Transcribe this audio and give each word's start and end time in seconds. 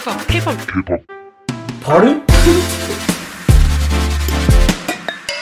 K-Pop, 0.00 0.26
K-Pop. 0.28 0.56
K-Pop. 0.66 1.02
Party? 1.82 2.20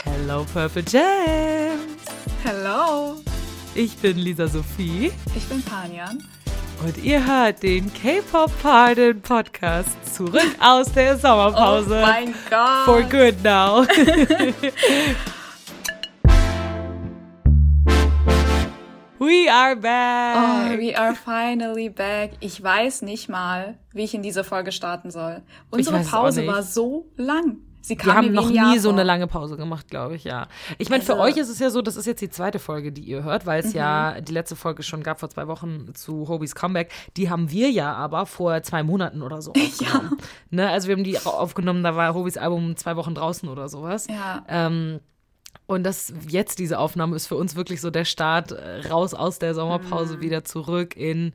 Hello, 0.05 0.45
Purple 0.53 0.83
Jams. 0.83 2.03
Hello, 2.43 3.23
Ich 3.75 3.97
bin 3.99 4.19
Lisa 4.19 4.49
Sophie 4.49 5.13
ich 5.37 5.45
bin 5.49 5.63
Panjan. 5.63 6.23
und 6.85 6.99
ihr 6.99 7.25
hört 7.25 7.63
den 7.63 7.93
K-Pop 7.95 8.50
Pardon 8.63 9.21
Podcast 9.21 9.91
zurück 10.13 10.43
aus 10.61 10.90
der 10.93 11.17
Sommerpause. 11.18 11.99
Oh 12.03 12.07
mein 12.07 12.35
Gott. 12.50 12.85
For 12.85 13.03
good 13.03 13.43
now. 13.45 13.85
We 19.29 19.53
are 19.53 19.77
back. 19.77 20.37
Oh, 20.37 20.79
we 20.79 20.97
are 20.97 21.15
finally 21.15 21.91
back. 21.91 22.31
Ich 22.41 22.63
weiß 22.63 23.03
nicht 23.03 23.29
mal, 23.29 23.77
wie 23.93 24.05
ich 24.05 24.14
in 24.14 24.23
diese 24.23 24.43
Folge 24.43 24.73
starten 24.73 25.11
soll. 25.11 25.43
Unsere 25.71 25.99
Pause 26.00 26.46
war 26.46 26.63
so 26.63 27.07
lang. 27.17 27.59
Sie 27.83 27.95
kam 27.96 28.07
Wir 28.07 28.14
haben 28.14 28.33
noch 28.33 28.49
nie 28.50 28.79
so 28.79 28.89
vor. 28.89 28.99
eine 28.99 29.03
lange 29.05 29.27
Pause 29.27 29.57
gemacht, 29.59 29.89
glaube 29.89 30.17
ich, 30.17 30.25
ja. 30.25 30.46
Ich 30.79 30.89
meine, 30.89 31.03
für 31.03 31.13
Also- 31.13 31.25
euch 31.25 31.36
ist 31.36 31.49
es 31.50 31.59
ja 31.59 31.69
so, 31.71 31.83
das 31.83 31.96
ist 31.96 32.06
jetzt 32.06 32.20
die 32.22 32.31
zweite 32.31 32.59
Folge, 32.59 32.91
die 32.91 33.03
ihr 33.03 33.22
hört, 33.22 33.45
weil 33.45 33.61
es 33.61 33.72
Mhm. 33.72 33.78
ja 33.78 34.20
die 34.22 34.33
letzte 34.33 34.56
Folge 34.56 34.83
schon 34.83 35.03
gab 35.03 35.20
vor 35.20 35.28
zwei 35.31 35.47
Wochen 35.47 35.95
zu 35.95 36.27
Hobys 36.28 36.55
Comeback. 36.55 36.91
Die 37.19 37.28
haben 37.31 37.50
wir 37.50 37.70
ja 37.70 37.92
aber 37.95 38.25
vor 38.27 38.62
zwei 38.62 38.83
Monaten 38.83 39.20
oder 39.22 39.42
so 39.42 39.53
aufgenommen. 39.56 40.17
Ne? 40.50 40.69
Also 40.70 40.89
wir 40.89 40.97
haben 40.97 41.05
die 41.05 41.19
aufgenommen, 41.19 41.83
da 41.83 41.95
war 41.97 42.14
Hobys 42.14 42.36
Album 42.39 42.77
zwei 42.77 42.97
Wochen 42.97 43.14
draußen 43.14 43.48
oder 43.48 43.69
sowas. 43.69 44.06
Ja. 44.08 44.42
Ähm, 44.48 45.00
und 45.69 45.84
das 45.84 46.12
jetzt, 46.27 46.58
diese 46.58 46.78
Aufnahme, 46.81 47.14
ist 47.14 47.28
für 47.28 47.36
uns 47.36 47.55
wirklich 47.55 47.81
so 47.81 47.91
der 47.91 48.05
Start 48.05 48.50
äh, 48.50 48.89
raus 48.89 49.14
aus 49.14 49.39
der 49.39 49.55
Sommerpause, 49.55 50.17
Mhm. 50.17 50.20
wieder 50.22 50.42
zurück 50.44 50.97
in, 50.97 51.33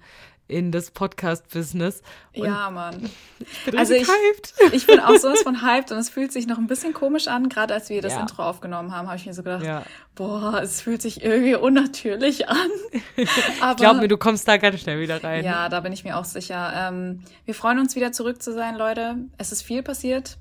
in 0.50 0.72
das 0.74 0.92
Podcast-Business. 0.92 2.02
Ja, 2.34 2.70
Mann. 2.70 3.10
ich 3.40 3.64
bin 3.66 3.78
Also 3.80 3.94
ich, 3.94 4.06
hyped. 4.08 4.54
ich 4.74 4.86
bin 4.86 5.00
auch 5.00 5.16
sowas 5.18 5.42
von 5.44 5.62
hyped 5.62 5.92
und 5.92 5.98
es 6.00 6.10
fühlt 6.10 6.34
sich 6.34 6.48
noch 6.48 6.58
ein 6.58 6.68
bisschen 6.68 6.94
komisch 6.94 7.28
an. 7.30 7.48
Gerade 7.48 7.74
als 7.74 7.90
wir 7.90 8.02
das 8.02 8.14
Ja. 8.14 8.20
Intro 8.22 8.44
aufgenommen 8.44 8.92
haben, 8.94 9.08
habe 9.08 9.18
ich 9.18 9.26
mir 9.26 9.34
so 9.34 9.42
gedacht, 9.44 9.64
Ja. 9.64 9.84
boah, 10.16 10.60
es 10.62 10.82
fühlt 10.82 11.02
sich 11.02 11.24
irgendwie 11.24 11.56
unnatürlich 11.56 12.50
an. 12.50 12.58
Aber 13.62 13.76
Glaub 13.76 13.98
mir, 13.98 14.08
du 14.10 14.18
kommst 14.18 14.48
da 14.48 14.58
ganz 14.58 14.82
schnell 14.82 15.00
wieder 15.00 15.24
rein. 15.24 15.46
Ja, 15.46 15.70
da 15.70 15.80
bin 15.80 15.94
ich 15.94 16.04
mir 16.04 16.18
auch 16.18 16.26
sicher. 16.26 16.74
Ähm, 16.76 17.24
wir 17.46 17.56
freuen 17.56 17.80
uns 17.80 17.96
wieder 17.96 18.12
zurück 18.12 18.42
zu 18.42 18.52
sein, 18.54 18.76
Leute. 18.76 19.16
Es 19.38 19.52
ist 19.52 19.62
viel 19.62 19.82
passiert 19.84 20.38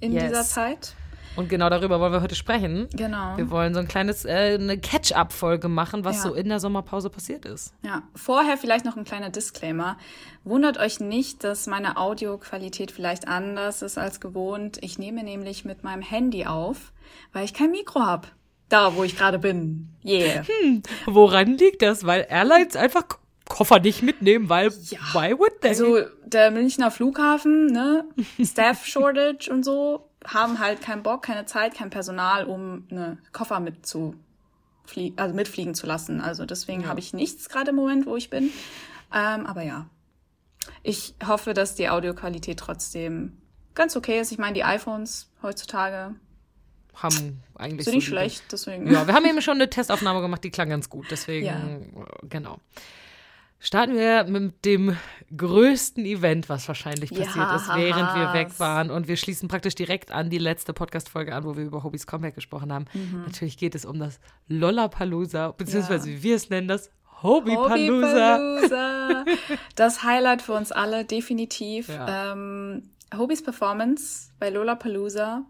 in 0.00 0.12
Yes. 0.12 0.24
dieser 0.28 0.44
Zeit. 0.44 0.94
Und 1.40 1.48
genau 1.48 1.68
darüber 1.70 1.98
wollen 2.00 2.12
wir 2.12 2.22
heute 2.22 2.34
sprechen. 2.34 2.88
Genau. 2.94 3.36
Wir 3.36 3.50
wollen 3.50 3.74
so 3.74 3.80
ein 3.80 3.88
kleines, 3.88 4.24
äh, 4.24 4.56
eine 4.60 4.78
Catch-up-Folge 4.78 5.68
machen, 5.68 6.04
was 6.04 6.16
Ja. 6.16 6.22
so 6.22 6.34
in 6.34 6.48
der 6.48 6.60
Sommerpause 6.60 7.10
passiert 7.10 7.44
ist. 7.44 7.72
Ja, 7.82 8.02
vorher 8.14 8.56
vielleicht 8.56 8.84
noch 8.84 8.96
ein 8.96 9.04
kleiner 9.04 9.30
Disclaimer. 9.30 9.96
Wundert 10.44 10.78
euch 10.78 11.00
nicht, 11.00 11.42
dass 11.44 11.66
meine 11.66 11.96
Audioqualität 11.96 12.90
vielleicht 12.92 13.26
anders 13.28 13.82
ist 13.82 13.98
als 13.98 14.20
gewohnt. 14.20 14.78
Ich 14.82 14.98
nehme 14.98 15.24
nämlich 15.24 15.64
mit 15.64 15.82
meinem 15.84 16.02
Handy 16.02 16.46
auf, 16.46 16.92
weil 17.32 17.44
ich 17.44 17.54
kein 17.54 17.70
Mikro 17.70 18.00
hab. 18.00 18.28
Da, 18.68 18.94
wo 18.94 19.02
ich 19.02 19.16
gerade 19.16 19.38
bin. 19.40 19.88
Yeah. 20.04 20.44
Woran 21.06 21.56
liegt 21.58 21.82
das? 21.82 22.06
Weil 22.06 22.26
Airlines 22.30 22.76
einfach 22.76 23.02
Koffer 23.48 23.80
nicht 23.80 24.02
mitnehmen, 24.02 24.48
weil 24.48 24.70
why 24.70 25.36
would 25.36 25.60
they? 25.60 25.70
Also 25.70 25.98
der 26.24 26.52
Münchner 26.52 26.92
Flughafen, 26.92 27.66
ne, 27.66 28.04
Staff 28.44 28.86
Shortage 28.86 29.50
und 29.50 29.64
so, 29.64 30.08
haben 30.26 30.58
halt 30.58 30.80
keinen 30.82 31.02
Bock, 31.02 31.22
keine 31.22 31.46
Zeit, 31.46 31.74
kein 31.74 31.90
Personal, 31.90 32.44
um 32.44 32.86
ne 32.90 33.18
Koffer 33.32 33.60
mitzufliegen, 33.60 35.18
also 35.18 35.34
mitfliegen 35.34 35.74
zu 35.74 35.86
lassen. 35.86 36.20
Also 36.20 36.44
deswegen 36.44 36.86
habe 36.86 37.00
ich 37.00 37.12
nichts 37.12 37.48
gerade 37.48 37.70
im 37.70 37.76
Moment, 37.76 38.06
wo 38.06 38.16
ich 38.16 38.30
bin. 38.30 38.50
Ähm, 39.14 39.46
aber 39.46 39.62
ja, 39.62 39.86
ich 40.82 41.14
hoffe, 41.26 41.54
dass 41.54 41.74
die 41.74 41.88
Audioqualität 41.88 42.58
trotzdem 42.58 43.38
ganz 43.74 43.96
okay 43.96 44.20
ist. 44.20 44.30
Ich 44.32 44.38
meine, 44.38 44.54
die 44.54 44.64
iPhones 44.64 45.30
heutzutage 45.42 46.14
haben 46.94 47.42
eigentlich 47.54 47.84
sind 47.84 47.92
so 47.92 47.96
nicht 47.98 48.08
schlecht, 48.08 48.44
deswegen. 48.52 48.90
Ja, 48.90 49.06
wir 49.06 49.14
haben 49.14 49.24
eben 49.24 49.40
schon 49.40 49.54
eine 49.54 49.70
Testaufnahme 49.70 50.20
gemacht, 50.20 50.44
die 50.44 50.50
klang 50.50 50.68
ganz 50.68 50.90
gut. 50.90 51.06
Deswegen, 51.10 51.46
Ja. 51.46 51.60
genau. 52.28 52.58
Starten 53.62 53.94
wir 53.94 54.24
mit 54.24 54.64
dem 54.64 54.96
größten 55.36 56.06
Event, 56.06 56.48
was 56.48 56.66
wahrscheinlich 56.66 57.10
passiert 57.10 57.36
Ja. 57.36 57.56
ist, 57.56 57.68
während 57.74 58.14
wir 58.14 58.32
weg 58.32 58.58
waren. 58.58 58.90
Und 58.90 59.06
wir 59.06 59.16
schließen 59.18 59.48
praktisch 59.48 59.74
direkt 59.74 60.10
an 60.12 60.30
die 60.30 60.38
letzte 60.38 60.72
Podcast-Folge 60.72 61.34
an, 61.34 61.44
wo 61.44 61.56
wir 61.58 61.64
über 61.64 61.84
Hobbys 61.84 62.06
Comeback 62.06 62.34
gesprochen 62.34 62.72
haben. 62.72 62.86
Natürlich 63.26 63.58
geht 63.58 63.74
es 63.74 63.84
um 63.84 63.98
das 63.98 64.18
Lollapalooza, 64.48 65.52
beziehungsweise 65.52 66.06
Mhm. 66.08 66.12
Ja. 66.14 66.18
wie 66.18 66.22
wir 66.22 66.36
es 66.36 66.48
nennen, 66.50 66.68
das 66.68 66.90
Hobbypalooza. 67.22 68.38
Das 69.76 70.02
Highlight 70.04 70.40
für 70.42 70.52
uns 70.54 70.72
alle, 70.72 71.04
definitiv. 71.04 71.88
Ja. 71.88 72.32
Ähm, 72.32 72.90
Hobys 73.16 73.42
Performance 73.42 74.30
bei 74.38 74.48
Lollapalooza. 74.50 75.44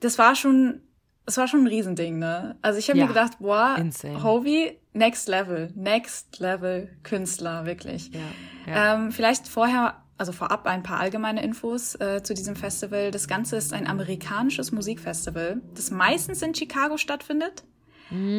Das 0.00 0.18
war 0.18 0.34
schon, 0.34 0.80
das 1.26 1.36
war 1.36 1.46
schon 1.46 1.60
ein 1.60 1.66
Riesending, 1.68 2.18
ne? 2.18 2.56
Also 2.60 2.78
ich 2.80 2.88
habe 2.88 2.98
Ja. 2.98 3.04
mir 3.04 3.08
gedacht, 3.08 3.38
boah, 3.38 3.76
Insane. 3.78 4.22
Hobie, 4.22 4.72
next 4.92 5.28
level, 5.28 5.70
next 5.74 6.38
level 6.38 6.88
Künstler, 7.02 7.66
wirklich. 7.66 8.10
Ja, 8.12 8.20
ja. 8.66 8.94
Ähm, 8.94 9.12
vielleicht 9.12 9.48
vorher, 9.48 10.02
also 10.18 10.32
vorab 10.32 10.66
ein 10.66 10.82
paar 10.82 11.00
allgemeine 11.00 11.42
Infos 11.42 11.94
äh, 12.00 12.22
zu 12.22 12.34
diesem 12.34 12.56
Festival. 12.56 13.10
Das 13.10 13.28
Ganze 13.28 13.56
ist 13.56 13.72
ein 13.72 13.86
amerikanisches 13.86 14.72
Musikfestival, 14.72 15.60
das 15.74 15.90
meistens 15.90 16.42
in 16.42 16.54
Chicago 16.54 16.96
stattfindet. 16.96 17.64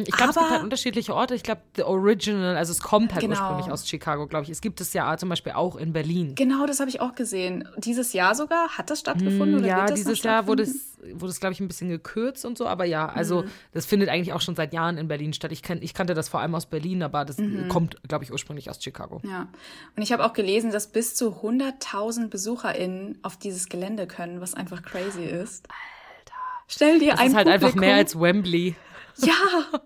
Ich 0.06 0.14
glaube, 0.14 0.30
es 0.30 0.36
gibt 0.36 0.50
halt 0.50 0.62
unterschiedliche 0.62 1.14
Orte. 1.14 1.34
Ich 1.34 1.42
glaube, 1.42 1.60
The 1.76 1.82
Original, 1.82 2.56
also 2.56 2.70
es 2.72 2.80
kommt 2.80 3.12
halt 3.12 3.22
Genau. 3.22 3.32
ursprünglich 3.34 3.70
aus 3.72 3.88
Chicago, 3.88 4.26
glaube 4.26 4.44
ich. 4.44 4.50
Es 4.50 4.60
gibt 4.60 4.80
es 4.80 4.92
ja 4.92 5.16
zum 5.16 5.28
Beispiel 5.28 5.52
auch 5.52 5.76
in 5.76 5.92
Berlin. 5.92 6.34
Genau, 6.34 6.66
das 6.66 6.80
habe 6.80 6.88
ich 6.90 7.00
auch 7.00 7.14
gesehen. 7.14 7.68
Dieses 7.78 8.12
Jahr 8.12 8.34
sogar, 8.34 8.68
hat 8.78 8.90
das 8.90 9.00
stattgefunden? 9.00 9.54
oder 9.56 9.64
Mm, 9.64 9.68
Ja, 9.68 9.76
wird 9.78 9.90
das 9.90 9.98
dieses 9.98 10.22
Jahr 10.22 10.46
wurde 10.46 10.62
es, 10.62 10.96
wurde 11.14 11.30
es 11.32 11.40
glaube 11.40 11.52
ich, 11.54 11.60
ein 11.60 11.68
bisschen 11.68 11.88
gekürzt 11.88 12.44
und 12.44 12.56
so. 12.56 12.66
Aber 12.66 12.84
ja, 12.84 13.06
also 13.08 13.42
Mhm. 13.42 13.50
das 13.72 13.86
findet 13.86 14.08
eigentlich 14.08 14.32
auch 14.32 14.40
schon 14.40 14.54
seit 14.54 14.72
Jahren 14.72 14.96
in 14.96 15.08
Berlin 15.08 15.32
statt. 15.32 15.50
Ich, 15.52 15.62
kenn, 15.62 15.82
ich 15.82 15.92
kannte 15.94 16.14
das 16.14 16.28
vor 16.28 16.40
allem 16.40 16.54
aus 16.54 16.66
Berlin, 16.66 17.02
aber 17.02 17.24
das 17.24 17.38
Mhm. 17.38 17.68
kommt, 17.68 17.96
glaube 18.08 18.24
ich, 18.24 18.30
ursprünglich 18.32 18.70
aus 18.70 18.82
Chicago. 18.82 19.20
Ja. 19.24 19.48
Und 19.96 20.02
ich 20.02 20.12
habe 20.12 20.24
auch 20.24 20.32
gelesen, 20.34 20.70
dass 20.70 20.86
bis 20.86 21.14
zu 21.14 21.42
100.000 21.42 22.28
BesucherInnen 22.30 23.18
auf 23.22 23.36
dieses 23.36 23.68
Gelände 23.68 24.06
können, 24.06 24.40
was 24.40 24.54
einfach 24.54 24.82
crazy 24.82 25.24
ist. 25.24 25.66
Alter. 25.68 26.34
Stell 26.68 26.98
dir 26.98 27.10
Das 27.12 27.20
ein 27.20 27.26
ist 27.28 27.34
halt 27.36 27.48
einfach 27.48 27.68
Publikum- 27.68 27.80
mehr 27.80 27.96
als 27.96 28.18
Wembley. 28.20 28.74
Ja, 29.16 29.80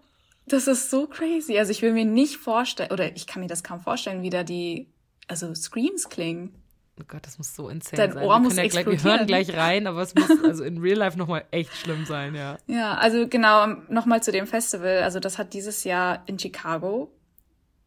das 0.46 0.66
ist 0.66 0.90
so 0.90 1.06
crazy. 1.06 1.58
Also 1.58 1.70
ich 1.70 1.82
will 1.82 1.92
mir 1.92 2.04
nicht 2.04 2.36
vorstellen, 2.36 2.90
oder 2.90 3.14
ich 3.16 3.26
kann 3.26 3.42
mir 3.42 3.48
das 3.48 3.62
kaum 3.62 3.80
vorstellen, 3.80 4.22
wie 4.22 4.30
da 4.30 4.42
die, 4.42 4.88
also 5.26 5.54
Screams 5.54 6.08
klingen. 6.08 6.54
Oh 7.00 7.04
Gott, 7.06 7.24
das 7.24 7.38
muss 7.38 7.54
so 7.54 7.68
insane 7.68 7.96
Dein 7.96 8.12
sein. 8.12 8.24
Ohr 8.24 8.34
wir, 8.36 8.40
muss 8.40 8.56
ja 8.56 8.66
gleich, 8.66 8.86
wir 8.86 9.02
hören 9.02 9.26
gleich 9.26 9.54
rein, 9.54 9.86
aber 9.86 10.02
es 10.02 10.14
muss 10.14 10.30
also 10.42 10.64
in 10.64 10.78
Real 10.78 10.98
Life 10.98 11.16
nochmal 11.16 11.44
echt 11.52 11.72
schlimm 11.76 12.06
sein, 12.06 12.34
ja. 12.34 12.58
Ja, 12.66 12.94
also 12.94 13.28
genau, 13.28 13.66
nochmal 13.88 14.22
zu 14.22 14.32
dem 14.32 14.46
Festival. 14.46 15.02
Also 15.02 15.20
das 15.20 15.38
hat 15.38 15.52
dieses 15.52 15.84
Jahr 15.84 16.22
in 16.26 16.38
Chicago 16.38 17.12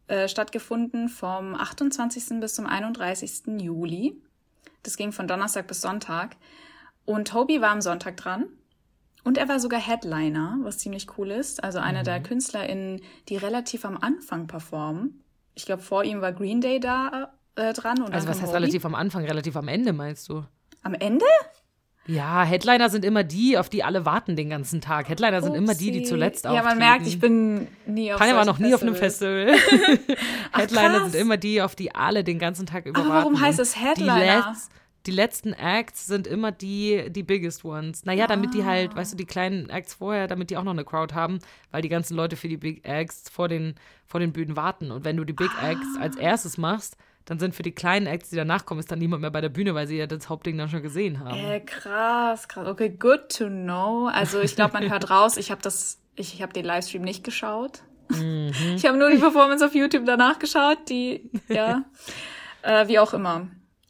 äh, 0.06 0.28
stattgefunden 0.28 1.08
vom 1.08 1.54
28. 1.54 2.40
bis 2.40 2.54
zum 2.54 2.66
31. 2.66 3.60
Juli. 3.60 4.16
Das 4.82 4.96
ging 4.96 5.12
von 5.12 5.28
Donnerstag 5.28 5.66
bis 5.66 5.82
Sonntag. 5.82 6.36
Und 7.04 7.28
Toby 7.28 7.60
war 7.60 7.70
am 7.70 7.80
Sonntag 7.80 8.16
dran. 8.16 8.46
Und 9.24 9.38
er 9.38 9.48
war 9.48 9.60
sogar 9.60 9.80
Headliner, 9.80 10.58
was 10.62 10.78
ziemlich 10.78 11.06
cool 11.16 11.30
ist. 11.30 11.62
Also 11.62 11.78
einer 11.78 12.00
Mhm. 12.00 12.04
der 12.04 12.20
KünstlerInnen, 12.22 13.00
die 13.28 13.36
relativ 13.36 13.84
am 13.84 13.96
Anfang 13.96 14.46
performen. 14.48 15.22
Ich 15.54 15.64
glaube, 15.66 15.82
vor 15.82 16.02
ihm 16.04 16.20
war 16.20 16.32
Green 16.32 16.60
Day 16.60 16.80
da 16.80 17.30
äh, 17.54 17.72
dran. 17.72 18.00
Und 18.02 18.12
Also 18.14 18.26
was 18.28 18.38
heißt 18.38 18.48
Hobie. 18.48 18.54
relativ 18.64 18.84
am 18.84 18.94
Anfang, 18.94 19.24
relativ 19.24 19.56
am 19.56 19.68
Ende, 19.68 19.92
meinst 19.92 20.28
du? 20.28 20.44
Am 20.82 20.94
Ende? 20.94 21.26
Ja, 22.06 22.42
Headliner 22.42 22.90
sind 22.90 23.04
immer 23.04 23.22
die, 23.22 23.56
auf 23.58 23.68
die 23.68 23.84
alle 23.84 24.04
warten 24.04 24.34
den 24.34 24.50
ganzen 24.50 24.80
Tag. 24.80 25.08
Headliner 25.08 25.40
sind 25.40 25.54
immer 25.54 25.74
die, 25.74 25.92
die 25.92 25.98
Upsi. 26.00 26.08
zuletzt 26.10 26.44
Ja, 26.44 26.50
auftreten. 26.50 26.68
man 26.70 26.78
merkt, 26.78 27.06
ich 27.06 27.20
bin 27.20 27.68
nie 27.86 28.12
auf 28.12 28.18
Panja 28.18 28.34
war 28.34 28.44
noch 28.44 28.58
nie 28.58 28.74
auf 28.74 28.82
einem 28.82 28.96
Festivals. 28.96 29.60
Festival. 29.60 30.16
Headliner 30.52 30.98
krass. 30.98 31.12
sind 31.12 31.20
immer 31.20 31.36
die, 31.36 31.62
auf 31.62 31.76
die 31.76 31.94
alle 31.94 32.24
den 32.24 32.40
ganzen 32.40 32.66
Tag 32.66 32.86
über 32.86 32.98
Aber 32.98 33.08
warten. 33.08 33.24
warum 33.26 33.40
heißt 33.40 33.60
es 33.60 33.76
Headliner? 33.80 34.52
Die, 34.52 34.58
die 35.06 35.10
letzten 35.10 35.52
Acts 35.52 36.06
sind 36.06 36.26
immer 36.26 36.52
die, 36.52 37.10
die 37.10 37.22
biggest 37.22 37.64
ones. 37.64 38.04
Naja, 38.04 38.26
damit 38.26 38.54
die 38.54 38.62
Ah. 38.62 38.66
halt, 38.66 38.94
weißt 38.94 39.12
du, 39.12 39.16
die 39.16 39.24
kleinen 39.26 39.68
Acts 39.68 39.94
vorher, 39.94 40.28
damit 40.28 40.50
die 40.50 40.56
auch 40.56 40.62
noch 40.64 40.72
eine 40.72 40.84
Crowd 40.84 41.14
haben, 41.14 41.38
weil 41.70 41.82
die 41.82 41.88
ganzen 41.88 42.14
Leute 42.16 42.36
für 42.36 42.48
die 42.48 42.56
Big 42.56 42.86
Acts 42.86 43.28
vor 43.28 43.48
den, 43.48 43.74
vor 44.06 44.20
den 44.20 44.32
Bühnen 44.32 44.56
warten. 44.56 44.90
Und 44.90 45.04
wenn 45.04 45.16
du 45.16 45.24
die 45.24 45.32
Big 45.32 45.50
Acts 45.62 45.86
als 46.00 46.16
Ah. 46.16 46.20
erstes 46.20 46.56
machst, 46.58 46.96
dann 47.24 47.38
sind 47.38 47.54
für 47.54 47.62
die 47.62 47.72
kleinen 47.72 48.06
Acts, 48.06 48.30
die 48.30 48.36
danach 48.36 48.64
kommen, 48.66 48.80
ist 48.80 48.90
dann 48.90 48.98
niemand 48.98 49.22
mehr 49.22 49.30
bei 49.30 49.40
der 49.40 49.48
Bühne, 49.48 49.74
weil 49.74 49.86
sie 49.86 49.96
ja 49.96 50.06
das 50.06 50.28
Hauptding 50.28 50.58
dann 50.58 50.68
schon 50.68 50.82
gesehen 50.82 51.20
haben. 51.20 51.38
Äh, 51.38 51.60
krass, 51.60 52.48
krass. 52.48 52.66
Okay, 52.66 52.90
good 52.90 53.28
to 53.28 53.46
know. 53.46 54.06
Also 54.12 54.40
ich 54.40 54.56
glaube, 54.56 54.72
man 54.74 54.90
hört 54.90 55.08
raus, 55.10 55.36
ich 55.36 55.50
habe 55.52 55.62
das, 55.62 56.00
ich, 56.16 56.34
ich 56.34 56.42
habe 56.42 56.52
den 56.52 56.64
Livestream 56.64 57.02
nicht 57.02 57.22
geschaut. 57.22 57.82
Mhm. 58.08 58.50
Ich 58.76 58.84
habe 58.86 58.98
nur 58.98 59.08
die 59.10 59.18
Performance 59.18 59.64
auf 59.64 59.74
YouTube 59.74 60.04
danach 60.04 60.38
geschaut, 60.40 60.78
die, 60.88 61.30
ja, 61.48 61.84
äh, 62.62 62.88
wie 62.88 62.98
auch 62.98 63.14
immer. 63.14 63.46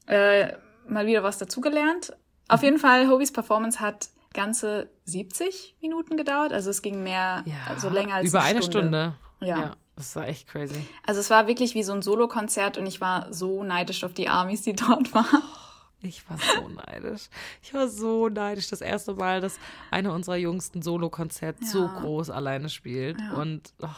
Äh, 0.06 0.52
mal 0.86 1.06
wieder 1.06 1.22
was 1.22 1.38
dazugelernt. 1.38 2.12
Auf 2.48 2.62
jeden 2.62 2.78
Fall, 2.78 3.08
Hobys 3.08 3.32
Performance 3.32 3.80
hat 3.80 4.10
ganze 4.34 4.90
70 5.04 5.76
Minuten 5.80 6.16
gedauert, 6.16 6.52
also 6.52 6.70
es 6.70 6.82
ging 6.82 7.02
mehr, 7.02 7.44
also 7.68 7.88
länger 7.88 8.16
als 8.16 8.28
Über 8.28 8.40
eine 8.40 8.50
eine 8.50 8.62
Stunde. 8.62 9.14
Stunde. 9.38 9.50
Ja. 9.60 9.76
Das 9.96 10.16
war 10.16 10.26
echt 10.26 10.48
crazy. 10.48 10.86
Also 11.06 11.20
es 11.20 11.28
war 11.28 11.46
wirklich 11.46 11.74
wie 11.74 11.82
so 11.82 11.92
ein 11.92 12.02
Solokonzert 12.02 12.78
und 12.78 12.86
ich 12.86 13.00
war 13.00 13.32
so 13.32 13.62
neidisch 13.62 14.04
auf 14.04 14.14
die 14.14 14.28
Armies, 14.28 14.62
die 14.62 14.72
dort 14.72 15.12
waren. 15.14 15.42
Ich 16.00 16.28
war 16.28 16.36
so 16.36 16.68
neidisch. 16.68 17.28
Ich 17.62 17.72
war 17.74 17.88
so 17.88 18.28
neidisch. 18.28 18.68
Das 18.68 18.80
erste 18.80 19.14
Mal, 19.14 19.40
dass 19.40 19.58
einer 19.90 20.12
unserer 20.12 20.36
jüngsten 20.36 20.82
Solo-Konzerte 20.82 21.62
ja. 21.62 21.70
so 21.70 21.86
groß 21.86 22.30
alleine 22.30 22.68
spielt. 22.68 23.20
Ja. 23.20 23.34
Und 23.34 23.72
oh, 23.80 23.88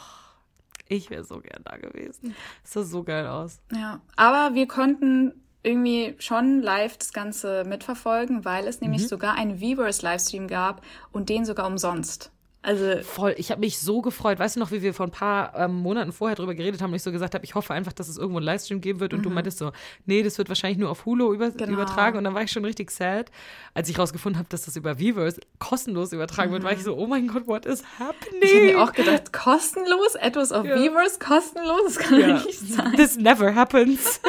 ich 0.86 1.08
wäre 1.08 1.24
so 1.24 1.40
gern 1.40 1.62
da 1.64 1.78
gewesen. 1.78 2.34
Es 2.62 2.72
sah 2.72 2.82
so 2.82 3.04
geil 3.04 3.26
aus. 3.26 3.60
Ja, 3.72 4.00
aber 4.16 4.54
wir 4.54 4.68
konnten 4.68 5.32
irgendwie 5.64 6.14
schon 6.18 6.62
live 6.62 6.96
das 6.98 7.12
Ganze 7.12 7.64
mitverfolgen, 7.64 8.44
weil 8.44 8.68
es 8.68 8.80
nämlich 8.80 9.02
mhm. 9.02 9.08
sogar 9.08 9.34
einen 9.34 9.60
Weavers-Livestream 9.60 10.46
gab 10.46 10.82
und 11.10 11.28
den 11.30 11.44
sogar 11.44 11.66
umsonst. 11.66 12.30
Also 12.64 13.02
voll, 13.02 13.34
ich 13.36 13.50
habe 13.50 13.60
mich 13.60 13.78
so 13.78 14.00
gefreut. 14.00 14.38
Weißt 14.38 14.56
du 14.56 14.60
noch, 14.60 14.70
wie 14.70 14.80
wir 14.80 14.94
vor 14.94 15.06
ein 15.06 15.12
paar 15.12 15.54
ähm, 15.54 15.74
Monaten 15.74 16.12
vorher 16.12 16.34
drüber 16.34 16.54
geredet 16.54 16.80
haben 16.80 16.92
und 16.92 16.96
ich 16.96 17.02
so 17.02 17.12
gesagt 17.12 17.34
habe, 17.34 17.44
ich 17.44 17.54
hoffe 17.54 17.74
einfach, 17.74 17.92
dass 17.92 18.08
es 18.08 18.16
irgendwo 18.16 18.38
einen 18.38 18.46
Livestream 18.46 18.80
geben 18.80 19.00
wird 19.00 19.12
und 19.12 19.18
mhm. 19.18 19.24
du 19.24 19.30
meintest 19.30 19.58
so, 19.58 19.72
nee, 20.06 20.22
das 20.22 20.38
wird 20.38 20.48
wahrscheinlich 20.48 20.78
nur 20.78 20.88
auf 20.88 21.04
Hulu 21.04 21.34
über 21.34 21.50
genau. 21.50 21.72
übertragen 21.74 22.16
und 22.16 22.24
dann 22.24 22.32
war 22.32 22.42
ich 22.42 22.50
schon 22.50 22.64
richtig 22.64 22.90
sad, 22.90 23.30
als 23.74 23.90
ich 23.90 23.98
rausgefunden 23.98 24.38
habe, 24.38 24.48
dass 24.48 24.64
das 24.64 24.76
über 24.76 24.98
Weverse 24.98 25.42
kostenlos 25.58 26.14
übertragen 26.14 26.48
mhm. 26.48 26.54
wird, 26.54 26.64
war 26.64 26.72
ich 26.72 26.82
so, 26.82 26.96
oh 26.96 27.06
mein 27.06 27.28
Gott, 27.28 27.46
what 27.46 27.66
is 27.66 27.84
happening? 27.98 28.40
Ich 28.40 28.54
habe 28.54 28.64
mir 28.64 28.82
auch 28.82 28.92
gedacht, 28.92 29.30
kostenlos, 29.34 30.14
etwas 30.14 30.50
auf 30.50 30.64
ja. 30.64 30.76
Weverse 30.76 31.18
kostenlos, 31.18 31.82
das 31.84 31.98
kann 31.98 32.18
ja. 32.18 32.42
nicht 32.42 32.60
sein. 32.60 32.94
This 32.96 33.18
never 33.18 33.54
happens. 33.54 34.22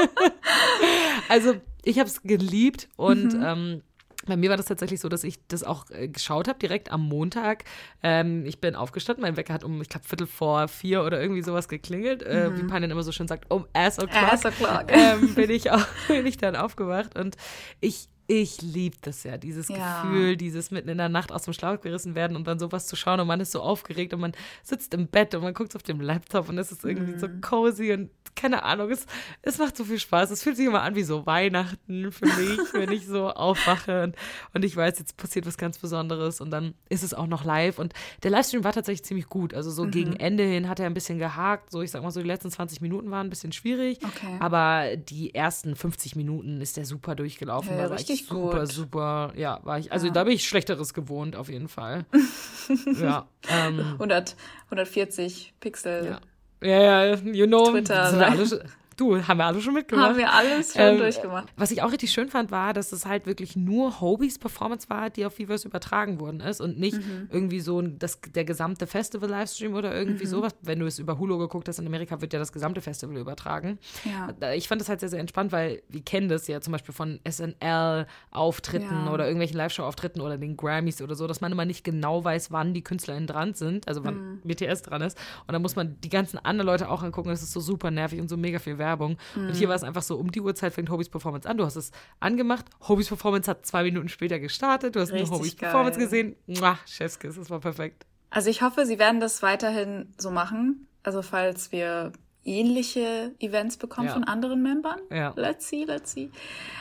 also 1.30 1.54
ich 1.86 2.00
habe 2.00 2.10
es 2.10 2.22
geliebt 2.22 2.90
und 2.98 3.34
mhm. 3.34 3.44
ähm, 3.46 3.82
bei 4.26 4.38
mir 4.38 4.50
war 4.50 4.58
das 4.58 4.66
tatsächlich 4.66 5.00
so, 5.00 5.10
dass 5.10 5.24
ich 5.24 5.40
das 5.48 5.64
auch 5.64 5.90
äh, 5.90 6.08
geschaut 6.08 6.48
habe, 6.48 6.60
direkt 6.60 6.92
am 6.92 7.02
Montag. 7.02 7.64
Ähm, 8.04 8.46
ich 8.46 8.60
bin 8.60 8.76
aufgestanden, 8.76 9.22
mein 9.22 9.38
Wecker 9.38 9.54
hat 9.54 9.64
um, 9.64 9.82
ich 9.82 9.90
glaube, 9.90 10.08
Viertel 10.08 10.28
vor 10.28 10.68
vier 10.68 11.04
oder 11.04 11.22
irgendwie 11.22 11.42
sowas 11.42 11.68
geklingelt. 11.68 12.22
Mhm. 12.22 12.32
Äh, 12.32 12.58
wie 12.58 12.64
mhm. 12.64 12.68
Panin 12.68 12.92
immer 12.92 13.04
so 13.04 13.12
schön 13.12 13.28
sagt, 13.28 13.52
um 13.52 13.66
ass 13.74 14.00
o'clock. 14.00 14.34
Ass 14.34 14.46
o'clock. 14.46 14.86
Ähm, 14.90 15.36
bin, 15.36 15.50
ich 15.50 15.72
auch, 15.72 15.86
bin 16.08 16.26
ich 16.26 16.38
dann 16.38 16.56
aufgewacht 16.56 17.18
und 17.18 17.36
ich 17.80 18.10
ich 18.28 18.62
liebe 18.62 18.98
das 19.02 19.24
ja, 19.24 19.38
dieses 19.38 19.68
ja. 19.68 20.02
Gefühl, 20.02 20.38
dieses 20.38 20.72
mitten 20.72 20.90
in 20.90 20.98
der 20.98 21.10
Nacht 21.10 21.32
aus 21.32 21.44
dem 21.44 21.54
Schlauch 21.54 21.80
gerissen 21.82 22.16
werden 22.16 22.36
und 22.36 22.48
dann 22.48 22.60
sowas 22.60 22.88
zu 22.88 22.96
schauen 22.96 23.20
und 23.20 23.28
man 23.28 23.40
ist 23.40 23.52
so 23.52 23.62
aufgeregt 23.62 24.14
und 24.14 24.22
man 24.22 24.34
sitzt 24.64 24.94
im 24.94 25.08
Bett 25.08 25.36
und 25.36 25.44
man 25.44 25.54
guckt 25.54 25.76
auf 25.76 25.84
dem 25.84 26.02
Laptop 26.02 26.50
und 26.50 26.58
es 26.58 26.72
ist 26.72 26.84
irgendwie 26.84 27.14
mhm. 27.14 27.20
so 27.20 27.28
cozy 27.42 27.94
und 27.94 28.10
keine 28.36 28.64
Ahnung, 28.64 28.92
es, 28.92 29.06
es 29.42 29.58
macht 29.58 29.78
so 29.78 29.86
viel 29.86 30.00
Spaß. 30.00 30.30
Es 30.30 30.44
fühlt 30.44 30.58
sich 30.58 30.68
immer 30.68 30.82
an 30.82 30.96
wie 30.96 31.04
so 31.04 31.26
Weihnachten 31.26 32.12
für 32.12 32.26
mich, 32.26 32.60
wenn 32.74 32.92
ich 32.92 33.08
so 33.08 33.30
aufwache 33.30 34.04
und, 34.04 34.16
und 34.54 34.66
ich 34.66 34.76
weiß, 34.76 35.00
jetzt 35.00 35.18
passiert 35.18 35.46
was 35.46 35.58
ganz 35.58 35.78
Besonderes 35.78 36.42
und 36.42 36.52
dann 36.52 36.74
ist 36.90 37.04
es 37.04 37.14
auch 37.14 37.28
noch 37.28 37.46
live. 37.46 37.80
Und 37.80 37.94
der 38.24 38.32
Livestream 38.32 38.64
war 38.64 38.74
tatsächlich 38.74 39.06
ziemlich 39.06 39.30
gut. 39.30 39.54
Also 39.54 39.72
so 39.72 39.86
mhm. 39.86 39.92
gegen 39.92 40.14
Ende 40.18 40.44
hin 40.44 40.68
hat 40.68 40.80
er 40.80 40.86
ein 40.86 40.94
bisschen 40.94 41.18
gehakt. 41.18 41.72
So, 41.72 41.82
ich 41.82 41.92
sag 41.92 42.04
mal 42.04 42.12
so, 42.12 42.22
die 42.22 42.28
letzten 42.28 42.52
20 42.52 42.82
Minuten 42.82 43.10
waren 43.10 43.28
ein 43.28 43.30
bisschen 43.30 43.54
schwierig. 43.54 44.00
Okay. 44.04 44.38
Aber 44.40 44.98
die 44.98 45.34
ersten 45.34 45.76
50 45.76 46.16
Minuten 46.16 46.62
ist 46.62 46.78
der 46.78 46.86
super 46.86 47.16
durchgelaufen. 47.16 47.78
Ja, 47.78 47.88
richtig 47.88 48.15
super, 48.24 48.60
gut. 48.60 48.72
super, 48.72 49.34
ja, 49.36 49.60
war 49.64 49.80
ich, 49.80 49.92
also 49.92 50.08
ja. 50.08 50.14
da 50.14 50.24
bin 50.24 50.34
ich 50.34 50.48
Schlechteres 50.48 50.94
gewohnt, 50.94 51.36
auf 51.36 51.50
jeden 51.50 51.68
Fall. 51.68 52.06
ja. 53.02 53.28
Ähm, 53.50 53.80
100, 53.94 54.36
140 54.66 55.54
Pixel. 55.60 56.06
Ja. 56.06 56.20
Ja, 56.62 56.82
ja, 56.82 57.16
you 57.16 57.46
know. 57.46 57.72
Twitter. 57.72 58.10
Sind 58.10 58.22
alle, 58.22 58.66
Du, 58.98 59.28
haben 59.28 59.38
wir 59.38 59.46
alle 59.46 59.60
schon 59.60 59.74
mitgemacht. 59.74 60.10
Haben 60.10 60.18
wir 60.18 60.32
alles 60.32 60.74
schon 60.74 60.82
ähm, 60.82 60.98
durchgemacht. 60.98 61.52
Was 61.58 61.72
ich 61.72 61.82
auch 61.82 61.92
richtig 61.92 62.12
schön 62.12 62.30
fand, 62.30 62.50
war, 62.50 62.72
dass 62.72 62.94
es 62.94 63.06
halt 63.06 63.26
wirklich 63.26 63.58
nur 63.58 64.00
Hobies 64.00 64.40
Performance 64.40 64.90
war, 64.90 65.10
die 65.10 65.26
auf 65.26 65.38
Weverse 65.38 65.68
übertragen 65.68 66.22
worden 66.22 66.40
ist 66.40 66.62
und 66.62 66.80
nicht 66.80 66.98
mhm. 66.98 67.28
irgendwie 67.30 67.60
so 67.60 67.82
das, 67.82 68.22
der 68.22 68.46
gesamte 68.46 68.88
Festival-Livestream 68.88 69.74
oder 69.74 69.94
irgendwie 69.94 70.24
mhm. 70.24 70.30
sowas. 70.30 70.56
Wenn 70.62 70.80
du 70.80 70.86
es 70.86 70.98
über 70.98 71.20
Hulu 71.20 71.38
geguckt 71.38 71.68
hast, 71.68 71.80
in 71.80 71.88
Amerika 71.88 72.22
wird 72.22 72.32
ja 72.32 72.40
das 72.40 72.54
gesamte 72.54 72.80
Festival 72.80 73.18
übertragen. 73.18 73.80
Ja. 74.06 74.30
Ich 74.54 74.70
fand 74.70 74.80
das 74.80 74.88
halt 74.88 75.02
sehr, 75.02 75.10
sehr 75.10 75.20
entspannt, 75.20 75.52
weil 75.52 75.82
wir 75.90 76.02
kennen 76.02 76.30
das 76.30 76.48
ja 76.48 76.62
zum 76.62 76.72
Beispiel 76.72 76.94
von 76.94 77.20
SNL-Auftritten 77.30 79.06
ja. 79.06 79.12
oder 79.12 79.26
irgendwelchen 79.26 79.58
Live-Show-Auftritten 79.58 80.22
oder 80.22 80.38
den 80.38 80.56
Grammys 80.56 81.02
oder 81.02 81.16
so, 81.16 81.28
dass 81.28 81.42
man 81.42 81.52
immer 81.52 81.66
nicht 81.66 81.84
genau 81.84 82.24
weiß, 82.24 82.52
wann 82.52 82.74
die 82.74 82.84
KünstlerInnen 82.84 83.28
dran 83.28 83.56
sind, 83.56 83.90
also 83.90 84.06
wann 84.06 84.36
mhm. 84.36 84.42
BTS 84.46 84.84
dran 84.84 85.02
ist. 85.02 85.18
Und 85.48 85.52
dann 85.52 85.62
muss 85.62 85.76
man 85.76 86.00
die 86.00 86.10
ganzen 86.10 86.38
anderen 86.38 86.68
Leute 86.68 86.90
auch 86.90 87.04
angucken. 87.04 87.28
Das 87.28 87.44
ist 87.44 87.52
so 87.52 87.60
super 87.60 87.92
nervig 87.92 88.22
und 88.22 88.30
so 88.30 88.38
mega 88.38 88.60
viel 88.60 88.78
Wert 88.78 88.85
Werbung. 88.86 89.18
Mhm. 89.36 89.48
Und 89.48 89.56
hier 89.56 89.68
war 89.68 89.76
es 89.76 89.84
einfach 89.84 90.04
so, 90.04 90.16
um 90.16 90.32
die 90.32 90.42
Uhrzeit 90.42 90.74
fängt 90.74 90.90
Hobys 90.90 91.10
Performance 91.10 91.50
an. 91.50 91.58
Du 91.58 91.66
hast 91.66 91.76
es 91.76 91.92
angemacht. 92.20 92.66
Hobys 92.88 93.08
Performance 93.08 93.50
hat 93.50 93.66
zwei 93.66 93.84
Minuten 93.84 94.10
später 94.10 94.40
gestartet. 94.40 94.96
Du 94.96 95.00
hast 95.00 95.12
Richtig 95.12 95.30
nur 95.30 95.40
Hobys 95.40 95.58
geil. 95.58 95.72
Performance 95.72 96.00
gesehen. 96.00 96.36
Mwah, 96.46 96.78
Chefskiss, 96.86 97.36
das 97.36 97.50
war 97.50 97.60
perfekt. 97.60 98.06
Also 98.30 98.50
ich 98.50 98.62
hoffe, 98.62 98.86
sie 98.86 99.00
werden 99.00 99.20
das 99.20 99.42
weiterhin 99.42 100.14
so 100.18 100.30
machen. 100.30 100.88
Also 101.04 101.22
falls 101.22 101.72
wir 101.72 102.12
ähnliche 102.44 103.34
Events 103.40 103.78
bekommen 103.78 104.08
ja. 104.08 104.14
von 104.14 104.24
anderen 104.24 104.62
Membern. 104.62 105.00
Ja. 105.10 105.34
Let's 105.36 105.68
see, 105.68 105.84
let's 105.84 106.12
see. 106.12 106.30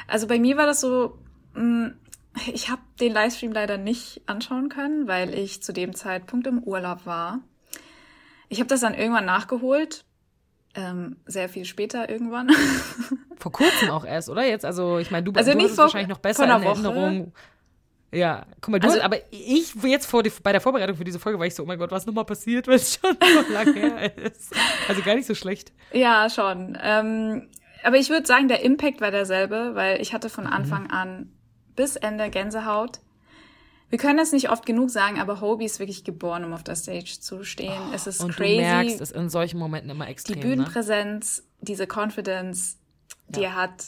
Also 0.06 0.26
bei 0.26 0.38
mir 0.38 0.56
war 0.56 0.66
das 0.66 0.80
so, 0.80 1.18
mm, 1.54 1.88
ich 2.52 2.70
habe 2.70 2.82
den 3.00 3.12
Livestream 3.12 3.52
leider 3.52 3.78
nicht 3.78 4.22
anschauen 4.26 4.68
können, 4.68 5.08
weil 5.08 5.32
ich 5.32 5.62
zu 5.62 5.72
dem 5.72 5.94
Zeitpunkt 5.94 6.46
im 6.46 6.62
Urlaub 6.62 7.06
war. 7.06 7.40
Ich 8.48 8.60
habe 8.60 8.68
das 8.68 8.80
dann 8.80 8.94
irgendwann 8.94 9.24
nachgeholt, 9.24 10.04
ähm, 10.74 11.16
sehr 11.26 11.48
viel 11.48 11.64
später 11.64 12.08
irgendwann. 12.08 12.50
Vor 13.36 13.52
kurzem 13.52 13.90
auch 13.90 14.04
erst, 14.04 14.28
oder? 14.28 14.44
Jetzt, 14.44 14.64
also 14.64 14.98
ich 14.98 15.10
meine, 15.10 15.24
du, 15.24 15.32
also 15.32 15.52
du 15.52 15.58
hast 15.58 15.72
es 15.72 15.78
wahrscheinlich 15.78 16.08
noch 16.08 16.18
besser 16.18 16.44
in 16.44 16.50
Erinnerung. 16.50 17.32
Ja, 18.12 18.46
guck 18.60 18.70
mal, 18.70 18.78
du, 18.78 18.88
also, 18.88 19.00
aber 19.00 19.16
ich 19.32 19.74
jetzt 19.82 20.06
vor 20.06 20.22
die, 20.22 20.30
bei 20.42 20.52
der 20.52 20.60
Vorbereitung 20.60 20.96
für 20.96 21.02
diese 21.02 21.18
Folge 21.18 21.38
war 21.38 21.46
ich 21.46 21.54
so, 21.54 21.64
oh 21.64 21.66
mein 21.66 21.80
Gott, 21.80 21.90
was 21.90 22.06
nochmal 22.06 22.24
passiert, 22.24 22.68
weil 22.68 22.76
es 22.76 22.94
schon 22.94 23.16
so 23.20 23.52
lange 23.52 23.72
her 23.72 24.18
ist. 24.18 24.54
Also 24.88 25.02
gar 25.02 25.16
nicht 25.16 25.26
so 25.26 25.34
schlecht. 25.34 25.72
Ja, 25.92 26.30
schon. 26.30 26.78
Ähm, 26.80 27.48
aber 27.82 27.96
ich 27.96 28.10
würde 28.10 28.26
sagen, 28.26 28.46
der 28.46 28.62
Impact 28.62 29.00
war 29.00 29.10
derselbe, 29.10 29.72
weil 29.74 30.00
ich 30.00 30.14
hatte 30.14 30.28
von 30.28 30.44
mhm. 30.44 30.52
Anfang 30.52 30.90
an 30.90 31.32
bis 31.74 31.96
Ende 31.96 32.30
Gänsehaut 32.30 33.00
wir 33.94 33.98
können 33.98 34.18
das 34.18 34.32
nicht 34.32 34.50
oft 34.50 34.66
genug 34.66 34.90
sagen, 34.90 35.20
aber 35.20 35.40
Hobie 35.40 35.66
ist 35.66 35.78
wirklich 35.78 36.02
geboren, 36.02 36.42
um 36.42 36.52
auf 36.52 36.64
der 36.64 36.74
Stage 36.74 37.20
zu 37.20 37.44
stehen. 37.44 37.80
Oh, 37.92 37.94
es 37.94 38.08
ist 38.08 38.24
und 38.24 38.34
crazy. 38.34 38.56
Du 38.56 38.60
merkst 38.62 39.00
es 39.00 39.12
in 39.12 39.28
solchen 39.28 39.56
Momenten 39.60 39.88
immer 39.88 40.08
extrem. 40.08 40.34
Die 40.34 40.40
ne? 40.40 40.48
Bühnenpräsenz, 40.48 41.38
ne? 41.38 41.44
diese 41.60 41.86
Confidence, 41.86 42.78
die 43.28 43.42
ja. 43.42 43.50
er 43.50 43.54
hat, 43.54 43.84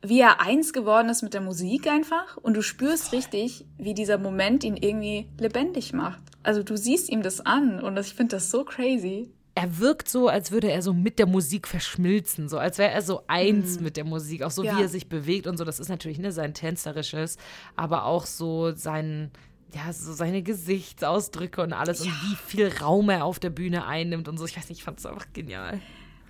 wie 0.00 0.20
er 0.20 0.40
eins 0.40 0.72
geworden 0.72 1.08
ist 1.08 1.22
mit 1.22 1.34
der 1.34 1.40
Musik 1.40 1.88
einfach. 1.88 2.36
Und 2.36 2.54
du 2.54 2.62
spürst 2.62 3.08
Voll. 3.08 3.18
richtig, 3.18 3.66
wie 3.78 3.94
dieser 3.94 4.16
Moment 4.16 4.62
ihn 4.62 4.76
irgendwie 4.76 5.28
lebendig 5.40 5.92
macht. 5.92 6.22
Also 6.44 6.62
du 6.62 6.76
siehst 6.76 7.08
ihm 7.08 7.24
das 7.24 7.44
an 7.44 7.80
und 7.80 7.98
ich 7.98 8.14
finde 8.14 8.36
das 8.36 8.48
so 8.48 8.64
crazy 8.64 9.32
er 9.54 9.78
wirkt 9.78 10.08
so, 10.08 10.28
als 10.28 10.50
würde 10.50 10.70
er 10.70 10.82
so 10.82 10.94
mit 10.94 11.18
der 11.18 11.26
Musik 11.26 11.68
verschmilzen, 11.68 12.48
so 12.48 12.58
als 12.58 12.78
wäre 12.78 12.90
er 12.90 13.02
so 13.02 13.22
eins 13.26 13.78
mhm. 13.78 13.84
mit 13.84 13.96
der 13.96 14.04
Musik, 14.04 14.42
auch 14.42 14.50
so 14.50 14.64
ja. 14.64 14.76
wie 14.76 14.82
er 14.82 14.88
sich 14.88 15.08
bewegt 15.08 15.46
und 15.46 15.58
so. 15.58 15.64
Das 15.64 15.78
ist 15.78 15.88
natürlich 15.88 16.18
ne, 16.18 16.32
sein 16.32 16.54
tänzerisches, 16.54 17.36
aber 17.76 18.06
auch 18.06 18.24
so 18.24 18.72
sein, 18.72 19.30
ja, 19.74 19.92
so 19.92 20.12
seine 20.12 20.42
Gesichtsausdrücke 20.42 21.62
und 21.62 21.72
alles 21.72 22.04
ja. 22.04 22.10
und 22.10 22.30
wie 22.30 22.36
viel 22.36 22.68
Raum 22.68 23.10
er 23.10 23.24
auf 23.24 23.38
der 23.38 23.50
Bühne 23.50 23.86
einnimmt 23.86 24.28
und 24.28 24.38
so. 24.38 24.46
Ich 24.46 24.56
weiß 24.56 24.68
nicht, 24.68 24.78
ich 24.78 24.84
fand 24.84 24.98
es 24.98 25.06
einfach 25.06 25.26
genial. 25.34 25.80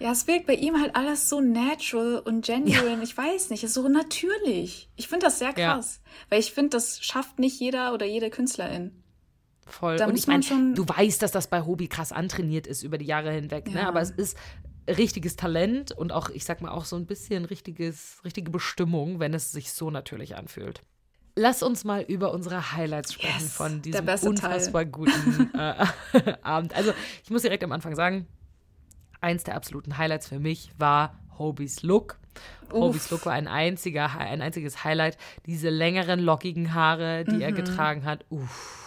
Ja, 0.01 0.11
es 0.11 0.27
wirkt 0.27 0.47
bei 0.47 0.55
ihm 0.55 0.81
halt 0.81 0.97
alles 0.97 1.29
so 1.29 1.41
natural 1.41 2.19
und 2.19 2.45
genuine. 2.45 2.97
Ja. 2.97 3.03
Ich 3.03 3.17
weiß 3.17 3.51
nicht, 3.51 3.63
es 3.63 3.71
ist 3.71 3.75
so 3.75 3.89
natürlich. 3.89 4.89
Ich 4.97 5.07
finde 5.07 5.27
das 5.27 5.39
sehr 5.39 5.53
krass, 5.53 6.01
weil 6.29 6.41
ich 6.41 6.53
finde, 6.53 6.71
das 6.71 7.05
schafft 7.05 7.39
nicht 7.39 7.61
jeder 7.61 7.95
oder 7.95 8.05
jede 8.05 8.31
Künstlerin. 8.31 9.02
Voll. 9.67 9.97
Da 9.97 10.07
und 10.07 10.19
ich 10.19 10.27
meine, 10.27 10.43
du 10.75 10.87
weißt, 10.87 11.23
dass 11.23 11.31
das 11.31 11.47
bei 11.49 11.63
Hobie 11.63 11.89
krass 11.89 12.13
antrainiert 12.13 12.67
ist 12.67 12.83
über 12.83 12.99
die 12.99 13.07
Jahre 13.07 13.33
hinweg, 13.33 13.67
ne? 13.67 13.75
ja. 13.75 13.83
ne? 13.83 13.89
aber 13.89 14.01
es 14.01 14.11
ist 14.11 14.37
richtiges 14.89 15.37
Talent 15.37 15.93
und 15.93 16.13
auch, 16.13 16.31
ich 16.31 16.45
sag 16.45 16.61
mal, 16.61 16.71
auch 16.71 16.85
so 16.85 16.97
ein 16.97 17.07
bisschen 17.07 17.45
richtiges, 17.45 18.21
richtige 18.25 18.51
Bestimmung, 18.51 19.21
wenn 19.21 19.35
es 19.35 19.53
sich 19.53 19.73
so 19.73 19.91
natürlich 19.91 20.37
anfühlt. 20.37 20.83
Lass 21.37 21.63
uns 21.63 21.85
mal 21.85 22.03
über 22.03 22.33
unsere 22.33 22.73
Highlights 22.73 23.15
sprechen 23.15 23.41
yes, 23.41 23.55
von 23.55 23.81
diesem 23.81 24.07
unfassbar 24.07 24.83
Teil. 24.83 24.93
guten 24.93 25.51
äh, 25.59 26.35
Abend. 26.43 26.75
Also, 26.75 26.93
ich 27.25 27.31
muss 27.31 27.43
direkt 27.43 27.65
am 27.65 27.73
Anfang 27.73 27.95
sagen, 27.95 28.27
eins 29.21 29.45
der 29.45 29.55
absoluten 29.55 29.97
Highlights 29.97 30.29
für 30.29 30.41
mich 30.41 30.71
war 30.77 31.19
Hobies 31.39 31.83
Look. 31.83 32.19
Hobies 32.71 33.11
Look 33.11 33.25
war 33.25 33.33
ein, 33.33 33.49
einziger, 33.49 34.19
ein 34.19 34.43
einziges 34.43 34.85
Highlight. 34.85 35.17
Diese 35.47 35.71
längeren, 35.71 36.21
lockigen 36.21 36.75
Haare, 36.75 37.25
die 37.25 37.37
mhm. 37.37 37.41
er 37.41 37.53
getragen 37.53 38.05
hat. 38.05 38.27
Uff 38.29 38.82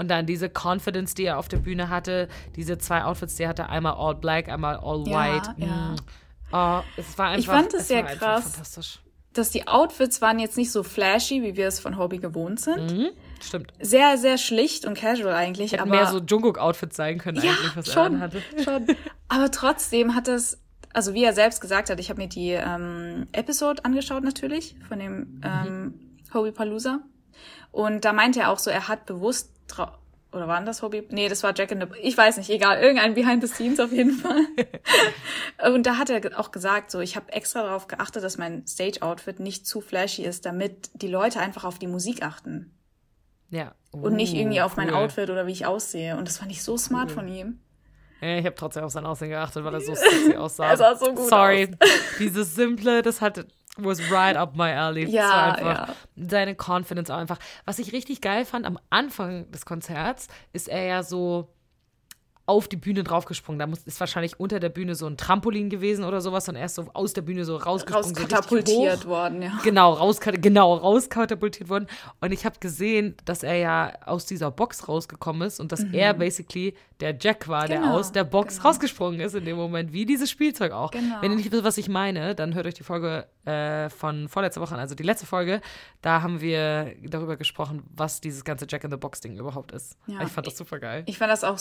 und 0.00 0.08
dann 0.08 0.24
diese 0.24 0.48
Confidence, 0.48 1.14
die 1.14 1.24
er 1.24 1.38
auf 1.38 1.48
der 1.48 1.58
Bühne 1.58 1.90
hatte, 1.90 2.28
diese 2.56 2.78
zwei 2.78 3.04
Outfits, 3.04 3.36
die 3.36 3.42
er 3.42 3.50
hatte, 3.50 3.68
einmal 3.68 3.92
all 3.92 4.14
black, 4.14 4.48
einmal 4.48 4.76
all 4.76 5.04
white. 5.04 5.54
Ja, 5.58 5.66
ja. 5.66 5.74
Mm. 5.90 5.96
Oh, 6.52 6.82
es 6.96 7.18
war 7.18 7.28
einfach, 7.28 7.38
ich 7.38 7.46
fand 7.46 7.74
es 7.74 7.88
sehr 7.88 8.04
krass, 8.04 8.90
dass 9.34 9.50
die 9.50 9.68
Outfits 9.68 10.22
waren 10.22 10.38
jetzt 10.38 10.56
nicht 10.56 10.72
so 10.72 10.82
flashy, 10.82 11.42
wie 11.42 11.54
wir 11.54 11.68
es 11.68 11.80
von 11.80 11.98
Hobby 11.98 12.16
gewohnt 12.16 12.60
sind. 12.60 12.90
Mhm, 12.90 13.10
stimmt. 13.42 13.74
Sehr, 13.78 14.16
sehr 14.16 14.38
schlicht 14.38 14.86
und 14.86 14.94
casual 14.94 15.34
eigentlich. 15.34 15.72
Hätte 15.72 15.82
aber 15.82 15.90
mehr 15.90 16.06
so 16.06 16.18
Jungkook-Outfits 16.18 16.96
sein 16.96 17.18
können 17.18 17.36
ja, 17.36 17.52
eigentlich, 17.52 17.76
was 17.76 17.92
schon, 17.92 18.14
er 18.14 18.20
hatte. 18.20 18.42
Schon. 18.64 18.86
Aber 19.28 19.50
trotzdem 19.50 20.14
hat 20.14 20.28
es 20.28 20.58
also 20.94 21.12
wie 21.12 21.22
er 21.22 21.34
selbst 21.34 21.60
gesagt 21.60 21.90
hat, 21.90 22.00
ich 22.00 22.08
habe 22.08 22.22
mir 22.22 22.28
die 22.28 22.50
ähm, 22.50 23.28
Episode 23.32 23.84
angeschaut 23.84 24.24
natürlich 24.24 24.76
von 24.88 24.98
dem 24.98 25.40
ähm, 25.44 25.84
mhm. 25.84 25.94
Hobie 26.34 26.52
Palooza 26.52 27.00
und 27.72 28.04
da 28.04 28.12
meinte 28.12 28.40
er 28.40 28.50
auch 28.50 28.58
so, 28.58 28.70
er 28.70 28.88
hat 28.88 29.06
bewusst 29.06 29.52
oder 30.32 30.46
waren 30.46 30.64
das 30.64 30.82
Hobby? 30.82 31.06
Nee, 31.10 31.28
das 31.28 31.42
war 31.42 31.52
Jack 31.56 31.72
in 31.72 31.80
the 31.80 31.86
Ich 32.02 32.16
weiß 32.16 32.36
nicht, 32.36 32.50
egal, 32.50 32.80
irgendein 32.80 33.14
Behind 33.14 33.42
the 33.42 33.52
Scenes 33.52 33.80
auf 33.80 33.92
jeden 33.92 34.12
Fall. 34.12 34.46
und 35.74 35.86
da 35.86 35.96
hat 35.96 36.08
er 36.10 36.38
auch 36.38 36.52
gesagt, 36.52 36.90
so 36.90 37.00
ich 37.00 37.16
habe 37.16 37.32
extra 37.32 37.62
darauf 37.62 37.88
geachtet, 37.88 38.22
dass 38.22 38.38
mein 38.38 38.66
Stage 38.66 39.02
Outfit 39.02 39.40
nicht 39.40 39.66
zu 39.66 39.80
flashy 39.80 40.22
ist, 40.22 40.46
damit 40.46 40.90
die 40.94 41.08
Leute 41.08 41.40
einfach 41.40 41.64
auf 41.64 41.78
die 41.78 41.88
Musik 41.88 42.22
achten. 42.22 42.72
Ja. 43.50 43.74
Uh, 43.92 44.02
und 44.02 44.14
nicht 44.14 44.34
irgendwie 44.34 44.60
auf 44.60 44.76
cool. 44.76 44.84
mein 44.84 44.94
Outfit 44.94 45.30
oder 45.30 45.48
wie 45.48 45.52
ich 45.52 45.66
aussehe 45.66 46.16
und 46.16 46.28
das 46.28 46.38
fand 46.38 46.52
ich 46.52 46.62
so 46.62 46.76
smart 46.76 47.08
cool. 47.08 47.14
von 47.16 47.28
ihm. 47.28 47.60
Ja, 48.20 48.36
ich 48.36 48.44
habe 48.44 48.54
trotzdem 48.54 48.84
auf 48.84 48.92
sein 48.92 49.06
Aussehen 49.06 49.30
geachtet, 49.30 49.64
weil 49.64 49.74
er 49.74 49.80
so 49.80 49.94
sexy 49.94 50.36
aussah. 50.36 50.70
er 50.70 50.76
sah 50.76 50.94
so 50.94 51.12
gut 51.12 51.28
Sorry, 51.28 51.68
aus. 51.80 51.88
dieses 52.18 52.54
simple, 52.54 53.02
das 53.02 53.20
hat 53.20 53.46
was 53.84 54.10
right 54.10 54.36
up 54.36 54.56
my 54.56 54.72
alley. 54.72 55.06
Ja, 55.08 55.52
einfach 55.52 55.88
ja. 55.88 55.94
seine 56.16 56.54
Confidence 56.54 57.10
auch 57.10 57.18
einfach. 57.18 57.38
Was 57.64 57.78
ich 57.78 57.92
richtig 57.92 58.20
geil 58.20 58.44
fand 58.44 58.66
am 58.66 58.78
Anfang 58.90 59.50
des 59.50 59.64
Konzerts, 59.64 60.28
ist 60.52 60.68
er 60.68 60.84
ja 60.84 61.02
so 61.02 61.48
auf 62.50 62.66
die 62.66 62.76
Bühne 62.76 63.04
draufgesprungen. 63.04 63.60
Da 63.60 63.68
muss, 63.68 63.78
ist 63.84 64.00
wahrscheinlich 64.00 64.40
unter 64.40 64.58
der 64.58 64.70
Bühne 64.70 64.96
so 64.96 65.06
ein 65.06 65.16
Trampolin 65.16 65.70
gewesen 65.70 66.04
oder 66.04 66.20
sowas 66.20 66.48
und 66.48 66.56
er 66.56 66.64
ist 66.64 66.74
so 66.74 66.86
aus 66.94 67.12
der 67.12 67.22
Bühne 67.22 67.44
so 67.44 67.56
rausgesprungen. 67.56 68.16
Rauskatapultiert 68.16 69.02
so 69.02 69.08
worden, 69.08 69.40
ja. 69.40 69.58
Genau, 69.62 69.92
rauskatapultiert, 69.92 70.42
genau, 70.42 70.74
rauskatapultiert 70.74 71.68
worden. 71.68 71.86
Und 72.20 72.32
ich 72.32 72.44
habe 72.44 72.58
gesehen, 72.58 73.14
dass 73.24 73.44
er 73.44 73.54
ja 73.54 73.92
aus 74.04 74.26
dieser 74.26 74.50
Box 74.50 74.88
rausgekommen 74.88 75.46
ist 75.46 75.60
und 75.60 75.70
dass 75.70 75.84
mhm. 75.84 75.94
er 75.94 76.12
basically 76.14 76.74
der 76.98 77.16
Jack 77.18 77.48
war, 77.48 77.66
genau, 77.68 77.82
der 77.82 77.94
aus 77.94 78.12
der 78.12 78.24
Box 78.24 78.56
genau. 78.56 78.68
rausgesprungen 78.68 79.20
ist 79.20 79.34
in 79.34 79.44
dem 79.44 79.56
Moment, 79.56 79.92
wie 79.92 80.04
dieses 80.04 80.28
Spielzeug 80.28 80.72
auch. 80.72 80.90
Genau. 80.90 81.16
Wenn 81.20 81.30
ihr 81.30 81.36
nicht 81.36 81.52
wisst, 81.52 81.64
was 81.64 81.78
ich 81.78 81.88
meine, 81.88 82.34
dann 82.34 82.54
hört 82.54 82.66
euch 82.66 82.74
die 82.74 82.82
Folge 82.82 83.26
äh, 83.44 83.88
von 83.88 84.28
vorletzter 84.28 84.60
Woche 84.60 84.74
an, 84.74 84.80
also 84.80 84.94
die 84.94 85.02
letzte 85.02 85.26
Folge. 85.26 85.60
Da 86.02 86.22
haben 86.22 86.40
wir 86.40 86.94
darüber 87.02 87.36
gesprochen, 87.36 87.82
was 87.94 88.20
dieses 88.20 88.44
ganze 88.44 88.66
Jack 88.68 88.84
in 88.84 88.90
the 88.90 88.96
Box 88.96 89.20
Ding 89.20 89.36
überhaupt 89.38 89.72
ist. 89.72 89.96
Ja. 90.06 90.22
Ich 90.22 90.28
fand 90.28 90.46
das 90.46 90.56
super 90.56 90.78
geil. 90.78 91.04
Ich 91.06 91.18
fand 91.18 91.30
das 91.30 91.44
auch 91.44 91.58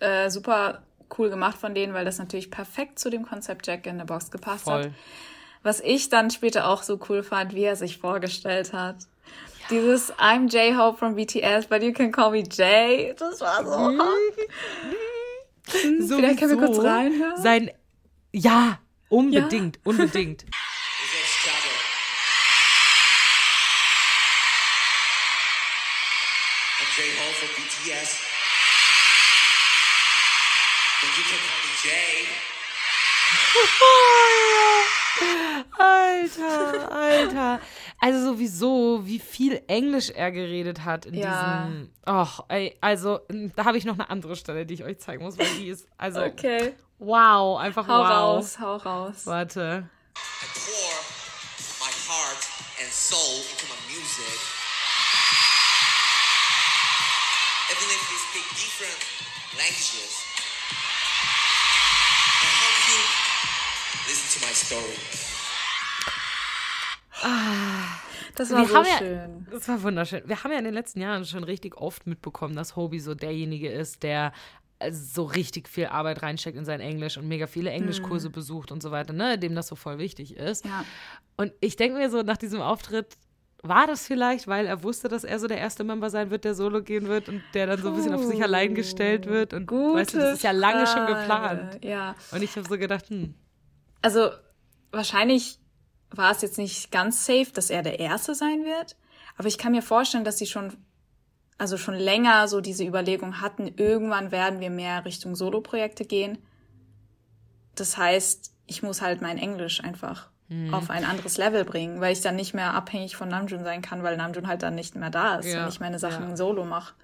äh, 0.00 0.27
super 0.30 0.82
cool 1.18 1.30
gemacht 1.30 1.58
von 1.58 1.74
denen, 1.74 1.94
weil 1.94 2.04
das 2.04 2.18
natürlich 2.18 2.50
perfekt 2.50 2.98
zu 2.98 3.10
dem 3.10 3.24
Konzept 3.26 3.66
Jack 3.66 3.86
in 3.86 3.98
the 3.98 4.04
Box 4.04 4.30
gepasst 4.30 4.64
Voll. 4.64 4.84
hat. 4.84 4.90
Was 5.62 5.80
ich 5.80 6.08
dann 6.08 6.30
später 6.30 6.68
auch 6.68 6.82
so 6.82 6.98
cool 7.08 7.22
fand, 7.22 7.54
wie 7.54 7.64
er 7.64 7.76
sich 7.76 7.98
vorgestellt 7.98 8.72
hat. 8.72 8.96
Dieses 9.70 10.12
I'm 10.14 10.48
J-Hope 10.48 10.98
from 10.98 11.14
BTS, 11.14 11.66
but 11.68 11.82
you 11.82 11.92
can 11.92 12.10
call 12.12 12.30
me 12.30 12.42
Jay. 12.42 13.14
Das 13.18 13.40
war 13.40 13.64
so 13.64 13.90
Mhm. 13.90 14.00
Hm, 15.70 16.08
Vielleicht 16.08 16.38
können 16.38 16.58
wir 16.58 16.66
kurz 16.66 16.82
reinhören. 16.82 17.42
Sein, 17.42 17.70
ja, 18.32 18.78
unbedingt, 19.10 19.78
unbedingt. 19.84 20.44
is 21.04 21.12
in 21.12 21.26
Chicago. 21.26 21.72
I'm 26.80 26.88
Jay 26.96 27.10
Hall 27.18 27.32
from 27.34 27.48
BTS. 27.56 28.10
But 31.00 31.10
you 31.16 31.24
can 31.24 31.38
call 31.38 31.60
me 31.64 31.72
Jay. 31.82 32.28
Alter, 35.78 36.92
Alter. 36.92 37.60
Also 38.00 38.32
sowieso, 38.32 39.00
wie 39.04 39.18
viel 39.18 39.60
Englisch 39.66 40.10
er 40.10 40.30
geredet 40.30 40.84
hat 40.84 41.06
in 41.06 41.14
Ja. 41.14 41.66
diesem. 41.66 41.90
Och, 42.06 42.44
ey, 42.48 42.76
also 42.80 43.18
da 43.56 43.64
habe 43.64 43.76
ich 43.78 43.84
noch 43.84 43.94
eine 43.94 44.08
andere 44.10 44.36
Stelle, 44.36 44.64
die 44.66 44.74
ich 44.74 44.84
euch 44.84 44.98
zeigen 45.00 45.24
muss, 45.24 45.36
weil 45.38 45.48
die 45.56 45.68
ist 45.68 45.88
also 45.96 46.20
Okay. 46.22 46.74
wow, 46.98 47.58
einfach 47.58 47.88
Hau 47.88 47.98
wow. 48.00 48.08
raus, 48.08 48.58
hau 48.60 48.76
raus. 48.76 49.26
Warte. 49.26 49.88
I 50.16 50.20
pour 50.54 50.92
my 51.80 51.90
heart 52.08 52.46
and 52.82 52.92
soul 52.92 53.40
into 53.50 53.66
my 53.66 53.78
music. 53.92 54.38
Even 57.70 57.88
if 57.90 58.10
we 58.10 58.16
speak 58.30 58.46
different 58.56 58.98
languages. 59.56 60.27
Listen 64.08 64.40
to 64.40 64.46
my 64.46 64.54
story. 64.54 64.96
Das 68.34 68.50
war 68.52 68.60
Wir 68.60 68.68
so 68.68 68.74
haben 68.76 68.86
ja- 68.86 68.98
schön. 68.98 69.46
Das 69.50 69.68
war 69.68 69.82
wunderschön. 69.82 70.22
Wir 70.26 70.42
haben 70.44 70.52
ja 70.52 70.58
in 70.58 70.64
den 70.64 70.74
letzten 70.74 71.00
Jahren 71.00 71.24
schon 71.24 71.44
richtig 71.44 71.76
oft 71.76 72.06
mitbekommen, 72.06 72.54
dass 72.54 72.76
Hobie 72.76 73.00
so 73.00 73.14
derjenige 73.14 73.68
ist, 73.70 74.02
der 74.02 74.32
äh, 74.78 74.92
so 74.92 75.24
richtig 75.24 75.68
viel 75.68 75.86
Arbeit 75.86 76.22
reinsteckt 76.22 76.56
in 76.56 76.64
sein 76.64 76.80
Englisch 76.80 77.16
und 77.16 77.26
mega 77.26 77.46
viele 77.48 77.70
Englischkurse 77.70 78.30
besucht 78.30 78.70
und 78.70 78.80
so 78.82 78.92
weiter, 78.92 79.12
ne, 79.12 79.36
dem 79.38 79.54
das 79.56 79.66
so 79.66 79.74
voll 79.74 79.98
wichtig 79.98 80.36
ist. 80.36 80.64
Ja. 80.64 80.84
Und 81.36 81.52
ich 81.60 81.74
denke 81.76 81.98
mir 81.98 82.10
so, 82.10 82.22
nach 82.22 82.36
diesem 82.36 82.60
Auftritt, 82.60 83.16
war 83.64 83.88
das 83.88 84.06
vielleicht, 84.06 84.46
weil 84.46 84.66
er 84.66 84.84
wusste, 84.84 85.08
dass 85.08 85.24
er 85.24 85.40
so 85.40 85.48
der 85.48 85.58
erste 85.58 85.82
Member 85.82 86.10
sein 86.10 86.30
wird, 86.30 86.44
der 86.44 86.54
solo 86.54 86.80
gehen 86.80 87.08
wird 87.08 87.28
und 87.28 87.42
der 87.54 87.66
dann 87.66 87.82
so 87.82 87.88
ein 87.88 87.96
bisschen 87.96 88.14
auf 88.14 88.22
sich 88.24 88.40
allein 88.40 88.72
gestellt 88.76 89.26
wird. 89.26 89.52
Und 89.52 89.66
Gute 89.66 89.94
weißt 89.98 90.14
du, 90.14 90.18
das 90.18 90.34
ist 90.34 90.42
ja 90.44 90.52
lange 90.52 90.86
schon 90.86 91.06
geplant. 91.06 91.84
Ja. 91.84 92.14
Und 92.30 92.42
ich 92.44 92.54
habe 92.56 92.68
so 92.68 92.78
gedacht, 92.78 93.08
hm, 93.10 93.34
Also 94.02 94.30
wahrscheinlich 94.90 95.58
war 96.10 96.30
es 96.30 96.42
jetzt 96.42 96.58
nicht 96.58 96.90
ganz 96.90 97.26
safe, 97.26 97.50
dass 97.52 97.70
er 97.70 97.82
der 97.82 98.00
Erste 98.00 98.34
sein 98.34 98.64
wird. 98.64 98.96
Aber 99.36 99.48
ich 99.48 99.58
kann 99.58 99.72
mir 99.72 99.82
vorstellen, 99.82 100.24
dass 100.24 100.38
sie 100.38 100.46
schon, 100.46 100.76
also 101.58 101.76
schon 101.76 101.94
länger 101.94 102.48
so 102.48 102.60
diese 102.60 102.84
Überlegung 102.84 103.40
hatten, 103.40 103.68
irgendwann 103.76 104.30
werden 104.30 104.60
wir 104.60 104.70
mehr 104.70 105.04
Richtung 105.04 105.34
Solo-Projekte 105.36 106.04
gehen. 106.04 106.38
Das 107.74 107.96
heißt, 107.96 108.52
ich 108.66 108.82
muss 108.82 109.02
halt 109.02 109.20
mein 109.20 109.38
Englisch 109.38 109.82
einfach 109.82 110.28
Mhm. 110.50 110.72
auf 110.72 110.88
ein 110.88 111.04
anderes 111.04 111.36
Level 111.36 111.62
bringen, 111.66 112.00
weil 112.00 112.14
ich 112.14 112.22
dann 112.22 112.34
nicht 112.34 112.54
mehr 112.54 112.72
abhängig 112.72 113.16
von 113.16 113.28
Namjoon 113.28 113.64
sein 113.64 113.82
kann, 113.82 114.02
weil 114.02 114.16
Namjoon 114.16 114.46
halt 114.48 114.62
dann 114.62 114.74
nicht 114.74 114.94
mehr 114.96 115.10
da 115.10 115.34
ist, 115.36 115.46
Ja, 115.52 115.60
wenn 115.60 115.68
ich 115.68 115.78
meine 115.78 115.98
Sachen 115.98 116.30
ja. 116.30 116.36
solo 116.36 116.64
mache. 116.64 116.94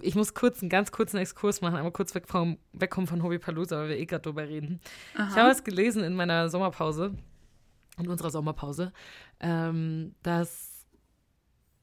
Ich 0.00 0.14
muss 0.14 0.34
kurz 0.34 0.60
einen 0.62 0.70
ganz 0.70 0.92
kurzen 0.92 1.18
Exkurs 1.18 1.60
machen, 1.60 1.76
einmal 1.76 1.92
kurz 1.92 2.14
weg 2.14 2.28
vom, 2.28 2.58
wegkommen 2.72 3.06
von 3.06 3.22
Hobie 3.22 3.38
Palooza, 3.38 3.76
weil 3.76 3.90
wir 3.90 3.98
eh 3.98 4.06
gerade 4.06 4.22
drüber 4.22 4.48
reden. 4.48 4.80
Ich 5.14 5.36
habe 5.36 5.50
es 5.50 5.64
gelesen 5.64 6.02
in 6.04 6.14
meiner 6.14 6.48
Sommerpause, 6.48 7.14
in 7.98 8.08
unserer 8.08 8.30
Sommerpause, 8.30 8.92
ähm, 9.40 10.14
dass 10.22 10.86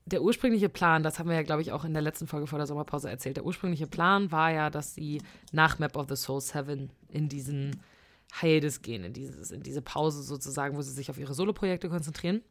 der 0.05 0.23
ursprüngliche 0.23 0.69
Plan, 0.69 1.03
das 1.03 1.19
haben 1.19 1.29
wir 1.29 1.35
ja, 1.35 1.43
glaube 1.43 1.61
ich, 1.61 1.71
auch 1.71 1.85
in 1.85 1.93
der 1.93 2.01
letzten 2.01 2.27
Folge 2.27 2.47
vor 2.47 2.57
der 2.57 2.65
Sommerpause 2.65 3.09
erzählt, 3.09 3.37
der 3.37 3.45
ursprüngliche 3.45 3.87
Plan 3.87 4.31
war 4.31 4.51
ja, 4.51 4.69
dass 4.69 4.95
sie 4.95 5.21
nach 5.51 5.79
Map 5.79 5.95
of 5.95 6.07
the 6.09 6.15
Soul 6.15 6.41
7 6.41 6.89
in 7.09 7.29
diesen 7.29 7.79
Hiatus 8.39 8.81
gehen, 8.81 9.03
in, 9.03 9.13
dieses, 9.13 9.51
in 9.51 9.63
diese 9.63 9.81
Pause 9.81 10.23
sozusagen, 10.23 10.75
wo 10.75 10.81
sie 10.81 10.91
sich 10.91 11.09
auf 11.09 11.17
ihre 11.17 11.33
Soloprojekte 11.33 11.89
konzentrieren. 11.89 12.41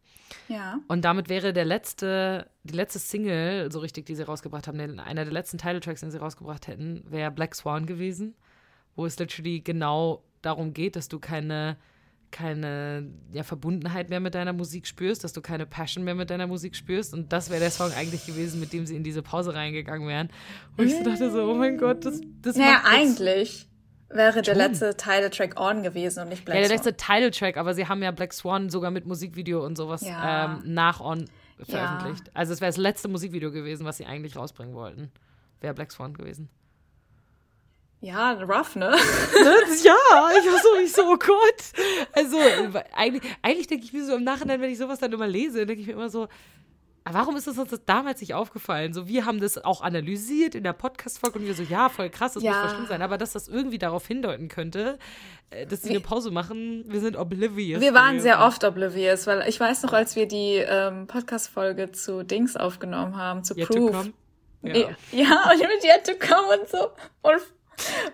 Ja. 0.49 0.79
Und 0.89 1.05
damit 1.05 1.29
wäre 1.29 1.53
der 1.53 1.65
letzte, 1.65 2.49
die 2.65 2.75
letzte 2.75 2.99
Single, 2.99 3.71
so 3.71 3.81
richtig, 3.81 4.07
die 4.07 4.15
sie 4.15 4.23
rausgebracht 4.23 4.67
haben, 4.69 5.01
einer 5.01 5.25
der 5.25 5.33
letzten 5.33 5.59
Titeltracks, 5.59 6.01
den 6.01 6.11
sie 6.11 6.19
rausgebracht 6.19 6.67
hätten, 6.67 7.05
wäre 7.09 7.31
Black 7.31 7.55
Swan 7.55 7.87
gewesen, 7.87 8.35
wo 8.97 9.07
es 9.07 9.19
literally 9.19 9.61
genau 9.61 10.23
darum 10.43 10.73
geht, 10.73 10.97
dass 10.97 11.09
du 11.09 11.19
keine, 11.19 11.77
keine 12.31 13.09
ja, 13.33 13.43
Verbundenheit 13.43 14.11
mehr 14.11 14.21
mit 14.21 14.35
deiner 14.35 14.53
Musik 14.53 14.87
spürst, 14.87 15.25
dass 15.25 15.33
du 15.33 15.41
keine 15.41 15.67
Passion 15.67 16.05
mehr 16.05 16.15
mit 16.15 16.31
deiner 16.31 16.47
Musik 16.47 16.77
spürst. 16.77 17.15
Und 17.15 17.33
das 17.33 17.51
wäre 17.51 17.61
der 17.61 17.71
Song 17.71 17.93
eigentlich 17.93 18.27
gewesen, 18.27 18.61
mit 18.61 18.73
dem 18.73 18.87
sie 18.87 18.97
in 18.97 19.05
diese 19.05 19.23
Pause 19.23 19.55
reingegangen 19.55 20.09
wären. 20.09 20.31
Und 20.77 20.87
ich 20.87 20.97
so 20.97 21.05
dachte 21.05 21.31
so, 21.31 21.51
oh 21.51 21.55
mein 21.55 21.79
Gott, 21.79 22.05
das, 22.05 22.21
das 22.43 22.57
Naja, 22.57 22.83
eigentlich 22.85 23.68
wäre 24.11 24.43
der 24.43 24.55
letzte 24.55 24.97
Title-Track 24.97 25.61
On 25.61 25.83
gewesen 25.83 26.23
und 26.23 26.29
nicht 26.31 26.45
Black 26.45 26.55
Ja, 26.57 26.61
der 26.61 26.69
Swan. 26.69 26.77
letzte 26.87 26.97
Titeltrack, 26.97 27.57
aber 27.57 27.75
sie 27.75 27.87
haben 27.89 28.03
ja 28.03 28.11
Black 28.11 28.33
Swan 28.33 28.71
sogar 28.71 28.91
mit 28.91 29.07
Musikvideo 29.07 29.65
und 29.65 29.77
sowas 29.77 30.03
Ja. 30.03 30.45
ähm, 30.47 30.63
nach 30.65 31.01
On 31.01 31.25
veröffentlicht. 31.61 32.31
Also 32.35 32.53
es 32.53 32.61
wäre 32.61 32.69
das 32.71 32.77
letzte 32.77 33.09
Musikvideo 33.09 33.51
gewesen, 33.51 33.85
was 33.85 33.97
sie 33.99 34.07
eigentlich 34.07 34.37
rausbringen 34.37 34.75
wollten. 34.75 35.11
Wäre 35.61 35.75
Black 35.75 35.91
Swan 35.93 36.15
gewesen. 36.15 36.49
Ja, 38.01 38.31
rough, 38.33 38.77
ne? 38.77 38.91
ja, 39.85 39.97
ich 40.39 40.47
war 40.47 40.63
so, 40.63 40.77
ich 40.81 40.93
so, 40.93 41.03
oh 41.03 41.17
Gott. 41.17 41.65
Also, 42.13 42.39
eigentlich, 42.95 43.23
eigentlich 43.43 43.67
denke 43.67 43.85
ich 43.85 43.93
mir 43.93 44.05
so 44.05 44.15
im 44.15 44.23
Nachhinein, 44.23 44.61
wenn 44.61 44.71
ich 44.71 44.79
sowas 44.79 45.01
dann 45.01 45.13
immer 45.13 45.27
lese, 45.27 45.67
denke 45.67 45.81
ich 45.83 45.89
mir 45.89 45.95
immer 45.95 46.09
so, 46.09 46.29
"Ah, 47.09 47.15
warum 47.15 47.37
ist 47.37 47.47
das 47.47 47.57
uns 47.59 47.71
das 47.71 47.85
damals 47.85 48.21
nicht 48.21 48.35
aufgefallen? 48.35 48.93
So, 48.93 49.09
wir 49.09 49.25
haben 49.25 49.41
das 49.41 49.63
auch 49.65 49.81
analysiert 49.81 50.55
in 50.55 50.63
der 50.65 50.73
Podcast-Folge 50.75 51.39
und 51.39 51.47
wir 51.47 51.55
so, 51.55 51.63
ja, 51.63 51.89
voll 51.89 52.11
krass, 52.11 52.35
das 52.35 52.43
Ja. 52.43 52.51
muss 52.53 52.61
voll 52.61 52.71
schlimm 52.71 52.87
sein. 52.87 53.03
Aber 53.03 53.17
dass 53.19 53.33
das 53.33 53.49
irgendwie 53.49 53.79
darauf 53.79 54.07
hindeuten 54.07 54.49
könnte, 54.49 54.99
äh, 55.51 55.67
dass 55.67 55.83
sie 55.83 55.91
eine 55.91 56.01
Pause 56.01 56.31
machen, 56.31 56.85
wir 56.87 57.01
sind 57.01 57.17
oblivious. 57.17 57.81
Wir 57.81 57.95
waren 57.95 58.21
sehr 58.21 58.41
oft 58.45 58.63
oblivious, 58.65 59.27
weil 59.27 59.45
ich 59.49 59.59
weiß 59.59 59.83
noch, 59.85 59.93
als 59.93 60.17
wir 60.17 60.27
die 60.29 60.57
ähm, 60.57 61.07
Podcast-Folge 61.07 61.93
zu 61.93 62.23
Dings 62.25 62.57
aufgenommen 62.57 63.17
haben, 63.17 63.43
zu 63.45 63.55
Yet 63.57 63.69
to 63.69 63.75
Proof. 63.75 63.93
come. 63.93 64.13
Ja. 64.63 64.77
Ja. 64.77 64.89
ja, 65.13 65.51
und 65.53 65.59
mit 65.61 65.85
Yet 65.85 66.05
to 66.07 66.13
Come 66.27 66.61
und 66.61 66.69
so. 66.69 66.91
Und, 67.23 67.41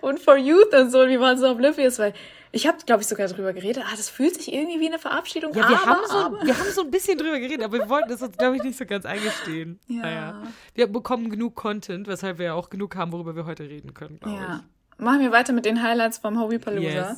und 0.01 0.19
For 0.19 0.37
Youth 0.37 0.73
und 0.73 0.91
so, 0.91 1.07
wir 1.07 1.19
waren 1.19 1.37
so 1.37 1.49
oblivious, 1.49 1.97
weil 1.99 2.13
ich 2.55 2.65
habe, 2.65 2.77
glaube 2.85 3.01
ich, 3.01 3.07
sogar 3.09 3.27
drüber 3.27 3.51
geredet, 3.51 3.83
ah, 3.85 3.93
das 3.97 4.09
fühlt 4.09 4.35
sich 4.35 4.53
irgendwie 4.53 4.79
wie 4.79 4.87
eine 4.87 4.97
Verabschiedung 4.97 5.53
Ja, 5.53 5.65
aber, 5.65 5.71
wir, 5.71 5.85
haben 5.85 6.07
so, 6.07 6.15
aber. 6.15 6.45
wir 6.45 6.57
haben 6.57 6.71
so 6.71 6.83
ein 6.83 6.89
bisschen 6.89 7.17
drüber 7.17 7.37
geredet, 7.37 7.65
aber 7.65 7.79
wir 7.79 7.89
wollten 7.89 8.13
es 8.13 8.21
uns, 8.21 8.37
glaube 8.37 8.55
ich, 8.55 8.63
nicht 8.63 8.77
so 8.77 8.85
ganz 8.85 9.05
eingestehen. 9.05 9.79
Ja. 9.87 10.01
Naja. 10.01 10.43
Wir 10.73 10.87
bekommen 10.87 11.29
genug 11.29 11.55
Content, 11.55 12.07
weshalb 12.07 12.37
wir 12.37 12.45
ja 12.45 12.53
auch 12.53 12.69
genug 12.69 12.95
haben, 12.95 13.11
worüber 13.11 13.35
wir 13.35 13.45
heute 13.45 13.63
reden 13.63 13.93
können, 13.93 14.19
glaube 14.19 14.37
Ja. 14.37 14.63
Machen 14.97 15.19
wir 15.19 15.31
weiter 15.31 15.51
mit 15.51 15.65
den 15.65 15.83
Highlights 15.83 16.19
vom 16.19 16.39
Hobby 16.39 16.57
Palooza. 16.57 17.09
Yes. 17.09 17.17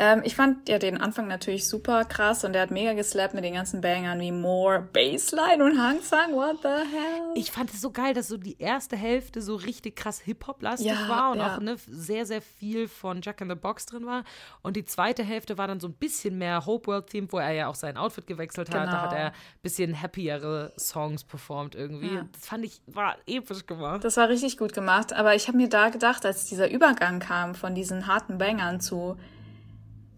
Ähm, 0.00 0.22
ich 0.24 0.36
fand 0.36 0.68
ja 0.68 0.78
den 0.78 1.00
Anfang 1.00 1.26
natürlich 1.26 1.66
super 1.68 2.04
krass 2.04 2.44
und 2.44 2.52
der 2.52 2.62
hat 2.62 2.70
mega 2.70 2.92
geslappt 2.92 3.34
mit 3.34 3.42
den 3.42 3.54
ganzen 3.54 3.80
Bangern 3.80 4.20
wie 4.20 4.30
More, 4.30 4.80
Bassline 4.92 5.64
und 5.64 5.76
Hangsang. 5.76 6.34
What 6.34 6.58
the 6.62 6.68
hell? 6.68 7.32
Ich 7.34 7.50
fand 7.50 7.70
es 7.74 7.80
so 7.80 7.90
geil, 7.90 8.14
dass 8.14 8.28
so 8.28 8.36
die 8.36 8.58
erste 8.60 8.94
Hälfte 8.96 9.42
so 9.42 9.56
richtig 9.56 9.96
krass 9.96 10.20
Hip-Hop-lastig 10.20 10.86
Ja, 10.86 11.08
war 11.08 11.32
und 11.32 11.38
ja. 11.38 11.56
auch 11.56 11.60
ne, 11.60 11.74
sehr, 11.88 12.26
sehr 12.26 12.40
viel 12.40 12.86
von 12.86 13.22
Jack 13.22 13.40
in 13.40 13.48
the 13.48 13.56
Box 13.56 13.86
drin 13.86 14.06
war. 14.06 14.22
Und 14.62 14.76
die 14.76 14.84
zweite 14.84 15.24
Hälfte 15.24 15.58
war 15.58 15.66
dann 15.66 15.80
so 15.80 15.88
ein 15.88 15.94
bisschen 15.94 16.38
mehr 16.38 16.64
Hope 16.64 16.86
World-Themed, 16.86 17.32
wo 17.32 17.38
er 17.38 17.50
ja 17.50 17.66
auch 17.66 17.74
sein 17.74 17.96
Outfit 17.96 18.28
gewechselt 18.28 18.68
hat. 18.68 18.76
Da 18.76 18.84
Genau. 18.84 18.98
hat 18.98 19.12
er 19.14 19.26
ein 19.26 19.32
bisschen 19.62 20.00
happiere 20.00 20.72
Songs 20.78 21.24
performt 21.24 21.74
irgendwie. 21.74 22.14
Ja. 22.14 22.24
Das 22.30 22.46
fand 22.46 22.64
ich, 22.64 22.80
war 22.86 23.16
episch 23.26 23.66
gemacht. 23.66 24.04
Das 24.04 24.16
war 24.16 24.28
richtig 24.28 24.58
gut 24.58 24.72
gemacht, 24.74 25.12
aber 25.12 25.34
ich 25.34 25.48
habe 25.48 25.56
mir 25.56 25.68
da 25.68 25.88
gedacht, 25.88 26.24
als 26.24 26.44
dieser 26.46 26.70
Übergang 26.70 27.18
kam 27.18 27.56
von 27.56 27.74
diesen 27.74 28.06
harten 28.06 28.38
Bangern 28.38 28.80
zu 28.80 29.16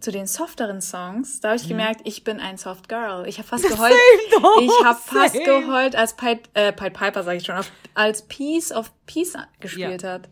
zu 0.00 0.11
den 0.11 0.26
softeren 0.26 0.80
Songs, 0.80 1.40
da 1.40 1.49
habe 1.49 1.61
ich 1.61 1.69
gemerkt, 1.69 2.00
ich 2.04 2.25
bin 2.25 2.40
ein 2.40 2.57
Soft 2.57 2.88
Girl. 2.88 3.26
Ich 3.26 3.38
habe 3.38 3.47
fast 3.47 3.64
geheult. 3.69 3.95
Same, 4.33 4.64
ich 4.64 4.85
habe 4.85 4.99
fast 4.99 5.35
geheult, 5.35 5.97
als 5.97 6.14
Pied, 6.14 6.49
äh, 6.54 6.73
Pied 6.73 6.95
Piper, 6.95 7.23
sage 7.23 7.37
ich 7.38 7.45
schon, 7.45 7.61
als 7.95 8.23
Piece 8.23 8.73
of 8.73 8.90
Peace 9.07 9.37
gespielt 9.61 10.04
hat. 10.04 10.28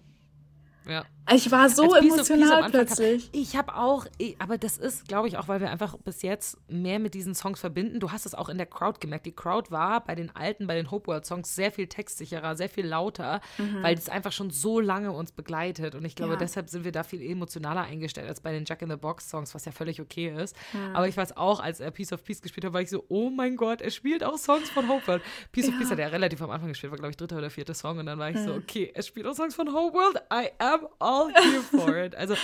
Ja. 0.86 1.04
Ich 1.34 1.50
war 1.50 1.68
so 1.68 1.92
Als 1.92 2.00
Piece 2.00 2.12
emotional 2.14 2.52
Anfang 2.52 2.62
kam- 2.62 2.70
plötzlich. 2.86 3.28
Ich 3.32 3.56
habe 3.56 3.74
auch, 3.76 4.06
aber 4.38 4.56
das 4.58 4.78
ist, 4.78 5.06
glaube 5.08 5.28
ich, 5.28 5.36
auch, 5.38 5.48
weil 5.48 5.60
wir 5.60 5.70
einfach 5.70 5.96
bis 5.98 6.22
jetzt 6.22 6.56
mehr 6.70 6.98
mit 6.98 7.14
diesen 7.14 7.34
Songs 7.34 7.60
verbinden. 7.60 8.00
Du 8.00 8.10
hast 8.12 8.24
es 8.26 8.34
auch 8.34 8.48
in 8.48 8.56
der 8.56 8.66
Crowd 8.66 8.98
gemerkt. 9.00 9.26
Die 9.26 9.32
Crowd 9.32 9.70
war 9.70 10.04
bei 10.04 10.14
den 10.14 10.34
alten, 10.34 10.66
bei 10.66 10.74
den 10.74 10.90
Hope 10.90 11.06
World 11.08 11.26
Songs 11.26 11.54
sehr 11.54 11.70
viel 11.70 11.86
textsicherer, 11.86 12.56
sehr 12.56 12.68
viel 12.68 12.86
lauter, 12.86 13.40
weil 13.82 13.94
das 13.94 14.08
einfach 14.08 14.32
schon 14.32 14.50
so 14.50 14.80
lange 14.80 15.12
uns 15.12 15.32
begleitet. 15.32 15.94
Und 15.94 16.04
ich 16.04 16.14
glaube, 16.16 16.28
Mhm. 16.34 16.38
Ja. 16.38 16.38
deshalb 16.40 16.68
sind 16.70 16.84
wir 16.84 16.92
da 16.92 17.02
viel 17.02 17.22
emotionaler 17.22 17.82
eingestellt 17.82 18.28
als 18.28 18.40
bei 18.40 18.52
den 18.52 18.64
Jack 18.64 18.82
in 18.82 18.90
the 18.90 18.96
Box 18.96 19.28
Songs, 19.28 19.54
was 19.54 19.64
ja 19.64 19.72
völlig 19.72 20.00
okay 20.00 20.32
ist. 20.42 20.56
Aber 20.94 21.08
ich 21.08 21.16
weiß 21.16 21.36
auch, 21.36 21.60
als 21.60 21.80
er 21.80 21.90
Piece 21.90 22.12
of 22.12 22.24
Peace 22.24 22.40
gespielt 22.40 22.64
hat, 22.64 22.72
war 22.72 22.80
ich 22.80 22.90
so, 22.90 23.04
oh 23.08 23.30
mein 23.30 23.56
Gott, 23.56 23.80
er 23.82 23.90
spielt 23.90 24.24
auch 24.24 24.38
Songs 24.38 24.70
von 24.70 24.88
Hope 24.88 25.06
World. 25.06 25.22
Piece 25.52 25.68
of 25.68 25.76
Peace 25.78 25.90
hat 25.90 25.98
er 25.98 26.10
relativ 26.12 26.40
am 26.42 26.50
Anfang 26.50 26.68
gespielt, 26.68 26.90
war 26.92 26.98
glaube 26.98 27.10
ich 27.10 27.16
dritter 27.16 27.36
oder 27.38 27.50
vierter 27.50 27.74
Song. 27.74 27.98
Und 27.98 28.06
dann 28.06 28.18
war 28.18 28.30
ich 28.30 28.36
Mhm. 28.36 28.44
so, 28.46 28.54
okay, 28.54 28.90
er 28.94 29.02
spielt 29.02 29.26
auch 29.26 29.34
Songs 29.34 29.54
von 29.54 29.72
Hope 29.72 29.94
World. 29.94 30.16
I 30.32 30.48
am 30.58 30.86
all 30.98 31.17
here 31.26 31.62
for 31.62 31.96
it. 31.96 32.14
Also, 32.14 32.34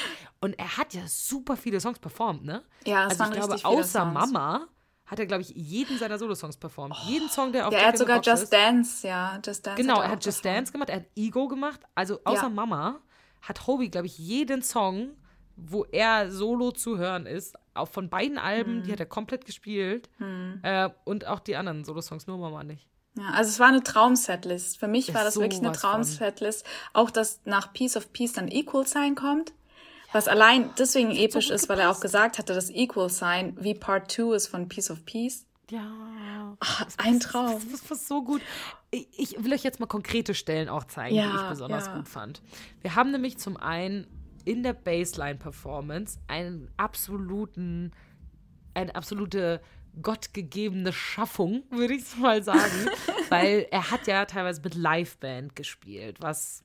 und 0.40 0.58
er 0.58 0.76
hat 0.76 0.92
ja 0.94 1.02
super 1.06 1.56
viele 1.56 1.80
Songs 1.80 1.98
performt, 1.98 2.44
ne? 2.44 2.62
Ja, 2.86 3.04
es 3.06 3.10
also 3.12 3.20
waren 3.20 3.32
ich 3.32 3.38
glaube, 3.62 3.64
außer. 3.80 4.04
Mama 4.04 4.66
hat 5.06 5.18
er, 5.18 5.26
glaube 5.26 5.42
ich, 5.42 5.50
jeden 5.50 5.98
seiner 5.98 6.18
Solosongs 6.18 6.56
performt. 6.56 6.96
jeden 7.06 7.28
Song, 7.28 7.52
der 7.52 7.66
auf 7.68 7.72
Ja, 7.72 7.78
er 7.78 7.84
Jack 7.84 7.92
hat 7.92 7.98
sogar 7.98 8.22
Just 8.22 8.42
ist. 8.44 8.52
Dance, 8.52 9.06
ja. 9.06 9.38
Just 9.44 9.66
Dance 9.66 9.80
Genau, 9.80 9.98
er 9.98 10.04
er 10.06 10.10
hat 10.12 10.24
Just 10.24 10.42
performt. 10.42 10.58
Dance 10.58 10.72
gemacht, 10.72 10.88
er 10.88 10.96
hat 10.96 11.06
Ego 11.14 11.46
gemacht. 11.48 11.80
Also 11.94 12.20
außer 12.24 12.44
Ja. 12.44 12.48
Mama 12.48 13.00
hat 13.42 13.66
Hobie, 13.66 13.90
glaube 13.90 14.06
ich, 14.06 14.16
jeden 14.18 14.62
Song, 14.62 15.10
wo 15.56 15.84
er 15.84 16.30
solo 16.32 16.70
zu 16.72 16.96
hören 16.98 17.26
ist, 17.26 17.54
auch 17.74 17.88
von 17.88 18.08
beiden 18.08 18.38
Alben, 18.38 18.78
Hm. 18.78 18.82
die 18.84 18.92
hat 18.92 19.00
er 19.00 19.06
komplett 19.06 19.44
gespielt. 19.44 20.08
Äh, 20.62 20.88
und 21.04 21.26
auch 21.26 21.40
die 21.40 21.56
anderen 21.56 21.84
Solosongs, 21.84 22.26
nur 22.26 22.38
Mama 22.38 22.64
nicht. 22.64 22.88
Ja, 23.16 23.30
also 23.30 23.48
es 23.50 23.60
war 23.60 23.68
eine 23.68 23.82
Traumsetlist. 23.82 24.78
Für 24.78 24.88
mich 24.88 25.08
Ja, 25.08 25.14
war 25.14 25.24
das 25.24 25.36
wirklich 25.36 25.60
eine. 25.60 25.72
Traumsetlist. 25.72 26.64
Auch, 26.92 27.10
dass 27.10 27.40
nach 27.44 27.72
Piece 27.72 27.96
of 27.96 28.12
Peace 28.12 28.32
dann 28.32 28.48
Equal 28.48 28.86
Sign 28.86 29.14
kommt. 29.14 29.52
Was 30.12 30.28
allein 30.28 30.70
deswegen 30.78 31.10
episch 31.10 31.46
gut 31.46 31.54
ist, 31.54 31.68
weil 31.68 31.80
er 31.80 31.90
auch 31.90 32.00
gesagt 32.00 32.38
hatte, 32.38 32.54
dass 32.54 32.70
Equal 32.70 33.08
Sign 33.10 33.56
wie 33.60 33.74
Part 33.74 34.10
2 34.12 34.34
ist 34.36 34.46
von 34.48 34.68
Piece 34.68 34.90
of 34.90 35.04
Peace. 35.04 35.44
Ja. 35.70 36.56
Ach, 36.60 36.86
ein 36.98 37.20
Traum. 37.20 37.60
Das, 37.70 37.80
das 37.80 37.90
war 37.90 37.96
so 37.96 38.22
gut. 38.22 38.40
Ich, 38.90 39.08
ich 39.16 39.44
will 39.44 39.52
euch 39.52 39.64
jetzt 39.64 39.80
mal 39.80 39.86
konkrete 39.86 40.34
Stellen 40.34 40.68
auch 40.68 40.84
zeigen, 40.84 41.14
die 41.14 41.20
Ja, 41.20 41.42
ich 41.44 41.48
besonders 41.50 41.86
ja. 41.86 41.96
gut 41.96 42.08
fand. 42.08 42.42
Wir 42.82 42.94
haben 42.94 43.10
nämlich 43.10 43.38
zum 43.38 43.56
einen 43.56 44.06
in 44.44 44.62
der 44.62 44.74
Baseline-Performance 44.74 46.18
einen 46.28 46.70
absoluten, 46.76 47.92
eine 48.74 48.94
absolute 48.94 49.60
gottgegebene 50.02 50.92
Schaffung, 50.92 51.62
würde 51.70 51.94
ich 51.94 52.16
mal 52.16 52.42
sagen. 52.42 52.88
weil 53.28 53.66
er 53.70 53.90
hat 53.90 54.06
ja 54.06 54.24
teilweise 54.24 54.60
mit 54.62 54.74
Liveband 54.74 55.56
gespielt, 55.56 56.20
was 56.20 56.62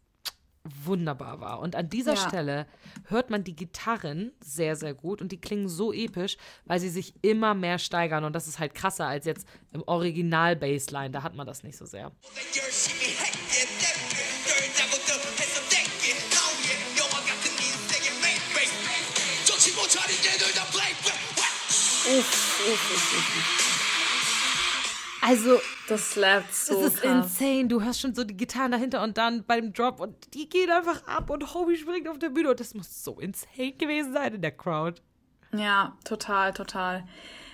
wunderbar 0.83 1.39
war. 1.39 1.59
Und 1.59 1.75
an 1.75 1.89
dieser 1.89 2.15
Ja. 2.15 2.27
Stelle 2.27 2.67
hört 3.05 3.29
man 3.29 3.43
die 3.43 3.55
Gitarren 3.55 4.33
sehr, 4.41 4.75
sehr 4.75 4.93
gut 4.93 5.21
und 5.21 5.31
die 5.31 5.39
klingen 5.39 5.69
so 5.69 5.93
episch, 5.93 6.37
weil 6.65 6.79
sie 6.79 6.89
sich 6.89 7.13
immer 7.21 7.53
mehr 7.53 7.79
steigern 7.79 8.23
und 8.23 8.33
das 8.33 8.47
ist 8.47 8.59
halt 8.59 8.75
krasser 8.75 9.07
als 9.07 9.25
jetzt 9.25 9.47
im 9.71 9.83
Original 9.87 10.55
Bassline, 10.55 11.11
da 11.11 11.23
hat 11.23 11.33
man 11.35 11.47
das 11.47 11.63
nicht 11.63 11.77
so 11.77 11.85
sehr. 11.85 12.11
Also, 25.21 25.59
Das 25.87 26.11
slappt 26.11 26.53
so 26.53 26.79
es 26.81 26.93
ist 26.93 27.01
krass. 27.01 27.25
insane. 27.39 27.67
Du 27.67 27.81
hörst 27.81 27.99
schon 28.01 28.15
so 28.15 28.23
die 28.23 28.37
Gitarren 28.37 28.71
dahinter 28.71 29.03
und 29.03 29.17
dann 29.17 29.43
beim 29.43 29.73
Drop 29.73 29.99
und 29.99 30.33
die 30.33 30.47
gehen 30.47 30.69
einfach 30.71 31.05
ab 31.07 31.29
und 31.29 31.53
Hobie 31.53 31.77
springt 31.77 32.07
auf 32.07 32.17
der 32.19 32.29
Bühne 32.29 32.49
und 32.51 32.59
das 32.59 32.73
muss 32.73 33.03
so 33.03 33.19
insane 33.19 33.73
gewesen 33.73 34.13
sein 34.13 34.35
in 34.35 34.41
der 34.41 34.51
Crowd. 34.51 35.01
Ja, 35.51 35.97
total, 36.05 36.53
total. 36.53 37.05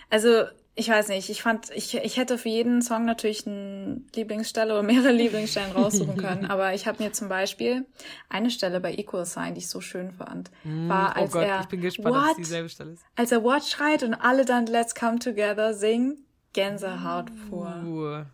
Also, 0.10 0.46
ich 0.78 0.90
weiß 0.90 1.08
nicht, 1.08 1.30
ich 1.30 1.42
fand, 1.42 1.70
ich, 1.74 1.96
ich 1.96 2.18
hätte 2.18 2.38
für 2.38 2.50
jeden 2.50 2.82
Song 2.82 3.06
natürlich 3.06 3.48
eine 3.48 4.02
Lieblingsstelle 4.14 4.74
oder 4.74 4.84
mehrere 4.84 5.12
Lieblingsstellen 5.14 5.72
raussuchen 5.72 6.18
können, 6.18 6.46
aber 6.50 6.74
ich 6.74 6.86
habe 6.86 7.02
mir 7.02 7.14
zum 7.14 7.30
Beispiel 7.30 7.86
eine 8.28 8.52
Stelle 8.52 8.82
bei 8.82 8.94
Equal 8.94 9.26
Sign, 9.26 9.54
die 9.54 9.60
ich 9.60 9.70
so 9.70 9.80
schön 9.80 10.12
fand, 10.12 10.52
war, 10.64 11.14
oh 11.16 11.22
als 11.22 11.32
Gott, 11.32 11.44
er, 11.44 11.62
ich 11.62 11.68
bin 11.68 11.80
gespannt, 11.82 12.16
what? 12.16 12.32
es 12.32 12.36
dieselbe 12.38 12.68
Stelle 12.68 12.92
ist. 12.92 13.04
als 13.16 13.32
er 13.32 13.44
What 13.44 13.64
schreit 13.64 14.04
und 14.04 14.14
alle 14.16 14.44
dann 14.44 14.66
Let's 14.66 14.94
Come 14.96 15.20
Together 15.20 15.74
singen, 15.74 16.26
Gänsehaut 16.52 17.32
pur. 17.50 17.74
Uh. 17.86 18.26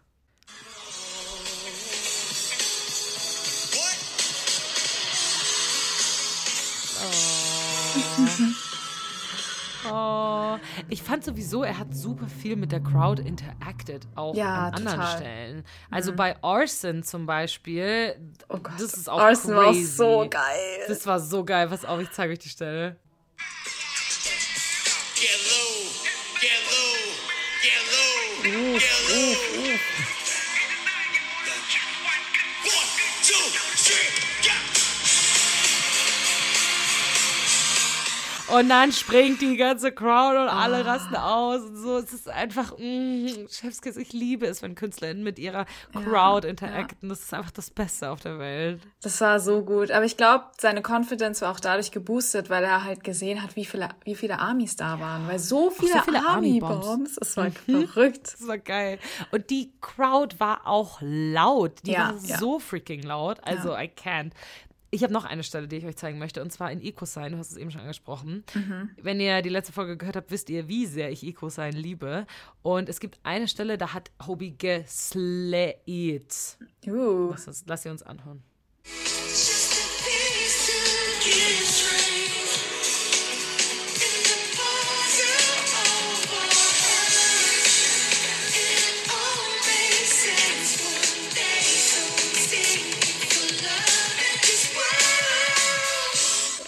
Oh, 9.90 10.21
ich 10.90 11.02
fand 11.04 11.24
sowieso, 11.24 11.64
er 11.64 11.78
hat 11.78 11.96
super 11.96 12.28
viel 12.28 12.56
mit 12.56 12.72
der 12.72 12.80
Crowd 12.82 13.22
interacted, 13.22 14.08
auch 14.16 14.36
Ja, 14.36 14.68
an 14.68 14.74
anderen 14.76 15.00
total. 15.00 15.18
Stellen. 15.18 15.64
Also 15.90 16.14
bei 16.14 16.36
Arson 16.44 17.04
zum 17.04 17.26
Beispiel, 17.26 18.16
Oh 18.50 18.58
Gott, 18.58 18.74
das 18.80 18.94
ist 18.94 19.10
auch 19.10 19.20
Arson 19.20 19.56
war 19.56 19.68
auch 19.68 19.72
crazy. 19.72 19.86
so 19.86 20.28
geil. 20.30 20.80
Das 20.88 21.06
war 21.08 21.20
so 21.20 21.44
geil. 21.46 21.68
Pass 21.70 21.86
auf, 21.86 22.00
ich 22.02 22.12
zeige 22.12 22.34
euch 22.34 22.40
die 22.40 22.50
Stelle. 22.50 22.98
Get 25.16 25.30
low, 25.50 25.90
get 26.40 26.52
low, 26.72 26.98
get 27.62 27.84
low, 27.92 28.80
get 28.80 29.70
low. 29.70 30.21
Und 38.54 38.70
dann 38.70 38.92
springt 38.92 39.42
die 39.42 39.56
ganze 39.58 39.92
Crowd 39.92 40.38
und 40.38 40.48
alle 40.50 40.86
rasten 40.86 41.16
aus 41.16 41.62
und 41.62 41.78
so. 41.78 41.98
Es 41.98 42.14
ist 42.14 42.30
einfach, 42.30 42.78
mm, 42.78 43.28
Chefskiss, 43.50 43.98
ich 43.98 44.14
liebe 44.14 44.46
es, 44.46 44.62
wenn 44.62 44.76
KünstlerInnen 44.76 45.24
mit 45.24 45.40
ihrer 45.40 45.66
Crowd 45.94 46.48
interacten. 46.48 47.10
Das 47.10 47.22
ist 47.22 47.34
einfach 47.34 47.52
das 47.52 47.70
Beste 47.70 48.10
auf 48.10 48.20
der 48.22 48.40
Welt. 48.40 48.82
Das 49.02 49.20
war 49.22 49.40
so 49.40 49.64
gut. 49.64 49.92
Aber 49.92 50.06
ich 50.06 50.18
glaube, 50.18 50.46
seine 50.60 50.82
Confidence 50.86 51.42
war 51.42 51.52
auch 51.52 51.60
dadurch 51.60 51.92
geboostet, 51.92 52.50
weil 52.50 52.64
er 52.64 52.84
halt 52.84 53.04
gesehen 53.04 53.42
hat, 53.42 53.56
wie 53.56 53.66
viele, 53.66 53.90
wie 54.04 54.16
viele 54.16 54.40
Armies 54.40 54.76
da 54.76 55.00
waren. 55.00 55.28
Weil 55.28 55.40
so 55.40 55.70
viele, 55.70 56.02
viele 56.04 56.26
Army-Bombs. 56.28 57.18
Es 57.22 57.38
war 57.38 57.50
verrückt. 57.66 58.34
Das 58.34 58.48
war 58.48 58.58
geil. 58.58 59.00
Und 59.32 59.50
die 59.50 59.72
Crowd 59.82 60.40
war 60.40 60.68
auch 60.68 61.00
laut. 61.02 61.80
Die 61.86 61.92
Ja, 61.92 62.14
war 62.14 62.16
ja. 62.26 62.38
so 62.38 62.60
freaking 62.60 63.04
laut. 63.04 63.40
Also, 63.44 63.76
I 63.76 63.90
can't. 63.90 64.32
Ich 64.94 65.04
habe 65.04 65.14
noch 65.14 65.24
eine 65.24 65.42
Stelle, 65.42 65.70
die 65.70 65.78
ich 65.78 65.86
euch 65.86 65.96
zeigen 65.96 66.20
möchte, 66.20 66.42
und 66.42 66.52
zwar 66.52 66.70
in 66.70 66.82
EcoSign. 66.82 67.32
Du 67.32 67.38
hast 67.38 67.52
es 67.52 67.58
eben 67.58 67.72
schon 67.72 67.80
angesprochen. 67.80 68.44
Mhm. 68.54 68.90
Wenn 69.02 69.22
ihr 69.22 69.42
die 69.42 69.48
letzte 69.48 69.72
Folge 69.72 69.96
gehört 69.96 70.18
habt, 70.18 70.32
wisst 70.32 70.50
ihr, 70.50 70.68
wie 70.68 70.86
sehr 70.86 71.10
ich 71.10 71.26
EcoSign 71.26 71.72
liebe. 71.72 72.28
Und 72.62 72.90
es 72.90 73.00
gibt 73.00 73.18
eine 73.24 73.48
Stelle, 73.48 73.78
da 73.78 73.94
hat 73.94 74.12
Hobie 74.28 74.58
geslayed. 74.58 76.36
Uh. 76.86 77.30
Lass, 77.32 77.48
uns, 77.48 77.64
lass 77.66 77.84
sie 77.84 77.90
uns 77.90 78.04
anhören. 78.04 78.44
Just 78.84 79.72
a 79.72 79.86
piece 80.04 80.68
to 80.68 80.74
get 81.24 81.71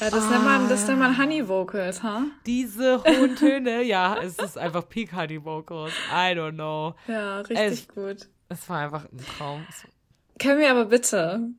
Ja, 0.04 0.10
das 0.10 0.30
nennt 0.30 0.44
man, 0.44 0.70
das 0.70 0.88
nennt 0.88 1.00
man 1.00 1.18
Honey 1.18 1.48
Vocals, 1.48 2.04
ha? 2.04 2.24
Diese 2.46 3.02
hohen 3.04 3.36
Töne, 3.36 3.84
ja, 3.84 4.18
es 4.22 4.38
ist 4.38 4.58
einfach 4.58 4.88
Peak 4.90 5.14
Honey 5.16 5.44
Vocals. 5.44 5.94
I 6.12 6.36
don't 6.36 6.54
know. 6.54 6.94
Ja, 7.08 7.40
richtig 7.42 7.58
Es- 7.60 7.88
gut. 7.88 8.28
Es 8.50 8.70
war 8.70 8.80
einfach 8.80 9.06
ein 9.06 9.18
Traum. 9.38 9.66
Können 10.40 10.60
wir 10.60 10.70
aber 10.72 10.86
bitte 10.86 11.50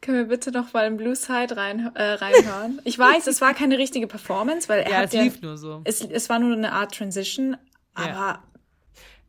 Können 0.00 0.16
wir 0.18 0.24
bitte 0.24 0.50
noch 0.50 0.72
mal 0.72 0.84
im 0.86 0.96
Blue 0.96 1.14
Side 1.14 1.56
rein, 1.56 1.94
äh, 1.94 2.02
reinhören? 2.14 2.80
Ich 2.84 2.98
weiß, 2.98 3.28
es 3.28 3.40
war 3.40 3.54
keine 3.54 3.78
richtige 3.78 4.08
Performance, 4.08 4.68
weil 4.68 4.80
er 4.80 4.90
Ja, 4.90 4.96
hat 4.98 5.04
es 5.06 5.12
ja, 5.12 5.22
lief 5.22 5.40
nur 5.42 5.56
so. 5.56 5.80
Es, 5.84 6.00
es 6.00 6.28
war 6.28 6.40
nur 6.40 6.56
eine 6.56 6.72
Art 6.72 6.92
Transition, 6.96 7.56
aber 7.94 8.06
Ja. 8.08 8.42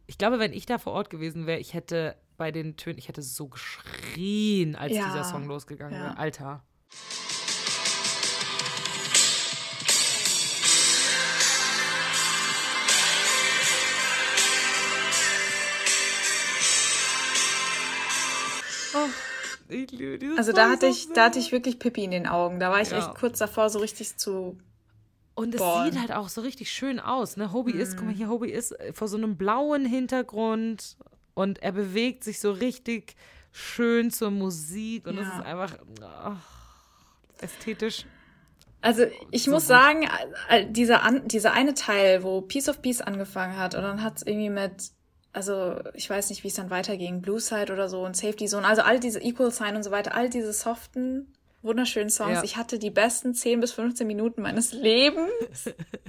Ich 0.08 0.18
glaube, 0.18 0.40
wenn 0.40 0.52
ich 0.52 0.66
da 0.66 0.80
vor 0.80 0.94
Ort 0.94 1.10
gewesen 1.12 1.46
wäre, 1.46 1.60
ich 1.60 1.74
hätte 1.76 2.16
bei 2.38 2.52
den 2.52 2.76
Tönen, 2.76 2.98
ich 2.98 3.08
hätte 3.08 3.22
so 3.22 3.48
geschrien, 3.50 4.76
als 4.76 4.94
Ja. 4.94 5.06
dieser 5.06 5.24
Song 5.24 5.46
losgegangen 5.48 5.94
Ja. 5.96 6.04
wäre. 6.06 6.18
Alter. 6.18 6.64
Oh, 18.96 19.10
ich 19.70 19.92
liebe 19.92 20.20
dieses 20.20 20.38
also 20.38 20.52
da 20.52 20.70
hatte 20.70 20.88
ich, 20.88 21.12
da 21.14 21.26
hatte 21.26 21.40
ich 21.40 21.52
wirklich 21.52 21.80
Pippi 21.80 22.04
in 22.04 22.12
den 22.12 22.28
Augen. 22.28 22.60
Da 22.60 22.70
war 22.72 22.82
ich 22.82 22.92
Ja. 22.92 22.98
echt 23.00 23.16
kurz 23.16 23.40
davor, 23.40 23.70
so 23.70 23.80
richtig 23.80 24.18
zu. 24.18 24.58
Und 25.36 25.56
es 25.56 25.60
Boah. 25.62 25.84
sieht 25.86 26.00
halt 26.00 26.12
auch 26.12 26.30
so 26.30 26.42
richtig 26.42 26.72
schön 26.72 27.00
aus. 27.00 27.38
Ne? 27.38 27.52
Hobie 27.54 27.72
ist, 27.72 27.98
guck 27.98 28.06
mal 28.06 28.14
hier, 28.14 28.30
Hobie 28.30 28.52
ist 28.52 28.72
äh, 28.80 28.94
vor 28.94 29.08
so 29.08 29.18
einem 29.18 29.36
blauen 29.36 29.86
Hintergrund 29.86 30.96
und 31.34 31.64
er 31.64 31.72
bewegt 31.72 32.24
sich 32.24 32.40
so 32.40 32.52
richtig 32.52 33.16
schön 33.52 34.12
zur 34.12 34.30
Musik 34.32 35.08
und 35.08 35.18
es 35.18 35.28
Ja. 35.28 35.40
ist 35.40 35.46
einfach 35.46 35.78
ach, 36.04 36.38
ästhetisch. 37.42 38.06
Also 38.82 39.06
ich 39.32 39.46
So 39.46 39.52
muss 39.52 39.64
gut. 39.64 39.70
sagen, 39.70 40.10
äh, 40.50 40.66
dieser, 40.70 41.04
an, 41.04 41.28
dieser 41.28 41.54
eine 41.54 41.74
Teil, 41.74 42.22
wo 42.24 42.42
Piece 42.42 42.70
of 42.70 42.82
Peace 42.82 43.02
angefangen 43.02 43.58
hat 43.58 43.76
und 43.76 43.82
dann 43.82 44.04
hat 44.04 44.18
es 44.18 44.24
irgendwie 44.28 44.50
mit, 44.50 44.92
also 45.34 45.80
ich 45.94 46.10
weiß 46.10 46.30
nicht, 46.30 46.44
wie 46.44 46.48
es 46.48 46.54
dann 46.54 46.70
weiterging, 46.70 47.22
Blue 47.22 47.40
Side 47.40 47.74
oder 47.74 47.90
so 47.90 48.06
und 48.06 48.16
Safety 48.16 48.46
Zone, 48.46 48.66
also 48.66 48.84
all 48.84 49.00
diese 49.00 49.20
Equal 49.20 49.52
Sign 49.52 49.76
und 49.76 49.84
so 49.84 49.92
weiter, 49.92 50.16
all 50.16 50.30
diese 50.30 50.54
soften, 50.54 51.34
wunderschönen 51.64 52.10
Songs. 52.10 52.36
Ja. 52.36 52.44
Ich 52.44 52.58
hatte 52.58 52.78
die 52.78 52.92
besten 52.92 53.34
10 53.34 53.60
bis 53.60 53.74
15 53.74 54.06
Minuten 54.06 54.42
meines 54.42 54.74
Lebens. 54.74 55.32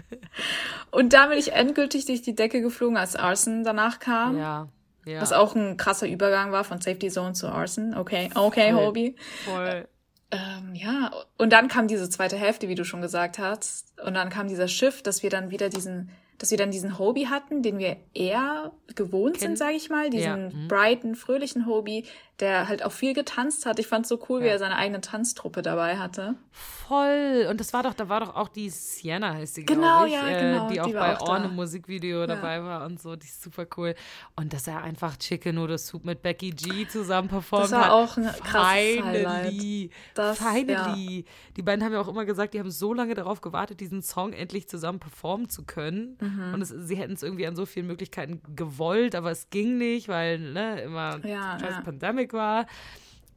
und 0.90 1.12
da 1.12 1.26
bin 1.28 1.38
ich 1.38 1.52
endgültig 1.52 2.06
durch 2.06 2.22
die 2.22 2.34
Decke 2.34 2.60
geflogen, 2.60 2.96
als 2.96 3.16
Arson 3.16 3.64
danach 3.64 3.98
kam. 3.98 4.36
Ja, 4.36 4.68
ja. 5.06 5.20
Was 5.20 5.32
auch 5.32 5.54
ein 5.54 5.76
krasser 5.76 6.08
Übergang 6.08 6.52
war 6.52 6.64
von 6.64 6.80
Safety 6.80 7.08
Zone 7.08 7.32
zu 7.32 7.48
Arson. 7.48 7.94
Okay, 7.94 8.30
okay, 8.34 8.72
Voll. 8.72 8.86
Hobie. 8.86 9.16
voll. 9.44 9.88
Ähm, 10.30 10.74
ja, 10.74 11.12
und 11.38 11.52
dann 11.52 11.68
kam 11.68 11.86
diese 11.86 12.08
zweite 12.08 12.36
Hälfte, 12.36 12.68
wie 12.68 12.74
du 12.74 12.84
schon 12.84 13.00
gesagt 13.00 13.38
hast. 13.38 13.92
Und 14.02 14.14
dann 14.14 14.30
kam 14.30 14.48
dieser 14.48 14.68
Shift, 14.68 15.06
dass 15.06 15.22
wir 15.22 15.30
dann 15.30 15.50
wieder 15.50 15.68
diesen, 15.68 16.10
dass 16.38 16.50
wir 16.50 16.58
dann 16.58 16.70
diesen 16.70 16.98
Hobie 16.98 17.28
hatten, 17.28 17.62
den 17.62 17.78
wir 17.78 17.96
eher 18.12 18.72
gewohnt 18.94 19.38
Kennen. 19.38 19.56
sind, 19.56 19.58
sage 19.58 19.76
ich 19.76 19.88
mal. 19.90 20.10
Diesen 20.10 20.24
Ja, 20.24 20.36
mhm. 20.36 20.68
brighten, 20.68 21.14
fröhlichen 21.14 21.66
Hobie, 21.66 22.04
der 22.40 22.66
halt 22.68 22.84
auch 22.84 22.92
viel 22.92 23.14
getanzt 23.14 23.64
hat. 23.64 23.78
Ich 23.78 23.86
fand's 23.86 24.08
so 24.08 24.18
cool, 24.28 24.40
wie 24.42 24.46
Ja. 24.46 24.52
er 24.52 24.58
seine 24.58 24.76
eigene 24.76 25.00
Tanztruppe 25.00 25.62
dabei 25.62 25.98
hatte. 25.98 26.34
Voll. 26.50 27.46
Und 27.48 27.60
das 27.60 27.72
war 27.72 27.82
doch, 27.82 27.94
da 27.94 28.08
war 28.08 28.20
doch 28.20 28.34
auch 28.34 28.48
die 28.48 28.68
Sienna, 28.70 29.34
heißt 29.34 29.54
sie, 29.54 29.64
Genau, 29.64 29.80
glaube 30.04 30.08
ich, 30.08 30.14
ja, 30.14 30.28
äh, 30.28 30.40
genau, 30.52 30.68
die 30.68 30.80
auch 30.80 30.92
bei 30.92 31.16
auch 31.16 31.22
da. 31.26 31.32
Orne 31.32 31.44
im 31.46 31.54
Musikvideo 31.54 32.26
dabei 32.26 32.62
war 32.62 32.84
und 32.84 33.00
so. 33.00 33.16
Die 33.16 33.26
ist 33.26 33.42
super 33.42 33.66
cool. 33.76 33.94
Und 34.36 34.52
dass 34.52 34.66
er 34.66 34.82
einfach 34.82 35.16
Chicken 35.16 35.54
Noodle 35.54 35.78
Soup 35.78 36.04
mit 36.04 36.22
Becky 36.22 36.50
G 36.50 36.86
zusammen 36.88 37.28
performt 37.28 37.64
Das 37.66 37.72
war 37.72 37.84
hat. 37.86 37.90
auch 37.90 38.16
ein 38.16 38.24
krasses 38.24 39.00
Finally. 39.00 39.90
Das- 40.14 40.38
Finally. 40.38 41.24
Die 41.56 41.62
beiden 41.62 41.84
haben 41.84 41.92
ja 41.92 42.00
auch 42.00 42.08
immer 42.08 42.24
gesagt, 42.24 42.54
die 42.54 42.58
haben 42.60 42.70
so 42.70 42.92
lange 42.92 43.14
darauf 43.14 43.40
gewartet, 43.40 43.80
diesen 43.80 44.02
Song 44.02 44.32
endlich 44.32 44.68
zusammen 44.68 44.98
performen 44.98 45.48
zu 45.48 45.64
können. 45.64 46.18
Mhm. 46.20 46.54
Und 46.54 46.62
es, 46.62 46.68
sie 46.68 46.96
hätten 46.96 47.14
es 47.14 47.22
irgendwie 47.22 47.46
an 47.46 47.56
so 47.56 47.64
vielen 47.66 47.86
Möglichkeiten 47.86 48.40
gewollt, 48.56 49.14
aber 49.14 49.30
es 49.30 49.48
ging 49.50 49.78
nicht, 49.78 50.08
weil 50.08 50.38
ne, 50.38 50.80
immer 50.82 51.24
Ja, 51.24 51.58
scheiß 51.58 51.70
ja. 51.76 51.80
Pandemic 52.28 52.32
war. 52.32 52.66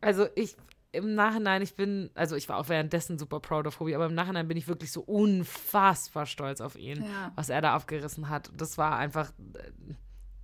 Also 0.02 0.28
ich 0.36 0.56
im 0.94 1.16
Nachhinein, 1.16 1.62
ich 1.62 1.76
bin, 1.76 2.10
also 2.16 2.36
ich 2.36 2.48
war 2.50 2.58
auch 2.58 2.70
währenddessen 2.70 3.20
super 3.20 3.40
proud 3.40 3.68
of 3.68 3.80
Hobie, 3.80 3.94
aber 3.94 4.06
im 4.06 4.16
Nachhinein 4.16 4.48
bin 4.48 4.58
ich 4.58 4.68
wirklich 4.68 4.92
so 4.92 5.02
unfassbar 5.02 6.26
stolz 6.26 6.62
auf 6.62 6.76
ihn, 6.78 7.04
Ja. 7.04 7.32
was 7.36 7.50
er 7.50 7.62
da 7.62 7.74
abgerissen 7.74 8.30
hat. 8.30 8.50
Das 8.56 8.78
war 8.78 8.98
einfach, 8.98 9.32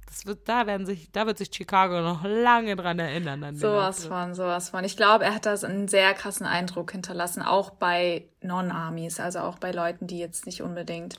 das 0.06 0.26
wird, 0.28 0.48
da 0.50 0.68
werden 0.68 0.86
sich, 0.86 1.12
da 1.12 1.26
wird 1.26 1.38
sich 1.40 1.50
Chicago 1.52 2.02
noch 2.02 2.24
lange 2.24 2.76
dran 2.76 3.00
erinnern. 3.00 3.44
An 3.44 3.56
Sowas 3.56 4.06
von, 4.06 4.36
sowas 4.36 4.70
von. 4.70 4.84
Ich 4.84 4.98
glaube, 4.98 5.24
er 5.24 5.34
hat 5.34 5.46
das 5.48 5.64
einen 5.64 5.88
sehr 5.88 6.14
krassen 6.14 6.46
Eindruck 6.46 6.92
hinterlassen, 6.92 7.42
auch 7.42 7.72
bei 7.72 8.28
Non-Armies, 8.42 9.20
also 9.20 9.40
auch 9.40 9.58
bei 9.58 9.72
Leuten, 9.72 10.06
die 10.08 10.20
jetzt 10.20 10.46
nicht 10.46 10.62
unbedingt 10.62 11.18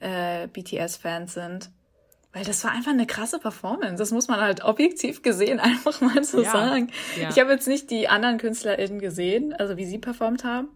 äh, 0.00 0.48
BTS-Fans 0.48 1.32
sind. 1.32 1.70
Weil 2.34 2.44
das 2.44 2.62
war 2.64 2.72
einfach 2.72 2.90
eine 2.90 3.06
krasse 3.06 3.38
Performance. 3.38 3.94
Das 3.96 4.10
muss 4.10 4.28
man 4.28 4.40
halt 4.40 4.62
objektiv 4.64 5.22
gesehen 5.22 5.60
einfach 5.70 6.00
mal 6.02 6.22
so 6.24 6.42
Ja, 6.42 6.50
sagen. 6.50 6.90
ja. 7.18 7.30
Ich 7.30 7.38
habe 7.38 7.52
jetzt 7.52 7.68
nicht 7.68 7.90
die 7.90 8.08
anderen 8.08 8.36
KünstlerInnen 8.38 8.98
gesehen, 8.98 9.52
also 9.54 9.76
wie 9.78 9.86
sie 9.86 9.98
performt 9.98 10.44
haben. 10.44 10.68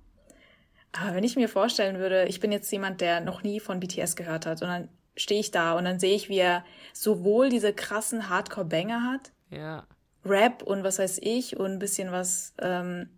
Aber 0.93 1.15
wenn 1.15 1.25
ich 1.25 1.37
mir 1.37 1.49
vorstellen 1.49 1.99
würde, 1.99 2.25
ich 2.29 2.41
bin 2.41 2.51
jetzt 2.53 2.71
jemand, 2.73 3.01
der 3.03 3.21
noch 3.21 3.43
nie 3.43 3.61
von 3.61 3.81
BTS 3.81 4.17
gehört 4.17 4.47
hat 4.47 4.63
und 4.63 4.69
dann 4.69 4.89
stehe 5.17 5.41
ich 5.41 5.51
da 5.51 5.77
und 5.77 5.85
dann 5.85 5.99
sehe 5.99 6.15
ich, 6.15 6.29
wie 6.29 6.39
er 6.39 6.65
sowohl 6.95 7.49
diese 7.51 7.73
krassen 7.75 8.31
Hardcore-Banger 8.31 9.03
hat, 9.13 9.33
Ja. 9.51 9.85
Rap 10.25 10.63
und 10.63 10.85
was 10.85 10.99
weiß 10.99 11.19
ich 11.23 11.57
und 11.59 11.73
ein 11.73 11.79
bisschen 11.79 12.11
was, 12.13 12.55
ähm, 12.61 13.09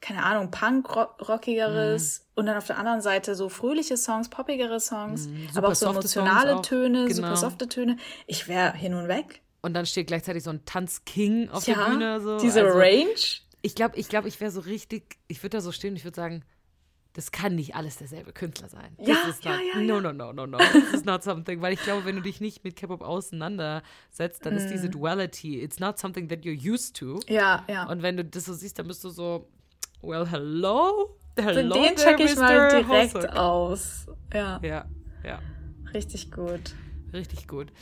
keine 0.00 0.22
Ahnung, 0.24 0.50
Punk-Rockigeres 0.50 2.26
und 2.34 2.46
dann 2.46 2.56
auf 2.56 2.66
der 2.66 2.78
anderen 2.78 3.00
Seite 3.00 3.34
so 3.34 3.48
fröhliche 3.48 3.96
Songs, 3.96 4.28
poppigere 4.28 4.80
Songs, 4.80 5.28
Mhm. 5.28 5.48
aber 5.54 5.68
auch 5.68 5.74
so 5.74 5.86
emotionale 5.90 6.56
auch. 6.56 6.62
Töne, 6.62 7.04
Genau. 7.06 7.14
super 7.14 7.36
softe 7.36 7.68
Töne. 7.68 7.96
Ich 8.26 8.48
wäre 8.48 8.72
hin 8.76 8.94
und 8.94 9.08
weg. 9.08 9.42
Und 9.62 9.74
dann 9.74 9.84
steht 9.86 10.06
gleichzeitig 10.06 10.42
so 10.42 10.50
ein 10.50 10.64
Tanzking 10.64 11.50
auf 11.50 11.66
ja, 11.66 11.74
der 11.74 11.84
Bühne. 11.90 12.20
So. 12.20 12.38
diese 12.38 12.62
also, 12.62 12.78
Range. 12.78 13.14
Ich 13.62 13.74
glaube, 13.74 13.96
ich, 13.98 14.08
glaub, 14.08 14.24
ich 14.24 14.40
wäre 14.40 14.50
so 14.50 14.60
richtig, 14.60 15.18
ich 15.28 15.42
würde 15.42 15.58
da 15.58 15.60
so 15.60 15.70
stehen 15.70 15.90
und 15.90 15.96
ich 15.96 16.04
würde 16.04 16.16
sagen, 16.16 16.44
das 17.12 17.30
kann 17.32 17.56
nicht 17.56 17.74
alles 17.74 17.96
derselbe 17.98 18.32
Künstler 18.32 18.68
sein. 18.68 18.96
Ja, 18.98 19.16
is 19.28 19.40
ja, 19.42 19.50
not, 19.56 19.60
ja, 19.74 19.80
No, 19.80 20.00
no, 20.00 20.12
no, 20.12 20.32
no, 20.32 20.46
no. 20.46 20.58
This 20.58 20.92
is 20.94 21.04
not 21.04 21.22
something. 21.24 21.60
Weil 21.60 21.72
ich 21.74 21.82
glaube, 21.82 22.04
wenn 22.06 22.14
du 22.16 22.22
dich 22.22 22.40
nicht 22.40 22.62
mit 22.64 22.76
K-Pop 22.76 23.02
auseinandersetzt, 23.02 24.46
dann 24.46 24.54
ist 24.56 24.68
diese 24.68 24.88
Mm. 24.88 24.92
Duality, 24.92 25.60
it's 25.60 25.80
not 25.80 25.98
something 25.98 26.28
that 26.28 26.40
you're 26.44 26.56
used 26.72 26.96
to. 26.96 27.18
Ja, 27.28 27.64
ja. 27.68 27.84
Und 27.88 28.02
wenn 28.02 28.16
du 28.16 28.24
das 28.24 28.44
so 28.44 28.54
siehst, 28.54 28.78
dann 28.78 28.86
bist 28.86 29.02
du 29.04 29.10
so, 29.10 29.48
well, 30.02 30.26
hello? 30.26 31.16
Hello 31.38 31.74
Den 31.74 31.94
there, 31.96 32.16
check 32.16 32.20
ich 32.20 32.36
mal 32.36 32.68
direkt 32.70 33.14
Hosok. 33.14 33.30
aus. 33.30 34.06
Ja, 34.32 34.60
Ja, 34.62 34.84
ja. 35.24 35.38
richtig 35.94 36.30
gut. 36.30 36.74
Richtig 37.12 37.48
gut. 37.48 37.72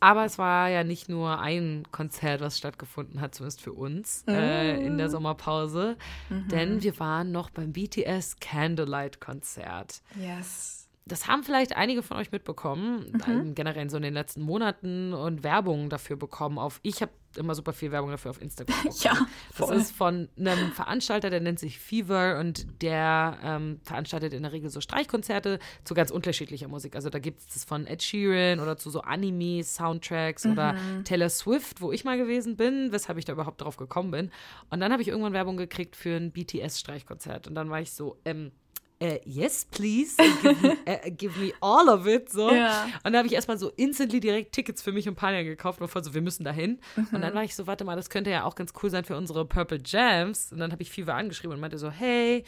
Aber 0.00 0.24
es 0.24 0.36
war 0.36 0.68
ja 0.68 0.82
nicht 0.82 1.08
nur 1.08 1.38
ein 1.38 1.84
Konzert, 1.92 2.40
was 2.40 2.58
stattgefunden 2.58 3.20
hat, 3.20 3.36
zumindest 3.36 3.60
für 3.60 3.72
uns 3.72 4.24
äh, 4.26 4.84
in 4.84 4.98
der 4.98 5.08
Sommerpause, 5.08 5.96
denn 6.28 6.82
wir 6.82 6.98
waren 6.98 7.30
noch 7.30 7.50
beim 7.50 7.72
BTS 7.72 8.38
Candlelight 8.40 9.20
Konzert. 9.20 10.02
Yes. 10.18 10.81
Das 11.04 11.26
haben 11.26 11.42
vielleicht 11.42 11.76
einige 11.76 12.02
von 12.02 12.16
euch 12.16 12.30
mitbekommen, 12.30 13.20
ähm, 13.26 13.54
generell 13.56 13.90
so 13.90 13.96
in 13.96 14.04
den 14.04 14.14
letzten 14.14 14.40
Monaten 14.40 15.12
und 15.12 15.42
Werbung 15.42 15.88
dafür 15.90 16.16
bekommen. 16.16 16.58
Auf 16.58 16.78
ich 16.82 17.02
habe 17.02 17.10
immer 17.36 17.54
super 17.54 17.72
viel 17.72 17.90
Werbung 17.90 18.10
dafür 18.10 18.30
auf 18.30 18.40
Instagram. 18.40 18.76
bekommen. 18.82 19.00
Ja, 19.00 19.16
Das 19.56 19.66
voll. 19.68 19.76
ist 19.76 19.96
von 19.96 20.28
einem 20.38 20.70
Veranstalter, 20.72 21.28
der 21.30 21.40
nennt 21.40 21.58
sich 21.58 21.78
Fever 21.80 22.38
und 22.38 22.82
der 22.82 23.38
ähm, 23.42 23.80
veranstaltet 23.82 24.32
in 24.32 24.42
der 24.42 24.52
Regel 24.52 24.70
so 24.70 24.80
Streichkonzerte 24.80 25.58
zu 25.82 25.94
ganz 25.94 26.10
unterschiedlicher 26.12 26.68
Musik. 26.68 26.94
Also 26.94 27.10
da 27.10 27.18
gibt 27.18 27.40
es 27.40 27.46
das 27.48 27.64
von 27.64 27.86
Ed 27.86 28.02
Sheeran 28.02 28.60
oder 28.60 28.76
zu 28.76 28.90
so 28.90 29.00
Anime-Soundtracks 29.00 30.46
oder 30.46 30.76
Taylor 31.04 31.30
Swift, 31.30 31.80
wo 31.80 31.90
ich 31.90 32.04
mal 32.04 32.16
gewesen 32.18 32.56
bin, 32.56 32.92
weshalb 32.92 33.18
ich 33.18 33.24
da 33.24 33.32
überhaupt 33.32 33.60
drauf 33.60 33.76
gekommen 33.76 34.10
bin. 34.10 34.30
Und 34.70 34.80
dann 34.80 34.92
habe 34.92 35.02
ich 35.02 35.08
irgendwann 35.08 35.32
Werbung 35.32 35.56
gekriegt 35.56 35.96
für 35.96 36.14
ein 36.16 36.30
BTS-Streichkonzert 36.32 37.48
und 37.48 37.54
dann 37.54 37.70
war 37.70 37.80
ich 37.80 37.92
so, 37.92 38.18
ähm, 38.24 38.52
äh, 39.02 39.20
yes, 39.24 39.64
please, 39.64 40.16
give 40.16 40.62
me, 40.62 40.76
äh, 40.84 41.10
give 41.10 41.36
me 41.36 41.52
all 41.60 41.88
of 41.88 42.06
it, 42.06 42.30
so. 42.30 42.52
Ja. 42.52 42.86
Und 43.02 43.12
da 43.12 43.18
habe 43.18 43.26
ich 43.26 43.34
erstmal 43.34 43.58
so 43.58 43.70
instantly 43.70 44.20
direkt 44.20 44.52
Tickets 44.52 44.80
für 44.80 44.92
mich 44.92 45.08
und 45.08 45.16
Panja 45.16 45.42
gekauft 45.42 45.80
voll 45.84 46.04
so, 46.04 46.14
wir 46.14 46.22
müssen 46.22 46.44
dahin. 46.44 46.78
Und 47.10 47.20
dann 47.20 47.34
war 47.34 47.42
ich 47.42 47.56
so, 47.56 47.66
warte 47.66 47.84
mal, 47.84 47.96
das 47.96 48.10
könnte 48.10 48.30
ja 48.30 48.44
auch 48.44 48.54
ganz 48.54 48.72
cool 48.80 48.90
sein 48.90 49.04
für 49.04 49.16
unsere 49.16 49.44
Purple 49.44 49.80
Jams. 49.84 50.52
Und 50.52 50.58
dann 50.58 50.70
habe 50.70 50.82
ich 50.82 50.90
Fever 50.90 51.14
angeschrieben 51.14 51.54
und 51.54 51.60
meinte 51.60 51.78
so, 51.78 51.90
hey, 51.90 52.44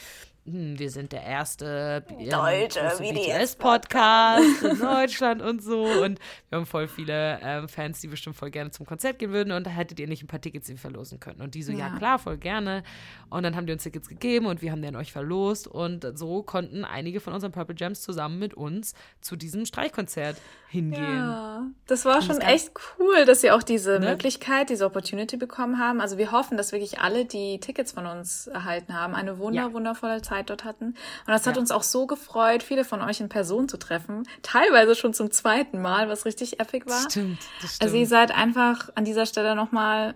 hm, 0.46 0.78
wir 0.78 0.90
sind 0.90 1.12
der 1.12 1.22
erste 1.22 2.04
ähm, 2.08 2.28
Deutsche 2.30 2.80
BTS-Podcast 2.98 4.62
in 4.62 4.78
Deutschland 4.80 5.42
und 5.42 5.62
so. 5.62 5.82
Und 5.84 6.18
wir 6.48 6.58
haben 6.58 6.66
voll 6.66 6.88
viele 6.88 7.38
ähm, 7.42 7.68
Fans, 7.68 8.00
die 8.00 8.08
bestimmt 8.08 8.36
voll 8.36 8.50
gerne 8.50 8.70
zum 8.70 8.86
Konzert 8.86 9.18
gehen 9.18 9.32
würden. 9.32 9.52
Und 9.52 9.66
da 9.66 9.70
hättet 9.70 9.98
ihr 10.00 10.06
nicht 10.06 10.22
ein 10.22 10.26
paar 10.26 10.40
Tickets, 10.40 10.68
wir 10.68 10.76
verlosen 10.78 11.20
können. 11.20 11.40
Und 11.40 11.54
die 11.54 11.62
so, 11.62 11.72
ja, 11.72 11.78
Ja. 11.88 11.96
klar, 11.96 12.18
voll 12.18 12.36
gerne. 12.36 12.82
Und 13.30 13.42
dann 13.42 13.56
haben 13.56 13.66
die 13.66 13.72
uns 13.72 13.82
Tickets 13.82 14.08
gegeben 14.08 14.46
und 14.46 14.62
wir 14.62 14.70
haben 14.70 14.82
die 14.82 14.88
an 14.88 14.96
euch 14.96 15.12
verlost. 15.12 15.66
Und 15.66 16.06
so 16.18 16.42
konnten 16.42 16.84
einige 16.84 17.20
von 17.20 17.32
unseren 17.32 17.52
Purple 17.52 17.74
Jams 17.78 18.02
zusammen 18.02 18.38
mit 18.38 18.54
uns 18.54 18.94
zu 19.20 19.36
diesem 19.36 19.64
Streichkonzert 19.66 20.36
hingehen. 20.68 21.02
Ja, 21.02 21.66
das 21.86 22.04
war 22.04 22.20
schon 22.20 22.40
das 22.40 22.48
echt 22.48 22.70
cool, 22.98 23.24
dass 23.24 23.40
sie 23.40 23.50
auch 23.50 23.62
diese 23.62 23.98
Ne? 24.00 24.10
Möglichkeit, 24.10 24.70
diese 24.70 24.84
Opportunity 24.86 25.36
bekommen 25.36 25.78
haben. 25.78 26.00
Also 26.00 26.18
wir 26.18 26.32
hoffen, 26.32 26.56
dass 26.56 26.72
wirklich 26.72 26.98
alle, 27.00 27.24
die 27.24 27.60
Tickets 27.60 27.92
von 27.92 28.06
uns 28.06 28.48
erhalten 28.48 28.92
haben, 28.94 29.14
eine 29.14 29.38
wunder, 29.38 29.62
Ja. 29.62 29.72
wundervolle 29.72 30.20
Zeit 30.20 30.33
dort 30.42 30.64
hatten. 30.64 30.86
Und 30.86 30.96
das 31.28 31.46
hat 31.46 31.54
Ja. 31.56 31.60
uns 31.60 31.70
auch 31.70 31.82
so 31.82 32.06
gefreut, 32.06 32.62
viele 32.62 32.84
von 32.84 33.00
euch 33.00 33.20
in 33.20 33.28
Person 33.28 33.68
zu 33.68 33.76
treffen. 33.78 34.24
Teilweise 34.42 34.94
schon 34.94 35.14
zum 35.14 35.30
zweiten 35.30 35.80
Mal, 35.80 36.08
was 36.08 36.24
richtig 36.24 36.60
epic 36.60 36.86
war. 36.88 37.08
Stimmt, 37.10 37.38
das 37.62 37.76
stimmt. 37.76 37.82
Also 37.82 37.96
ihr 37.96 38.06
seid 38.06 38.30
einfach 38.34 38.90
an 38.96 39.04
dieser 39.04 39.26
Stelle 39.26 39.54
nochmal, 39.54 40.14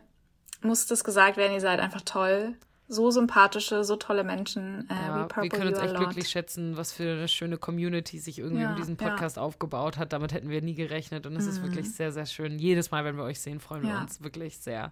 muss 0.62 0.86
das 0.86 1.04
gesagt 1.04 1.36
werden, 1.36 1.52
ihr 1.52 1.60
seid 1.60 1.80
einfach 1.80 2.02
toll. 2.02 2.54
so 2.90 3.10
sympathische, 3.10 3.84
so 3.84 3.96
tolle 3.96 4.24
Menschen. 4.24 4.88
Äh, 4.88 4.94
Ja, 4.94 5.28
wir 5.42 5.50
können 5.50 5.68
uns 5.74 5.78
echt 5.78 5.94
glücklich 5.94 6.26
schätzen, 6.30 6.78
was 6.78 6.90
für 6.90 7.02
eine 7.18 7.28
schöne 7.28 7.58
Community 7.58 8.18
sich 8.18 8.38
irgendwie 8.38 8.62
Ja, 8.62 8.70
um 8.70 8.76
diesen 8.76 8.96
ja. 8.98 9.06
Podcast 9.10 9.38
aufgebaut 9.38 9.98
hat. 9.98 10.14
Damit 10.14 10.32
hätten 10.32 10.48
wir 10.48 10.62
nie 10.62 10.74
gerechnet 10.74 11.26
und 11.26 11.36
es 11.36 11.44
ist 11.46 11.62
wirklich 11.62 11.92
sehr, 11.94 12.12
sehr 12.12 12.24
schön. 12.24 12.58
Jedes 12.58 12.90
Mal, 12.90 13.04
wenn 13.04 13.18
wir 13.18 13.24
euch 13.24 13.40
sehen, 13.40 13.60
freuen 13.60 13.82
wir 13.82 13.90
Mhm. 13.90 13.94
Ja. 13.96 14.00
uns 14.00 14.22
wirklich 14.22 14.56
sehr. 14.56 14.90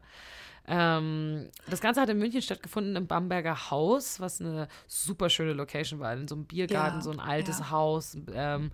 Ähm, 0.68 1.48
das 1.70 1.80
Ganze 1.80 2.00
hat 2.00 2.08
in 2.08 2.18
München 2.18 2.42
stattgefunden 2.42 2.96
im 2.96 3.06
Bamberger 3.06 3.70
Haus, 3.70 4.20
was 4.20 4.40
eine 4.40 4.68
super 4.86 5.30
schöne 5.30 5.52
Location 5.52 6.00
war. 6.00 6.12
In 6.12 6.26
so 6.28 6.34
einem 6.34 6.44
Biergarten, 6.46 6.98
Ja, 6.98 7.02
so 7.02 7.10
ein 7.10 7.20
altes 7.20 7.58
ja. 7.60 7.70
Haus. 7.70 8.16
Ähm, 8.34 8.70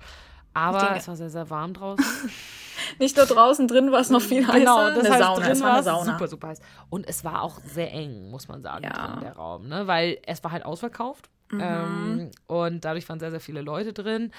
aber 0.55 0.79
denke- 0.81 0.97
es 0.99 1.09
war 1.09 1.17
sehr, 1.17 1.31
sehr 1.31 1.49
warm 1.51 1.75
draußen. 1.75 2.05
Nicht 2.99 3.17
nur 3.17 3.27
draußen, 3.27 3.69
drin 3.69 3.93
war 3.93 4.01
es 4.01 4.11
noch 4.11 4.21
viel 4.21 4.47
heißer. 4.47 4.59
Genau, 4.59 4.89
das 4.91 4.99
eine 5.05 5.11
heißt, 5.11 5.19
Sauna, 5.23 5.41
drin 5.45 5.53
es 5.53 5.63
war 5.63 5.79
es 5.79 5.85
Sauna. 5.85 6.13
super, 6.13 6.29
super 6.29 6.49
heiß. 6.49 6.61
Und 6.91 7.07
es 7.09 7.25
war 7.25 7.43
auch 7.43 7.61
sehr 7.61 7.93
eng, 7.93 8.31
muss 8.31 8.49
man 8.49 8.61
sagen, 8.63 8.85
Ja. 8.85 8.91
drin, 9.09 9.21
der 9.21 9.37
Raum, 9.37 9.69
ne? 9.69 9.87
Weil 9.87 10.19
es 10.27 10.43
war 10.45 10.51
halt 10.51 10.65
ausverkauft 10.65 11.31
Mhm. 11.51 11.61
ähm, 11.63 12.31
und 12.47 12.85
dadurch 12.85 13.09
waren 13.09 13.21
sehr, 13.21 13.31
sehr 13.31 13.41
viele 13.41 13.61
Leute 13.63 13.93
drin. 13.93 14.33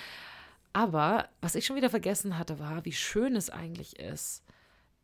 Aber 0.73 1.29
was 1.41 1.53
ich 1.55 1.65
schon 1.65 1.75
wieder 1.75 1.89
vergessen 1.91 2.37
hatte, 2.37 2.59
war, 2.59 2.83
wie 2.85 2.91
schön 2.93 3.35
es 3.35 3.49
eigentlich 3.51 3.99
ist, 3.99 4.43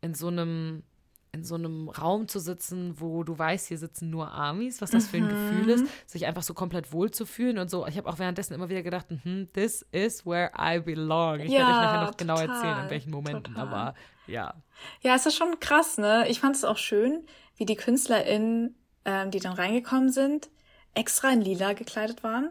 in 0.01 0.15
so 0.15 0.27
einem 0.27 0.83
in 1.31 1.43
so 1.43 1.55
einem 1.55 1.89
Raum 1.89 2.27
zu 2.27 2.39
sitzen, 2.39 2.99
wo 2.99 3.23
du 3.23 3.37
weißt, 3.37 3.67
hier 3.67 3.77
sitzen 3.77 4.09
nur 4.09 4.31
Amis, 4.33 4.81
was 4.81 4.89
das 4.91 5.07
für 5.07 5.17
ein 5.17 5.29
Gefühl 5.29 5.63
Mhm. 5.63 5.69
ist, 5.85 6.09
sich 6.09 6.25
einfach 6.25 6.41
so 6.41 6.53
komplett 6.55 6.91
wohlzufühlen 6.91 7.59
und 7.59 7.69
so. 7.69 7.85
Ich 7.85 7.97
habe 7.97 8.09
auch 8.09 8.17
währenddessen 8.17 8.53
immer 8.55 8.69
wieder 8.69 8.81
gedacht, 8.81 9.05
hm, 9.23 9.47
this 9.53 9.85
is 9.91 10.25
where 10.25 10.51
I 10.59 10.79
belong. 10.79 11.39
Ich 11.41 11.51
werde 11.51 11.65
euch 11.65 11.69
Ja, 11.71 11.81
nachher 11.83 12.05
noch 12.07 12.17
genau 12.17 12.35
total, 12.39 12.55
erzählen, 12.55 12.83
in 12.85 12.89
welchen 12.89 13.11
Momenten, 13.11 13.53
total. 13.53 13.67
aber 13.67 13.93
ja. 14.27 14.53
Ja, 15.01 15.15
es 15.15 15.25
ist 15.27 15.35
schon 15.37 15.59
krass, 15.59 15.97
ne? 15.99 16.25
Ich 16.29 16.39
fand 16.39 16.55
es 16.55 16.63
auch 16.65 16.77
schön, 16.77 17.25
wie 17.57 17.65
die 17.65 17.75
KünstlerInnen, 17.75 18.75
ähm, 19.05 19.29
die 19.31 19.39
dann 19.39 19.53
reingekommen 19.53 20.11
sind, 20.11 20.49
extra 20.95 21.29
in 21.31 21.41
lila 21.41 21.73
gekleidet 21.73 22.23
waren. 22.23 22.49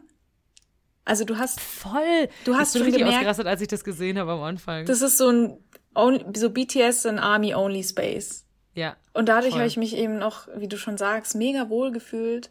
Also 1.05 1.25
du 1.25 1.37
hast, 1.38 1.59
Voll. 1.61 2.29
Du 2.45 2.55
hast 2.55 2.75
ich 2.77 2.81
bin 2.83 2.83
richtig 2.93 3.01
gemerkt- 3.03 3.17
ausgerastet, 3.19 3.47
als 3.47 3.61
ich 3.61 3.69
das 3.69 3.83
gesehen 3.83 4.19
habe 4.19 4.33
am 4.33 4.43
Anfang. 4.43 4.85
das 4.87 5.01
ist 5.03 5.19
so 5.19 5.29
ein, 5.31 5.59
only, 5.95 6.25
so 6.38 6.51
BTS 6.51 7.07
in 7.07 7.19
Army-Only 7.19 7.83
Space. 7.83 8.45
Ja. 8.79 8.97
Und 9.12 9.29
dadurch 9.29 9.55
habe 9.55 9.67
ich 9.67 9.77
mich 9.77 9.97
eben 9.97 10.19
noch, 10.19 10.49
wie 10.57 10.69
du 10.69 10.77
schon 10.79 10.97
sagst, 10.97 11.35
mega 11.35 11.69
wohl 11.69 11.91
gefühlt. 11.93 12.51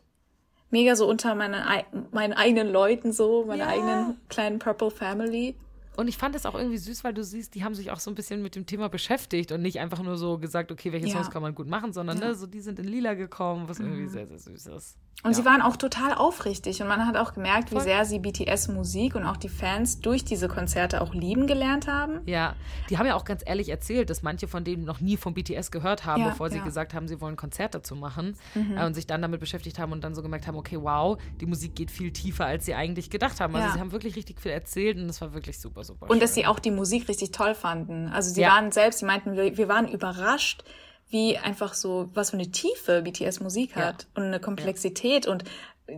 Mega 0.69 0.95
so 0.97 1.07
unter 1.07 1.33
meinen, 1.33 1.53
ei- 1.55 1.85
meinen 2.11 2.33
eigenen 2.33 2.69
Leuten 2.71 3.13
so, 3.13 3.45
meine 3.47 3.63
Ja. 3.63 3.69
eigenen 3.69 4.19
kleinen 4.29 4.59
Purple 4.59 4.91
Family. 4.91 5.55
Und 5.97 6.07
ich 6.07 6.17
fand 6.17 6.35
es 6.35 6.45
auch 6.45 6.55
irgendwie 6.55 6.77
süß, 6.77 7.03
weil 7.03 7.13
du 7.13 7.23
siehst, 7.23 7.55
die 7.55 7.63
haben 7.63 7.75
sich 7.75 7.91
auch 7.91 7.99
so 7.99 8.09
ein 8.11 8.15
bisschen 8.15 8.41
mit 8.41 8.55
dem 8.55 8.65
Thema 8.65 8.87
beschäftigt 8.87 9.51
und 9.51 9.61
nicht 9.61 9.79
einfach 9.79 10.01
nur 10.03 10.15
so 10.17 10.37
gesagt, 10.37 10.71
okay, 10.71 10.91
welche 10.93 11.07
Ja. 11.07 11.13
Songs 11.13 11.29
kann 11.31 11.41
man 11.41 11.55
gut 11.55 11.67
machen, 11.67 11.91
sondern 11.91 12.17
Ja. 12.19 12.25
Mhm. 12.25 12.29
ne, 12.29 12.35
so 12.35 12.47
die 12.47 12.61
sind 12.61 12.77
in 12.79 12.85
lila 12.85 13.15
gekommen, 13.15 13.67
was 13.67 13.79
irgendwie 13.79 14.07
sehr, 14.07 14.27
sehr 14.27 14.39
süß 14.39 14.67
ist. 14.67 14.97
Und 15.23 15.31
ja. 15.31 15.37
sie 15.37 15.45
waren 15.45 15.63
auch 15.63 15.75
total 15.77 16.13
aufrichtig 16.13 16.79
und 16.83 16.87
man 16.87 17.07
hat 17.07 17.17
auch 17.17 17.33
gemerkt, 17.33 17.71
wie 17.71 17.75
Voll. 17.77 17.83
sehr 17.85 18.05
sie 18.05 18.19
BTS 18.19 18.67
Musik 18.67 19.15
und 19.15 19.25
auch 19.25 19.37
die 19.37 19.49
Fans 19.49 19.99
durch 19.99 20.23
diese 20.23 20.47
Konzerte 20.47 21.01
auch 21.01 21.15
lieben 21.15 21.47
gelernt 21.47 21.87
haben. 21.87 22.19
Ja, 22.27 22.55
die 22.91 22.99
haben 22.99 23.07
ja 23.07 23.15
auch 23.15 23.25
ganz 23.25 23.41
ehrlich 23.43 23.69
erzählt, 23.69 24.11
dass 24.11 24.21
manche 24.21 24.47
von 24.47 24.63
denen 24.63 24.85
noch 24.85 25.01
nie 25.01 25.17
vom 25.17 25.33
BTS 25.33 25.71
gehört 25.71 26.05
haben, 26.05 26.21
Ja, 26.21 26.29
bevor 26.29 26.49
sie 26.51 26.57
ja. 26.57 26.61
Mhm. 26.61 26.65
gesagt 26.65 26.93
haben, 26.93 27.07
sie 27.07 27.19
wollen 27.19 27.33
ein 27.33 27.37
Konzert 27.37 27.73
dazu 27.73 27.95
machen 27.95 28.35
äh, 28.53 28.85
und 28.85 28.93
sich 28.93 29.07
dann 29.07 29.23
damit 29.23 29.39
beschäftigt 29.39 29.79
haben 29.79 29.91
und 29.91 30.03
dann 30.03 30.13
so 30.13 30.21
gemerkt 30.21 30.45
haben, 30.45 30.55
okay, 30.55 30.77
wow, 30.79 31.17
die 31.41 31.47
Musik 31.47 31.73
geht 31.75 31.89
viel 31.89 32.11
tiefer, 32.11 32.45
als 32.45 32.65
sie 32.67 32.75
eigentlich 32.75 33.09
gedacht 33.09 33.39
haben. 33.39 33.55
Also 33.55 33.73
sie 33.73 33.79
haben 33.79 33.91
wirklich 33.91 34.15
richtig 34.15 34.39
viel 34.39 34.51
erzählt 34.51 34.97
und 34.99 35.09
es 35.09 35.19
war 35.19 35.33
wirklich 35.33 35.57
super, 35.59 35.83
super 35.87 36.09
Und 36.09 36.21
dass 36.21 36.33
sie 36.35 36.45
auch 36.45 36.59
die 36.59 36.71
Musik 36.71 37.07
richtig 37.09 37.31
toll 37.31 37.55
fanden. 37.55 38.07
Also 38.09 38.31
sie 38.33 38.41
Ja. 38.41 38.49
waren 38.49 38.71
selbst, 38.71 38.99
sie 38.99 39.05
meinten, 39.05 39.35
wir, 39.35 39.57
wir 39.57 39.67
waren 39.67 39.87
überrascht, 39.87 40.63
wie 41.09 41.37
einfach 41.37 41.73
so, 41.73 42.09
was 42.13 42.31
für 42.31 42.37
eine 42.37 42.51
Tiefe 42.51 43.01
BTS 43.01 43.39
Musik 43.39 43.75
hat 43.75 44.07
und 44.15 44.23
eine 44.23 44.39
Komplexität. 44.39 45.25
Und 45.25 45.43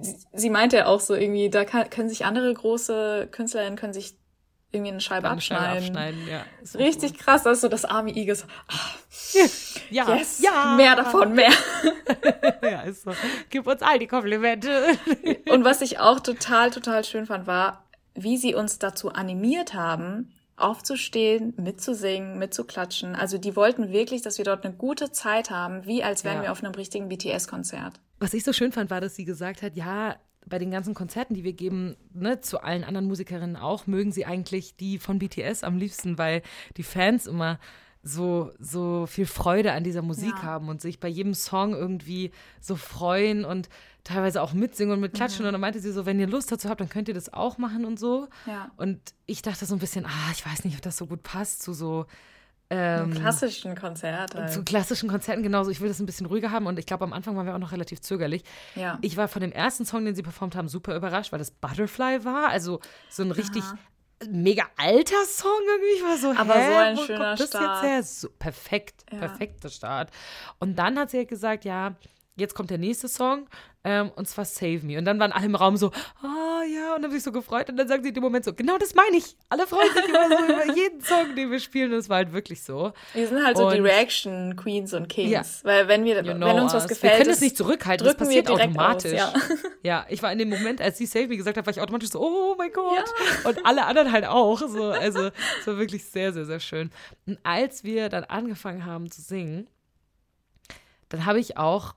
sie, 0.02 0.16
sie 0.34 0.50
meinte 0.50 0.78
ja 0.78 0.86
auch 0.86 1.00
so 1.00 1.16
irgendwie, 1.16 1.50
da 1.50 1.66
kann, 1.66 1.90
können 1.90 2.10
sich 2.10 2.26
andere 2.26 2.54
große 2.54 3.28
Künstlerinnen 3.32 3.76
können 3.76 3.94
sich 3.94 4.16
irgendwie 4.72 4.92
eine 4.92 5.02
Scheibe 5.02 5.28
abschneiden. 5.28 5.78
abschneiden. 5.80 6.28
Ja, 6.28 6.46
ist 6.62 6.74
so 6.74 6.78
Richtig 6.78 7.18
krass, 7.18 7.42
das 7.42 7.54
ist 7.58 7.62
so 7.62 7.70
das 7.70 7.86
arme 7.86 8.12
Igel. 8.16 8.36
so, 8.36 8.46
ah, 8.68 8.74
Ja, 9.90 10.16
Yes, 10.16 10.40
ja. 10.44 10.76
mehr 10.76 10.96
davon, 10.96 11.34
mehr. 11.34 11.50
Ja, 12.62 12.82
ist 12.82 13.02
so. 13.04 13.12
Gib 13.50 13.66
uns 13.66 13.82
all 13.82 13.98
die 13.98 14.06
Komplimente. 14.06 14.70
Und 15.50 15.66
was 15.66 15.82
ich 15.82 15.98
auch 15.98 16.20
total, 16.20 16.70
total 16.70 17.04
schön 17.04 17.26
fand, 17.26 17.48
war, 17.48 17.84
wie 18.16 18.38
sie 18.38 18.56
uns 18.56 18.80
dazu 18.80 19.10
animiert 19.14 19.74
haben, 19.74 20.32
aufzustehen, 20.58 21.54
mitzusingen, 21.58 22.38
mitzuklatschen. 22.38 23.16
Also 23.16 23.38
die 23.38 23.56
wollten 23.56 23.92
wirklich, 23.92 24.22
dass 24.22 24.38
wir 24.38 24.46
dort 24.46 24.66
eine 24.66 24.74
gute 24.76 25.12
Zeit 25.12 25.50
haben, 25.52 25.86
wie 25.86 26.04
als 26.04 26.24
wären 26.24 26.38
Ja. 26.38 26.44
wir 26.44 26.52
auf 26.52 26.64
einem 26.64 26.74
richtigen 26.74 27.08
BTS-Konzert. 27.10 28.00
Was 28.20 28.34
ich 28.34 28.44
so 28.44 28.52
schön 28.54 28.72
fand, 28.72 28.90
war, 28.90 29.00
dass 29.02 29.16
sie 29.16 29.26
gesagt 29.26 29.62
hat, 29.62 29.76
ja, 29.76 30.16
bei 30.46 30.60
den 30.60 30.72
ganzen 30.72 30.94
Konzerten, 30.94 31.34
die 31.34 31.44
wir 31.44 31.54
geben, 31.54 31.96
ne, 32.14 32.42
zu 32.42 32.62
allen 32.62 32.84
anderen 32.84 33.08
Musikerinnen 33.08 33.56
auch, 33.56 33.88
mögen 33.88 34.12
sie 34.12 34.26
eigentlich 34.26 34.76
die 34.76 34.98
von 34.98 35.20
BTS 35.20 35.64
am 35.64 35.78
liebsten, 35.78 36.18
weil 36.18 36.42
die 36.78 36.84
Fans 36.84 37.28
immer 37.28 37.60
so, 38.02 38.52
so 38.60 39.06
viel 39.06 39.26
Freude 39.26 39.74
an 39.74 39.84
dieser 39.84 40.02
Musik 40.02 40.34
Ja. 40.38 40.44
haben 40.44 40.70
und 40.70 40.82
sich 40.82 41.00
bei 41.00 41.10
jedem 41.10 41.34
Song 41.34 41.74
irgendwie 41.74 42.32
so 42.62 42.76
freuen 42.78 43.44
und 43.46 43.70
teilweise 44.04 44.42
auch 44.42 44.54
mitsingen 44.54 44.94
und 44.94 45.00
mitklatschen. 45.02 45.46
Und 45.46 45.52
dann 45.52 45.62
meinte 45.62 45.80
sie 45.80 45.92
so, 45.92 46.06
wenn 46.06 46.20
ihr 46.20 46.28
Lust 46.28 46.52
dazu 46.52 46.70
habt, 46.70 46.82
dann 46.82 46.90
könnt 46.90 47.08
ihr 47.08 47.14
das 47.14 47.32
auch 47.34 47.58
machen 47.58 47.86
und 47.86 48.00
so. 48.00 48.28
Ja. 48.46 48.72
Und 48.78 49.00
ich 49.26 49.42
dachte 49.42 49.66
so 49.66 49.76
ein 49.76 49.80
bisschen, 49.80 50.06
ah, 50.06 50.32
ich 50.34 50.46
weiß 50.46 50.66
nicht, 50.66 50.76
ob 50.76 50.82
das 50.82 50.98
so 50.98 51.06
gut 51.06 51.24
passt 51.24 51.62
zu 51.64 51.74
so 51.74 52.06
ähm, 52.72 53.12
Klassischen 53.16 53.76
Konzert. 53.76 54.36
Halt. 54.36 54.54
zu 54.54 54.64
klassischen 54.64 55.10
Konzerten 55.10 55.42
genauso. 55.42 55.72
Ich 55.72 55.82
will 55.82 55.88
das 55.88 56.00
ein 56.00 56.06
bisschen 56.06 56.28
ruhiger 56.28 56.52
haben 56.52 56.68
und 56.68 56.78
ich 56.78 56.86
glaube, 56.86 57.04
am 57.04 57.14
Anfang 57.14 57.36
waren 57.36 57.48
wir 57.48 57.56
auch 57.56 57.60
noch 57.60 57.72
relativ 57.72 58.00
zögerlich. 58.02 58.44
Ja. 58.76 59.00
Ich 59.02 59.18
war 59.18 59.28
von 59.28 59.42
dem 59.42 59.52
ersten 59.52 59.86
Song, 59.86 60.06
den 60.06 60.14
sie 60.14 60.22
performt 60.22 60.56
haben, 60.56 60.68
super 60.70 60.96
überrascht, 60.96 61.32
weil 61.32 61.40
das 61.40 61.50
Butterfly 61.50 62.24
war. 62.26 62.50
Also 62.50 62.80
so 63.10 63.24
ein 63.24 63.32
richtig 63.32 63.64
mega 64.30 64.66
alter 64.78 65.26
Song 65.26 65.50
irgendwie. 65.68 65.96
Ich 65.98 66.04
war 66.04 66.18
so, 66.18 66.40
Aber 66.40 66.54
hä, 66.54 66.68
so 66.72 66.78
ein 66.78 66.98
schöner 67.08 67.26
kommt 67.30 67.40
das 67.40 67.50
Start. 67.50 67.84
jetzt 67.84 67.90
her? 67.92 68.04
So, 68.04 68.30
perfekt, 68.38 69.04
Ja. 69.12 69.18
perfekter 69.18 69.70
Start. 69.70 70.12
Und 70.60 70.78
dann 70.78 71.00
hat 71.00 71.10
sie 71.10 71.18
halt 71.18 71.30
gesagt, 71.30 71.66
ja, 71.66 71.96
jetzt 72.40 72.56
kommt 72.56 72.70
der 72.70 72.78
nächste 72.78 73.08
Song 73.08 73.48
ähm, 73.84 74.12
und 74.16 74.28
zwar 74.28 74.44
Save 74.46 74.80
Me. 74.84 74.98
Und 74.98 75.06
dann 75.06 75.20
waren 75.20 75.32
alle 75.32 75.46
im 75.46 75.56
Raum 75.56 75.78
so, 75.78 75.92
ah 76.22 76.64
ja, 76.64 76.96
und 76.96 77.04
haben 77.04 77.12
sich 77.12 77.24
so 77.24 77.32
gefreut. 77.32 77.70
Und 77.70 77.78
dann 77.78 77.88
sagt 77.88 78.04
sie 78.04 78.10
in 78.10 78.14
dem 78.16 78.24
Moment 78.24 78.44
so, 78.44 78.54
genau 78.54 78.78
das 78.78 78.94
meine 78.94 79.16
ich. 79.18 79.38
Alle 79.48 79.66
freuen 79.68 79.90
sich 79.94 80.06
immer 80.10 80.28
so 80.28 80.44
über 80.54 80.76
jeden 80.76 81.02
Song, 81.06 81.34
den 81.36 81.50
wir 81.50 81.60
spielen. 81.60 81.94
Und 81.94 82.00
es 82.00 82.10
war 82.10 82.18
halt 82.18 82.34
wirklich 82.34 82.62
so. 82.62 82.92
Wir 83.14 83.28
sind 83.28 83.44
halt 83.46 83.56
so 83.58 83.70
die 83.72 83.80
Und- 83.80 83.86
Reaction 83.86 84.56
Queens 84.58 84.94
und 84.94 85.08
Kings. 85.08 85.32
Ja. 85.32 85.44
Weil 85.64 85.88
wenn 85.88 86.04
wir, 86.04 86.18
You 86.26 86.34
know 86.34 86.48
wenn 86.48 86.60
uns 86.60 86.74
was 86.74 86.84
us. 86.84 86.90
gefällt, 86.90 87.14
Wir 87.14 87.18
können 87.20 87.32
es 87.34 87.40
nicht 87.42 87.56
zurückhalten, 87.56 88.06
das 88.06 88.18
passiert 88.18 88.50
automatisch. 88.50 89.14
Aus, 89.14 89.18
ja. 89.18 89.34
Ja, 89.84 90.06
ich 90.10 90.22
war 90.22 90.32
in 90.34 90.40
dem 90.40 90.50
Moment, 90.50 90.82
als 90.82 90.98
sie 90.98 91.06
Save 91.06 91.28
Me 91.28 91.38
gesagt 91.38 91.56
hat, 91.56 91.66
war 91.66 91.72
ich 91.72 91.80
automatisch 91.80 92.10
so, 92.10 92.20
oh 92.22 92.56
mein 92.58 92.74
Gott. 92.74 93.06
Und 93.46 93.66
alle 93.66 93.86
anderen 93.86 94.12
halt 94.12 94.26
auch. 94.26 94.60
So, 94.60 94.90
also 94.92 95.32
es 95.62 95.68
war 95.68 95.78
wirklich 95.78 96.04
sehr, 96.04 96.34
sehr, 96.34 96.44
sehr 96.46 96.60
schön. 96.60 96.92
Und 97.26 97.40
als 97.44 97.86
wir 97.86 98.10
dann 98.10 98.26
angefangen 98.26 98.86
haben 98.86 99.10
zu 99.10 99.22
singen, 99.22 99.70
dann 101.08 101.26
habe 101.26 101.40
ich 101.40 101.58
auch 101.58 101.96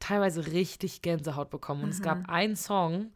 teilweise 0.00 0.46
richtig 0.52 1.02
Gänsehaut 1.02 1.50
bekommen. 1.50 1.84
Und 1.84 1.90
es 1.90 2.00
Mhm. 2.00 2.04
gab 2.04 2.28
einen 2.28 2.56
Song, 2.56 3.12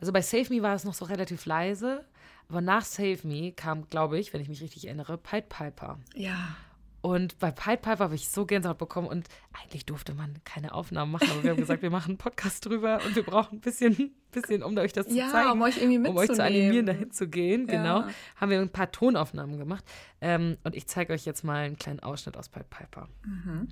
also 0.00 0.12
bei 0.12 0.22
Save 0.22 0.52
Me 0.54 0.62
war 0.62 0.74
es 0.74 0.84
noch 0.84 0.94
so 0.94 1.04
relativ 1.06 1.46
leise, 1.46 2.04
aber 2.48 2.60
nach 2.60 2.84
Save 2.84 3.18
Me 3.24 3.52
kam, 3.52 3.88
glaube 3.88 4.18
ich, 4.18 4.32
wenn 4.32 4.40
ich 4.40 4.48
mich 4.48 4.60
richtig 4.62 4.86
erinnere, 4.86 5.18
Pied 5.18 5.48
Piper. 5.48 5.98
ja. 6.14 6.56
Und 7.02 7.38
bei 7.38 7.52
Pied 7.52 7.82
Piper 7.82 8.00
habe 8.04 8.16
ich 8.16 8.30
so 8.30 8.46
Gänsehaut 8.46 8.78
bekommen 8.78 9.06
und 9.06 9.28
eigentlich 9.52 9.86
durfte 9.86 10.12
man 10.12 10.40
keine 10.44 10.74
Aufnahmen 10.74 11.12
machen, 11.12 11.28
aber 11.30 11.44
wir 11.44 11.50
haben 11.52 11.56
gesagt, 11.58 11.80
wir 11.82 11.90
machen 11.90 12.12
einen 12.12 12.18
Podcast 12.18 12.66
drüber 12.66 12.98
und 13.06 13.14
wir 13.14 13.22
brauchen 13.22 13.58
ein 13.58 13.60
bisschen, 13.60 14.12
bisschen 14.32 14.64
um 14.64 14.76
euch 14.76 14.92
das 14.92 15.06
zu 15.06 15.14
Ja, 15.14 15.28
zeigen. 15.30 15.52
um 15.52 15.62
euch 15.62 15.76
irgendwie 15.76 15.98
Um 15.98 16.16
euch 16.16 16.26
zu 16.26 16.32
mitzunehmen. 16.32 16.62
animieren, 16.64 16.86
dahin 16.86 17.10
zu 17.12 17.28
gehen, 17.28 17.68
genau. 17.68 18.00
Ja. 18.00 18.08
Haben 18.40 18.50
wir 18.50 18.60
ein 18.60 18.70
paar 18.72 18.90
Tonaufnahmen 18.90 19.56
gemacht. 19.56 19.84
Ähm, 20.20 20.56
und 20.64 20.74
ich 20.74 20.88
zeige 20.88 21.12
euch 21.12 21.24
jetzt 21.26 21.44
mal 21.44 21.66
einen 21.66 21.76
kleinen 21.76 22.00
Ausschnitt 22.00 22.36
aus 22.36 22.48
Pied 22.48 22.68
Piper. 22.70 23.08
Mhm. 23.24 23.68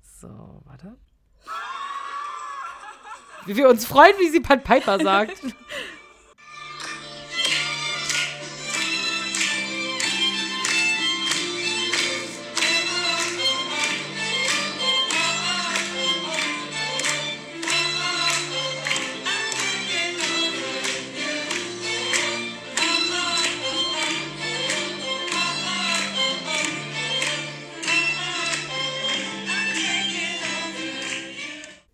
So, 0.00 0.62
warte. 0.64 0.96
Wie 3.46 3.56
wir 3.56 3.68
uns 3.68 3.84
freuen, 3.84 4.14
wie 4.18 4.28
sie 4.28 4.40
Pied 4.40 4.64
Piper 4.64 4.98
sagt. 4.98 5.36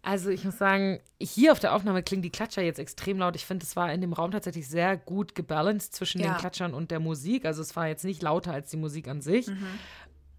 Also 0.09 0.31
ich 0.31 0.43
muss 0.43 0.57
sagen, 0.57 1.01
hier 1.21 1.53
auf 1.53 1.59
der 1.61 1.75
Aufnahme 1.75 2.03
klingen 2.03 2.23
die 2.23 2.31
Klatscher 2.31 2.63
jetzt 2.63 2.79
extrem 2.79 3.19
laut. 3.19 3.37
Ich 3.37 3.45
finde, 3.45 3.67
es 3.67 3.77
war 3.77 3.93
in 3.93 4.01
dem 4.01 4.15
Raum 4.15 4.31
tatsächlich 4.31 4.67
sehr 4.67 4.97
gut 4.97 5.35
gebalanced 5.35 5.95
zwischen 5.95 6.23
Ja. 6.23 6.33
den 6.33 6.39
Klatschern 6.39 6.73
und 6.73 6.91
der 6.91 6.99
Musik. 6.99 7.45
Also 7.45 7.61
es 7.61 7.77
war 7.77 7.89
jetzt 7.89 8.07
nicht 8.07 8.23
lauter 8.23 8.55
als 8.55 8.71
die 8.71 8.79
Musik 8.79 9.07
an 9.07 9.21
sich. 9.21 9.51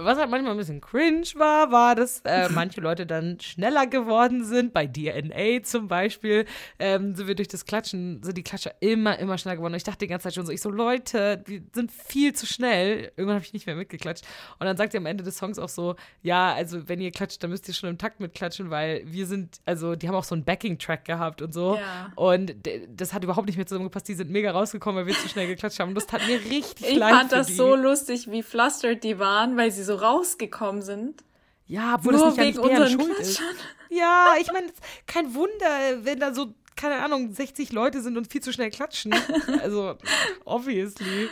Was 0.02 0.18
halt 0.18 0.30
manchmal 0.30 0.54
ein 0.54 0.58
bisschen 0.58 0.80
cringe 0.80 1.28
war, 1.36 1.74
war, 1.74 1.94
dass 1.94 2.22
äh, 2.24 2.48
manche 2.54 2.80
Leute 2.80 3.06
dann 3.06 3.38
schneller 3.42 3.86
geworden 3.86 4.46
sind. 4.46 4.72
Bei 4.72 4.88
DNA 4.88 5.62
zum 5.64 5.90
Beispiel 5.90 6.46
ähm, 6.80 7.16
sind 7.16 7.28
wir 7.28 7.36
durch 7.36 7.50
das 7.50 7.66
Klatschen, 7.66 8.24
sind 8.24 8.38
die 8.38 8.44
Klatscher 8.44 8.72
immer, 8.80 9.20
immer 9.20 9.38
schneller 9.38 9.58
geworden. 9.58 9.74
Und 9.74 9.78
ich 9.78 9.84
dachte 9.84 9.98
die 9.98 10.08
ganze 10.08 10.24
Zeit 10.24 10.36
schon 10.36 10.46
so, 10.46 10.54
ich 10.54 10.62
so, 10.62 10.70
Leute, 10.70 11.44
die 11.46 11.64
sind 11.74 11.92
viel 11.92 12.32
zu 12.32 12.46
schnell. 12.46 13.12
Irgendwann 13.18 13.36
habe 13.36 13.44
ich 13.44 13.52
nicht 13.52 13.66
mehr 13.66 13.76
mitgeklatscht. 13.76 14.24
Und 14.58 14.68
dann 14.68 14.78
sagt 14.78 14.94
sie 14.94 14.98
am 14.98 15.06
Ende 15.06 15.22
des 15.22 15.38
Songs 15.38 15.60
auch 15.60 15.68
so, 15.68 15.98
ja, 16.22 16.54
also 16.54 16.88
wenn 16.88 17.02
ihr 17.02 17.12
klatscht, 17.12 17.44
dann 17.44 17.50
müsst 17.50 17.68
ihr 17.68 17.74
schon 17.74 17.90
im 17.90 17.98
Takt 17.98 18.22
mitklatschen, 18.22 18.70
weil 18.70 19.04
wir 19.06 19.26
sind, 19.26 19.58
also 19.66 19.98
die 19.98 20.08
haben 20.08 20.16
auch 20.16 20.24
so 20.24 20.34
einen 20.34 20.46
Backing-Track 20.46 21.04
gehabt 21.04 21.42
und 21.42 21.54
so. 21.54 21.76
Ja. 21.76 22.14
Und 22.16 22.56
das 22.88 23.12
hat 23.12 23.26
überhaupt 23.26 23.48
nicht 23.48 23.58
mehr 23.58 23.68
zusammengepasst. 23.68 24.08
Die 24.08 24.14
sind 24.14 24.32
mega 24.32 24.52
rausgekommen, 24.52 25.02
weil 25.02 25.08
wir 25.08 25.20
zu 25.22 25.28
schnell 25.28 25.48
geklatscht 25.48 25.82
haben. 25.82 25.90
Und 25.90 25.96
das 25.96 26.08
tat 26.08 26.26
mir 26.26 26.40
richtig 26.40 26.88
Ich 26.88 26.96
leid 26.96 27.14
fand 27.14 27.30
für 27.32 27.36
das 27.36 27.58
so 27.58 27.76
lustig, 27.76 28.32
wie 28.32 28.44
flustered 28.44 29.04
die 29.04 29.20
waren, 29.20 29.58
weil 29.58 29.72
sie 29.72 29.89
so 29.89 29.89
rausgekommen 29.96 30.82
sind. 30.82 31.24
Ja, 31.66 31.96
obwohl 31.96 32.14
Nur 32.14 32.26
das 32.26 32.38
nicht 32.38 32.58
wegen 32.58 32.60
unseren 32.60 32.90
Schuld 32.90 33.20
ist. 33.20 33.38
Klatschern. 33.38 33.56
Ja, 33.90 34.34
ich 34.40 34.52
meine, 34.52 34.68
kein 35.06 35.34
Wunder, 35.36 36.04
wenn 36.04 36.20
da 36.20 36.34
so, 36.34 36.54
keine 36.76 36.96
Ahnung, 36.96 37.32
60 37.34 37.72
Leute 37.72 38.02
sind 38.02 38.18
und 38.18 38.32
viel 38.32 38.42
zu 38.42 38.52
schnell 38.52 38.72
klatschen. 38.72 39.14
Also, 39.62 39.96
obviously. 40.46 41.30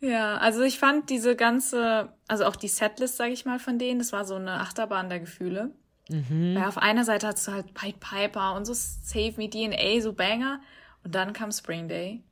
Ja, 0.00 0.36
also 0.36 0.62
ich 0.62 0.78
fand 0.78 1.10
diese 1.10 1.36
ganze, 1.36 2.12
also 2.28 2.44
auch 2.44 2.56
die 2.56 2.68
Setlist, 2.68 3.16
sag 3.16 3.30
ich 3.30 3.44
mal, 3.44 3.58
von 3.58 3.78
denen, 3.78 3.98
das 3.98 4.12
war 4.12 4.24
so 4.24 4.34
eine 4.34 4.60
Achterbahn 4.60 5.08
der 5.08 5.20
Gefühle. 5.20 5.70
Mhm. 6.08 6.54
Weil 6.54 6.64
auf 6.64 6.78
einer 6.78 7.04
Seite 7.04 7.26
hattest 7.26 7.48
du 7.48 7.52
halt 7.52 7.74
Pied 7.74 8.00
Piper 8.00 8.54
und 8.54 8.66
so 8.66 8.74
Save 8.74 9.34
Me 9.36 9.48
DNA, 9.48 10.00
so 10.00 10.12
Banger. 10.12 10.60
Und 11.02 11.14
dann 11.14 11.32
kam 11.32 11.52
Spring 11.52 11.88
Day. 11.88 12.22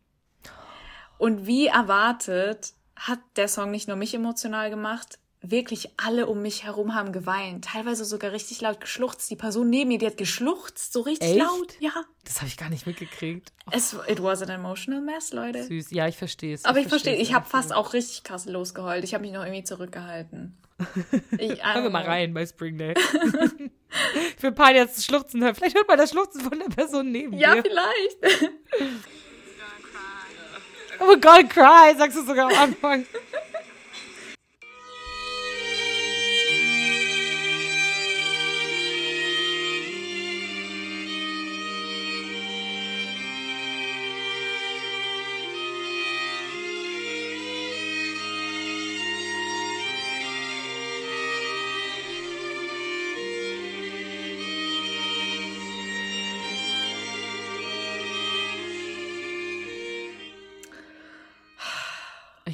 Und 1.19 1.47
wie 1.47 1.67
erwartet 1.69 2.75
hat 2.97 3.21
der 3.37 3.49
Song 3.49 3.71
nicht 3.71 3.89
nur 3.89 3.97
mich 3.97 4.15
emotional 4.15 4.71
gemacht, 4.71 5.19
wirklich 5.43 5.91
alle 5.97 6.27
um 6.27 6.41
mich 6.43 6.65
herum 6.65 6.95
haben 6.95 7.13
geweint. 7.13 7.65
Teilweise 7.67 8.05
sogar 8.05 8.33
richtig 8.33 8.61
laut 8.61 8.81
geschluchzt. 8.81 9.29
Die 9.31 9.37
Person 9.37 9.69
neben 9.71 9.89
mir, 9.89 9.99
die 9.99 10.07
hat 10.07 10.17
geschluchzt, 10.17 10.93
so 10.93 11.01
richtig 11.01 11.31
Echt? 11.31 11.39
laut. 11.39 11.75
Ja. 11.81 11.91
Das 12.25 12.37
habe 12.37 12.47
ich 12.47 12.57
gar 12.57 12.69
nicht 12.71 12.87
mitgekriegt. 12.87 13.53
Oh, 13.67 13.71
Es, 13.77 13.97
it 14.07 14.23
was 14.23 14.43
an 14.43 14.49
emotional 14.51 15.01
mess, 15.01 15.33
Leute. 15.33 15.65
süß. 15.65 15.91
Ja, 15.91 16.07
ich 16.09 16.17
verstehe 16.17 16.55
es. 16.55 16.65
Aber 16.65 16.79
ich 16.79 16.87
verstehe, 16.89 17.13
versteh's 17.15 17.29
ich 17.29 17.35
habe 17.35 17.49
fast 17.49 17.73
auch 17.75 17.93
richtig 17.93 18.23
krass 18.23 18.47
losgeheult. 18.47 19.03
Ich 19.05 19.15
habe 19.15 19.23
mich 19.23 19.33
noch 19.33 19.43
irgendwie 19.45 19.65
zurückgehalten. 19.65 20.57
Ich, 21.39 21.65
Hören 21.65 21.85
wir 21.85 21.91
mal 21.91 22.03
rein 22.05 22.35
bei 22.35 22.45
Spring 22.45 22.77
Day. 22.77 22.95
ich 24.37 24.43
will 24.43 24.51
Paar 24.53 24.73
jetzt 24.75 25.05
schluchzen 25.05 25.43
hören. 25.43 25.55
Vielleicht 25.55 25.77
hört 25.77 25.87
man 25.87 25.97
das 25.99 26.11
Schluchzen 26.11 26.41
von 26.41 26.59
der 26.59 26.67
Person 26.75 27.13
neben 27.13 27.35
Ja, 27.39 27.55
dir. 27.55 27.63
vielleicht. 27.63 28.51
Oh 31.01 31.17
God, 31.21 31.51
cry, 31.51 31.95
sagst 31.97 32.17
du 32.19 32.25
sogar 32.25 32.51
am 32.51 32.57
Anfang. 32.59 33.07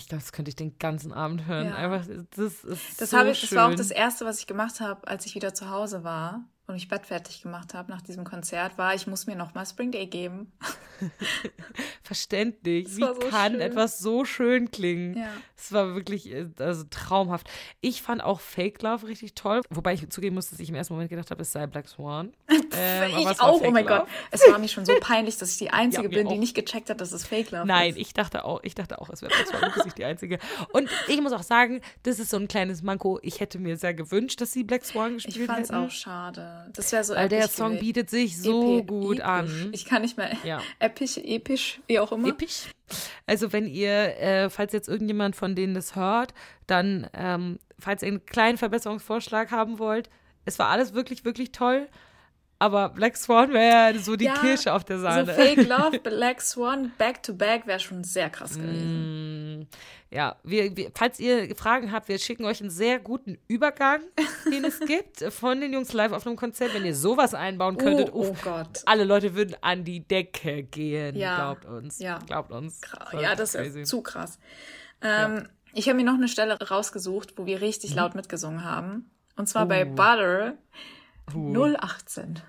Das 0.09 0.33
könnte 0.33 0.49
ich 0.49 0.57
den 0.57 0.79
ganzen 0.79 1.12
Abend 1.12 1.47
hören. 1.47 1.66
Ja. 1.68 1.75
Einfach, 1.77 2.07
das 2.37 2.64
ist 2.64 3.01
Das, 3.01 3.11
so 3.11 3.18
habe 3.18 3.31
ich, 3.31 3.40
das 3.40 3.55
war 3.55 3.66
auch 3.66 3.71
schön. 3.71 3.79
das 3.79 3.90
Erste, 3.90 4.25
was 4.25 4.40
ich 4.40 4.47
gemacht 4.47 4.81
habe, 4.81 5.07
als 5.07 5.27
ich 5.27 5.35
wieder 5.35 5.55
zu 5.55 5.71
Hause 5.71 6.05
war 6.05 6.44
und 6.68 6.74
mich 6.74 6.87
bettfertig 6.88 7.42
gemacht 7.42 7.72
habe 7.72 7.90
nach 7.90 8.02
diesem 8.02 8.24
Konzert, 8.24 8.76
war, 8.76 8.94
ich 8.94 9.07
muss 9.07 9.26
mir 9.26 9.37
nochmal 9.37 9.64
Spring 9.64 9.90
Day 9.90 10.07
geben. 10.07 10.52
Verständlich. 12.02 12.87
Wie 12.96 13.00
so 13.00 13.14
kann 13.14 13.52
schön. 13.52 13.61
etwas 13.62 13.98
so 13.98 14.24
schön 14.26 14.70
klingen? 14.70 15.16
Ja. 15.16 15.28
Es 15.57 15.72
war 15.72 15.94
wirklich 15.94 16.31
äh, 16.31 16.46
also 16.59 16.85
traumhaft. 16.90 17.48
Ich 17.81 18.02
fand 18.02 18.22
auch 18.22 18.40
Fake 18.40 18.83
Love 18.83 19.07
richtig 19.09 19.35
toll, 19.35 19.62
wobei 19.70 19.94
ich 19.94 20.09
zugeben 20.11 20.35
muss, 20.35 20.50
dass 20.50 20.61
ich 20.61 20.68
im 20.68 20.74
ersten 20.74 20.92
Moment 20.92 21.09
gedacht 21.11 21.31
habe, 21.31 21.40
es 21.40 21.52
sei 21.52 21.66
Black 21.66 21.88
Swan. 21.88 22.33
Ähm, 22.81 23.11
ich 23.18 23.40
auch, 23.40 23.61
oh 23.61 23.70
mein 23.70 23.85
Love. 23.87 24.00
Gott. 24.02 24.09
Es 24.31 24.42
war 24.48 24.59
mir 24.59 24.68
schon 24.68 24.85
so 24.85 24.92
peinlich, 25.00 25.37
dass 25.38 25.50
ich 25.52 25.59
die 25.59 25.70
Einzige 25.70 26.04
Ja, 26.04 26.09
bin, 26.11 26.28
die 26.28 26.35
auch. 26.35 26.38
nicht 26.38 26.54
gecheckt 26.54 26.90
hat, 26.90 27.00
dass 27.00 27.11
es 27.11 27.26
Fake 27.26 27.50
Love 27.50 27.66
Nein, 27.66 27.90
ist. 27.90 27.96
ich 27.98 28.12
dachte 28.12 28.44
auch, 28.44 28.61
ich 28.62 28.74
dachte 28.76 29.00
auch, 29.00 29.09
es 29.09 29.20
wäre 29.22 29.33
Black 29.35 29.48
Swan, 29.48 29.85
nicht 29.85 29.98
die 29.98 30.04
Einzige. 30.04 30.38
Und 30.72 30.88
ich 31.09 31.20
muss 31.20 31.33
auch 31.33 31.42
sagen, 31.42 31.81
das 32.04 32.20
ist 32.20 32.31
so 32.31 32.37
ein 32.37 32.46
kleines 32.46 32.83
Manko. 32.83 33.18
Ich 33.22 33.40
hätte 33.40 33.59
mir 33.59 33.76
sehr 33.78 33.94
gewünscht, 33.94 34.40
dass 34.40 34.52
sie 34.52 34.62
Black 34.62 34.85
Swan 34.85 35.16
Ich 35.16 35.24
gespielt 35.24 35.46
fand 35.46 35.62
es 35.62 35.70
hätten. 35.70 35.87
auch 35.87 35.90
schade. 35.90 36.58
Das 36.75 36.92
wäre 36.92 37.05
so 37.05 37.14
Weil 37.14 37.29
der 37.29 37.49
Song 37.49 37.68
gewesen. 37.73 37.81
bietet 37.85 38.11
sich 38.11 38.40
so 38.40 38.79
Epi- 38.81 38.87
gut 38.87 39.16
episch. 39.18 39.25
an. 39.29 39.68
Ich 39.73 39.85
kann 39.85 40.03
nicht 40.03 40.16
mehr. 40.16 40.31
Ja. 40.44 40.61
Episch, 40.79 41.16
episch, 41.18 41.81
wie 41.87 41.99
auch 41.99 42.12
immer. 42.12 42.29
Episch. 42.29 42.64
Also 43.27 43.53
wenn 43.53 43.66
ihr, 43.66 44.18
äh, 44.18 44.51
falls 44.51 44.73
jetzt 44.73 44.88
irgendjemand 44.88 45.37
von 45.37 45.55
denen 45.55 45.75
das 45.75 45.94
hört, 45.97 46.33
dann, 46.66 47.09
ähm, 47.14 47.59
falls 47.79 48.03
ihr 48.03 48.09
einen 48.09 48.25
kleinen 48.27 48.59
Verbesserungsvorschlag 48.59 49.51
haben 49.51 49.79
wollt, 49.79 50.09
es 50.44 50.59
war 50.59 50.68
alles 50.68 50.94
wirklich, 50.94 51.25
wirklich 51.25 51.53
toll, 51.53 51.88
aber 52.59 52.88
Black 52.88 53.16
Swan 53.16 53.53
wäre 53.53 53.99
so 54.01 54.16
die 54.16 54.25
Ja, 54.27 54.35
Kirsche 54.35 54.73
auf 54.73 54.85
der 54.85 54.97
So 54.99 55.03
Sahne. 55.05 55.33
Fake 55.35 55.66
Love, 55.68 55.99
Black 56.01 56.40
Swan, 56.40 56.92
Back 56.99 57.23
to 57.23 57.35
Back 57.35 57.66
wäre 57.66 57.79
schon 57.81 58.03
sehr 58.05 58.31
krass 58.31 58.55
gewesen. 58.57 59.68
ja, 60.11 60.37
wir, 60.42 60.77
wir, 60.77 60.90
falls 60.94 61.21
ihr 61.21 61.55
Fragen 61.57 61.92
habt, 61.92 62.09
wir 62.09 62.18
schicken 62.18 62.44
euch 62.44 62.61
einen 62.61 62.71
sehr 62.71 62.99
guten 62.99 63.38
Übergang, 63.47 64.01
den 64.51 64.64
es 64.64 64.81
gibt, 64.81 65.21
von 65.33 65.61
den 65.61 65.73
Jungs 65.73 65.92
live 65.92 66.12
auf 66.12 66.27
einem 66.27 66.37
Konzert. 66.37 66.75
Wenn 66.75 66.85
ihr 66.85 66.94
sowas 66.97 67.35
einbauen 67.35 67.77
könntet, 67.77 68.11
Oh, 68.12 68.23
oh 68.25 68.31
uff, 68.31 68.42
Gott. 68.42 68.83
alle 68.87 69.05
Leute 69.05 69.35
würden 69.35 69.55
an 69.61 69.85
die 69.85 70.01
Decke 70.07 70.62
gehen. 70.64 71.14
Ja. 71.16 71.37
Glaubt 71.37 71.64
uns. 71.66 71.99
Ja. 71.99 72.18
Glaubt 72.27 72.51
uns. 72.51 72.81
Kra- 72.83 73.21
Ja, 73.21 73.35
das 73.35 73.53
crazy. 73.53 73.83
ist 73.83 73.88
zu 73.88 74.03
krass. 74.03 74.38
Ähm, 75.03 75.49
Ich 75.75 75.88
habe 75.88 75.97
mir 75.97 76.05
noch 76.05 76.14
eine 76.14 76.27
Stelle 76.29 76.59
rausgesucht, 76.61 77.35
wo 77.37 77.47
wir 77.47 77.61
richtig 77.61 77.94
laut 77.94 78.14
mitgesungen 78.16 78.64
haben. 78.64 79.11
Und 79.37 79.47
zwar 79.49 79.66
bei 79.66 79.85
Butter 79.85 80.55
018. 81.34 82.40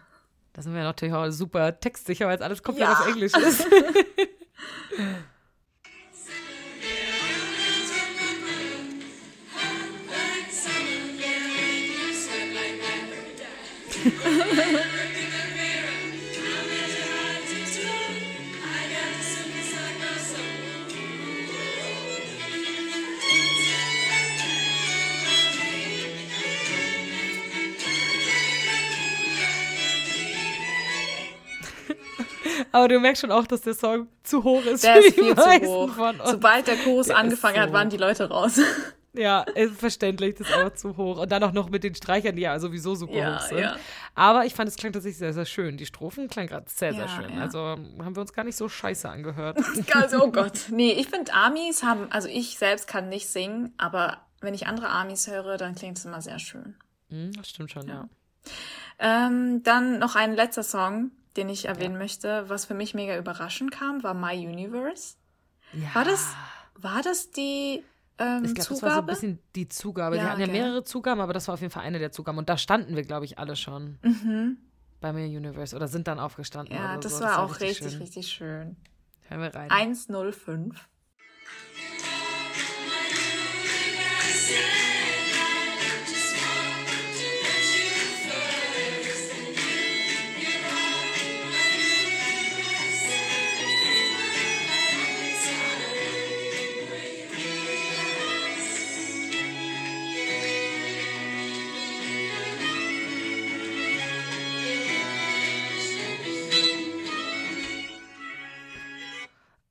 Da 0.53 0.61
sind 0.61 0.73
wir 0.73 0.83
natürlich 0.83 1.13
auch 1.13 1.29
super 1.31 1.79
textsicher, 1.79 2.27
weil 2.27 2.35
es 2.35 2.41
alles 2.41 2.63
komplett 2.63 2.87
Ja. 2.89 2.93
auf 2.93 3.07
Englisch 3.07 3.33
ist. 3.37 3.65
Aber 32.71 32.87
du 32.87 32.99
merkst 32.99 33.21
schon 33.21 33.31
auch, 33.31 33.47
dass 33.47 33.61
der 33.61 33.73
Song 33.73 34.07
zu 34.23 34.43
hoch 34.43 34.63
ist 34.65 34.83
Der 34.83 34.95
für 34.95 34.99
ist 35.07 35.15
viel 35.15 35.35
zu 35.35 35.61
hoch. 35.67 35.91
Sobald 36.25 36.67
der 36.67 36.77
Chorus 36.77 37.07
Der 37.07 37.17
angefangen 37.17 37.59
hat, 37.59 37.69
so- 37.69 37.73
waren 37.73 37.89
die 37.89 37.97
Leute 37.97 38.29
raus. 38.29 38.59
Ja, 39.11 39.41
ist 39.41 39.79
verständlich, 39.79 40.35
das 40.35 40.47
ist 40.47 40.55
aber 40.55 40.75
zu 40.75 40.95
hoch. 40.95 41.17
Und 41.17 41.31
dann 41.31 41.41
auch 41.43 41.51
noch 41.51 41.71
mit 41.71 41.83
den 41.83 41.95
Streichern, 41.95 42.35
die 42.35 42.43
ja 42.43 42.59
sowieso 42.59 42.93
super 42.93 43.13
Ja, 43.15 43.35
hoch 43.37 43.41
sind. 43.41 43.57
ja. 43.57 43.75
Aber 44.13 44.45
ich 44.45 44.53
fand, 44.53 44.69
es 44.69 44.75
klang 44.75 44.93
tatsächlich 44.93 45.17
sehr, 45.17 45.33
sehr 45.33 45.47
schön. 45.47 45.77
Die 45.77 45.87
Strophen 45.87 46.27
klangen 46.27 46.47
gerade 46.47 46.67
sehr, 46.69 46.93
sehr 46.93 47.05
Ja, 47.05 47.09
schön. 47.09 47.39
Also 47.39 47.59
haben 47.59 48.15
wir 48.15 48.21
uns 48.21 48.33
gar 48.33 48.43
nicht 48.45 48.55
so 48.55 48.69
scheiße 48.69 49.09
angehört. 49.09 49.57
Also, 49.95 50.23
oh 50.23 50.31
Gott. 50.31 50.65
Nee, 50.69 50.91
ich 50.91 51.07
finde 51.09 51.33
Amis 51.33 51.81
haben, 51.81 52.05
also 52.11 52.27
ich 52.29 52.59
selbst 52.59 52.87
kann 52.87 53.09
nicht 53.09 53.27
singen, 53.27 53.73
aber 53.79 54.17
wenn 54.41 54.53
ich 54.53 54.67
andere 54.67 54.89
Amis 54.89 55.27
höre, 55.27 55.57
dann 55.57 55.73
klingt 55.73 55.97
es 55.97 56.05
immer 56.05 56.21
sehr 56.21 56.37
schön. 56.37 56.75
Hm, 57.09 57.31
das 57.33 57.49
stimmt 57.49 57.71
schon, 57.71 57.87
ja. 57.87 58.07
Ähm, 58.99 59.63
dann 59.63 59.97
noch 59.97 60.15
ein 60.15 60.35
letzter 60.35 60.63
Song, 60.63 61.09
den 61.37 61.49
ich 61.49 61.65
erwähnen 61.65 61.97
möchte, 61.97 62.49
was 62.49 62.65
für 62.65 62.73
mich 62.73 62.93
mega 62.93 63.17
überraschend 63.17 63.71
kam, 63.71 64.03
war 64.03 64.13
My 64.13 64.35
Universe. 64.35 65.15
ja. 65.73 65.93
War 65.95 66.05
das, 66.05 66.33
war 66.75 67.01
das 67.01 67.31
die 67.31 67.83
ähm, 68.17 68.43
Ich 68.45 68.55
glaube, 68.55 68.69
das 68.69 68.69
war 68.69 68.75
so 68.75 68.85
ein 68.85 68.89
Zugabe? 68.91 69.07
bisschen 69.07 69.39
die 69.55 69.67
Zugabe. 69.67 70.17
Ja, 70.17 70.23
die 70.23 70.29
hatten 70.29 70.41
ja 70.41 70.47
okay. 70.47 70.59
mehrere 70.59 70.83
Zugaben, 70.83 71.21
aber 71.21 71.33
das 71.33 71.47
war 71.47 71.53
auf 71.53 71.61
jeden 71.61 71.71
Fall 71.71 71.83
eine 71.83 71.99
der 71.99 72.11
Zugaben. 72.11 72.37
Und 72.37 72.49
da 72.49 72.57
standen 72.57 72.95
wir, 72.95 73.03
glaube 73.03 73.25
ich, 73.25 73.37
alle 73.37 73.55
schon. 73.55 73.97
Bei 75.01 75.13
mir 75.13 75.25
Universe. 75.25 75.75
Oder 75.75 75.87
sind 75.87 76.07
dann 76.07 76.19
aufgestanden. 76.19 76.75
Mhm. 76.75 76.83
ja, 76.83 76.91
oder 76.93 76.99
das 76.99 77.17
so. 77.17 77.23
war 77.23 77.43
auch 77.43 77.59
richtig, 77.59 77.91
schön. 77.91 78.01
richtig 78.01 78.27
schön. 78.27 78.75
Hören 79.29 79.41
wir 79.41 79.55
rein. 79.55 79.71
105. 79.71 80.89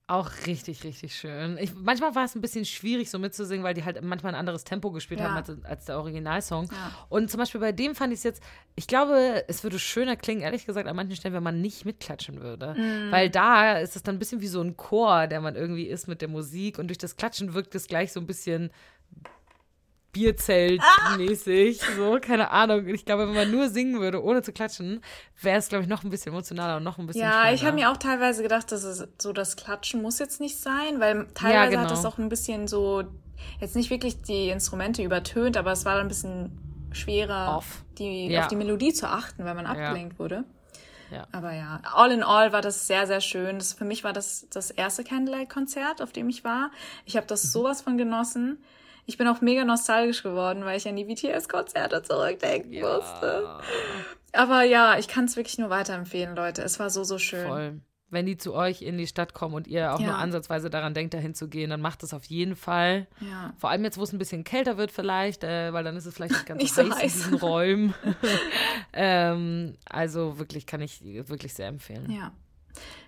auch 0.08 0.30
richtig, 0.46 0.84
richtig 0.84 1.14
schön. 1.14 1.58
Ich, 1.60 1.74
manchmal 1.74 2.14
war 2.14 2.24
es 2.24 2.34
ein 2.34 2.40
bisschen 2.40 2.64
schwierig, 2.64 3.10
so 3.10 3.18
mitzusingen, 3.18 3.62
weil 3.62 3.74
die 3.74 3.84
halt 3.84 4.02
manchmal 4.02 4.32
ein 4.34 4.38
anderes 4.40 4.64
Tempo 4.64 4.90
gespielt 4.90 5.20
Ja. 5.20 5.26
haben 5.28 5.36
als, 5.36 5.64
als 5.64 5.84
der 5.84 5.98
Originalsong. 5.98 6.68
Ja. 6.72 6.92
Und 7.10 7.30
zum 7.30 7.38
Beispiel 7.38 7.60
bei 7.60 7.72
dem 7.72 7.94
fand 7.94 8.12
ich 8.14 8.20
es 8.20 8.24
jetzt, 8.24 8.42
ich 8.74 8.86
glaube, 8.86 9.44
es 9.48 9.62
würde 9.62 9.78
schöner 9.78 10.16
klingen, 10.16 10.40
ehrlich 10.40 10.64
gesagt, 10.64 10.88
an 10.88 10.96
manchen 10.96 11.14
Stellen, 11.14 11.34
wenn 11.34 11.42
man 11.42 11.60
nicht 11.60 11.84
mitklatschen 11.84 12.40
würde. 12.40 12.74
Mhm. 12.74 13.12
Weil 13.12 13.28
da 13.28 13.78
ist 13.78 13.96
es 13.96 14.02
dann 14.02 14.16
ein 14.16 14.18
bisschen 14.18 14.40
wie 14.40 14.48
so 14.48 14.62
ein 14.62 14.76
Chor, 14.78 15.26
der 15.26 15.42
man 15.42 15.56
irgendwie 15.56 15.86
ist 15.86 16.08
mit 16.08 16.22
der 16.22 16.28
Musik. 16.28 16.78
Und 16.78 16.88
durch 16.88 16.98
das 16.98 17.16
Klatschen 17.16 17.52
wirkt 17.52 17.74
es 17.74 17.86
gleich 17.86 18.10
so 18.12 18.18
ein 18.20 18.26
bisschen 18.26 18.70
Bierzelt-mäßig. 20.18 21.80
So, 21.96 22.18
keine 22.20 22.50
Ahnung. 22.50 22.86
Ich 22.88 23.04
glaube, 23.04 23.26
wenn 23.28 23.34
man 23.34 23.50
nur 23.50 23.68
singen 23.68 24.00
würde, 24.00 24.22
ohne 24.22 24.42
zu 24.42 24.52
klatschen, 24.52 25.00
wäre 25.40 25.58
es, 25.58 25.68
glaube 25.68 25.84
ich, 25.84 25.88
noch 25.88 26.04
ein 26.04 26.10
bisschen 26.10 26.32
emotionaler 26.32 26.76
und 26.78 26.84
noch 26.84 26.98
ein 26.98 27.06
bisschen 27.06 27.22
Ja, 27.22 27.50
ich 27.52 27.60
schöner. 27.60 27.72
habe 27.72 27.80
mir 27.80 27.90
auch 27.90 27.96
teilweise 27.96 28.42
gedacht, 28.42 28.70
dass 28.72 28.82
es 28.84 29.06
so 29.20 29.32
das 29.32 29.56
Klatschen 29.56 30.02
muss 30.02 30.18
jetzt 30.18 30.40
nicht 30.40 30.58
sein, 30.58 31.00
weil 31.00 31.26
teilweise 31.34 31.78
hat 31.78 31.88
genau. 31.88 31.98
es 32.00 32.04
auch 32.04 32.18
ein 32.18 32.28
bisschen 32.28 32.66
so, 32.68 33.04
jetzt 33.60 33.76
nicht 33.76 33.90
wirklich 33.90 34.22
die 34.22 34.48
Instrumente 34.48 35.02
übertönt, 35.02 35.56
aber 35.56 35.72
es 35.72 35.84
war 35.84 35.94
dann 35.94 36.06
ein 36.06 36.08
bisschen 36.08 36.58
schwerer, 36.92 37.56
Off. 37.58 37.84
Die, 37.98 38.28
Ja. 38.28 38.42
auf 38.42 38.48
die 38.48 38.56
Melodie 38.56 38.92
zu 38.92 39.08
achten, 39.08 39.44
weil 39.44 39.54
man 39.54 39.66
abgelenkt 39.66 40.18
wurde. 40.18 40.44
Ja. 41.10 41.26
Aber 41.32 41.52
ja, 41.54 41.80
all 41.94 42.12
in 42.12 42.22
all 42.22 42.52
war 42.52 42.60
das 42.60 42.86
sehr, 42.86 43.06
sehr 43.06 43.22
schön. 43.22 43.58
Das, 43.58 43.72
für 43.72 43.86
mich 43.86 44.04
war 44.04 44.12
das 44.12 44.46
das 44.50 44.70
erste 44.70 45.04
Candlelight-Konzert, 45.04 46.02
auf 46.02 46.12
dem 46.12 46.28
ich 46.28 46.44
war. 46.44 46.70
Ich 47.06 47.16
habe 47.16 47.24
Mhm. 47.24 47.28
das 47.28 47.50
sowas 47.50 47.80
von 47.80 47.96
genossen. 47.96 48.58
Ich 49.10 49.16
bin 49.16 49.26
auch 49.26 49.40
mega 49.40 49.64
nostalgisch 49.64 50.22
geworden, 50.22 50.66
weil 50.66 50.76
ich 50.76 50.86
an 50.86 50.94
die 50.94 51.04
BTS-Konzerte 51.04 52.02
zurückdenken 52.02 52.78
musste. 52.78 53.58
Aber 54.34 54.62
ja, 54.64 54.98
ich 54.98 55.08
kann 55.08 55.24
es 55.24 55.34
wirklich 55.36 55.56
nur 55.56 55.70
weiterempfehlen, 55.70 56.36
Leute. 56.36 56.60
Es 56.60 56.78
war 56.78 56.90
so, 56.90 57.04
so 57.04 57.16
schön. 57.18 57.46
Voll. 57.46 57.80
Wenn 58.10 58.26
die 58.26 58.36
zu 58.36 58.52
euch 58.54 58.82
in 58.82 58.98
die 58.98 59.06
Stadt 59.06 59.32
kommen 59.32 59.54
und 59.54 59.66
ihr 59.66 59.94
auch 59.94 60.00
Ja. 60.00 60.08
nur 60.08 60.16
ansatzweise 60.18 60.68
daran 60.68 60.92
denkt, 60.92 61.14
dahin 61.14 61.34
zu 61.34 61.48
gehen, 61.48 61.70
dann 61.70 61.80
macht 61.80 62.02
es 62.02 62.12
auf 62.12 62.24
jeden 62.26 62.54
Fall. 62.54 63.06
Ja. 63.20 63.54
Vor 63.56 63.70
allem 63.70 63.82
jetzt, 63.84 63.96
wo 63.96 64.02
es 64.02 64.12
ein 64.12 64.18
bisschen 64.18 64.44
kälter 64.44 64.76
wird 64.76 64.92
vielleicht, 64.92 65.42
äh, 65.42 65.72
weil 65.72 65.84
dann 65.84 65.96
ist 65.96 66.04
es 66.04 66.14
vielleicht 66.14 66.32
nicht 66.34 66.46
ganz 66.46 66.62
Nicht 66.62 66.74
so 66.74 66.82
so 66.84 66.88
heiß, 66.90 66.96
in 66.96 67.02
heiß. 67.02 67.12
diesen 67.14 67.34
Räumen. 67.36 67.94
ähm, 68.92 69.74
also 69.88 70.38
wirklich 70.38 70.66
kann 70.66 70.80
ich 70.82 71.00
wirklich 71.02 71.54
sehr 71.54 71.68
empfehlen. 71.68 72.10
Ja. 72.10 72.32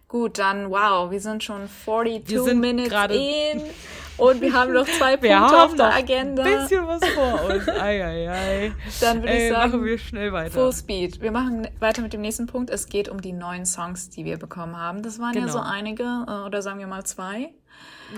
Gut, 0.08 0.38
dann 0.38 0.70
wow, 0.70 1.10
wir 1.10 1.20
sind 1.20 1.44
schon 1.44 1.68
42 1.84 2.28
Wir 2.28 2.42
sind 2.42 2.58
Minutes 2.60 2.88
gerade- 2.90 3.14
in 3.14 3.62
und 4.20 4.40
wir 4.40 4.52
haben 4.52 4.72
noch 4.72 4.86
zwei 4.86 5.16
Punkte 5.16 5.62
auf 5.62 5.74
der 5.74 5.94
Agenda. 5.94 6.42
ein 6.44 6.62
bisschen 6.62 6.86
was 6.86 7.04
vor 7.10 7.44
uns. 7.50 7.68
Ei, 7.68 8.04
ei, 8.04 8.30
ei. 8.30 8.72
Dann 9.00 9.22
würde 9.22 9.32
ich 9.34 9.40
Ey, 9.40 9.50
sagen, 9.50 9.70
machen 9.72 9.84
wir 9.84 9.98
schnell 9.98 10.32
weiter. 10.32 10.50
Full 10.52 10.72
Speed. 10.72 11.20
Wir 11.20 11.30
machen 11.32 11.68
weiter 11.80 12.02
mit 12.02 12.12
dem 12.12 12.20
nächsten 12.20 12.46
Punkt. 12.46 12.70
Es 12.70 12.88
geht 12.88 13.08
um 13.08 13.20
die 13.20 13.32
neuen 13.32 13.66
Songs, 13.66 14.10
die 14.10 14.24
wir 14.24 14.38
bekommen 14.38 14.76
haben. 14.78 15.02
Das 15.02 15.18
waren 15.18 15.34
ja 15.34 15.40
Genau. 15.40 15.52
so 15.52 15.58
einige, 15.60 16.04
äh, 16.04 16.46
oder 16.46 16.62
sagen 16.62 16.78
wir 16.78 16.86
mal 16.86 17.04
zwei. 17.04 17.50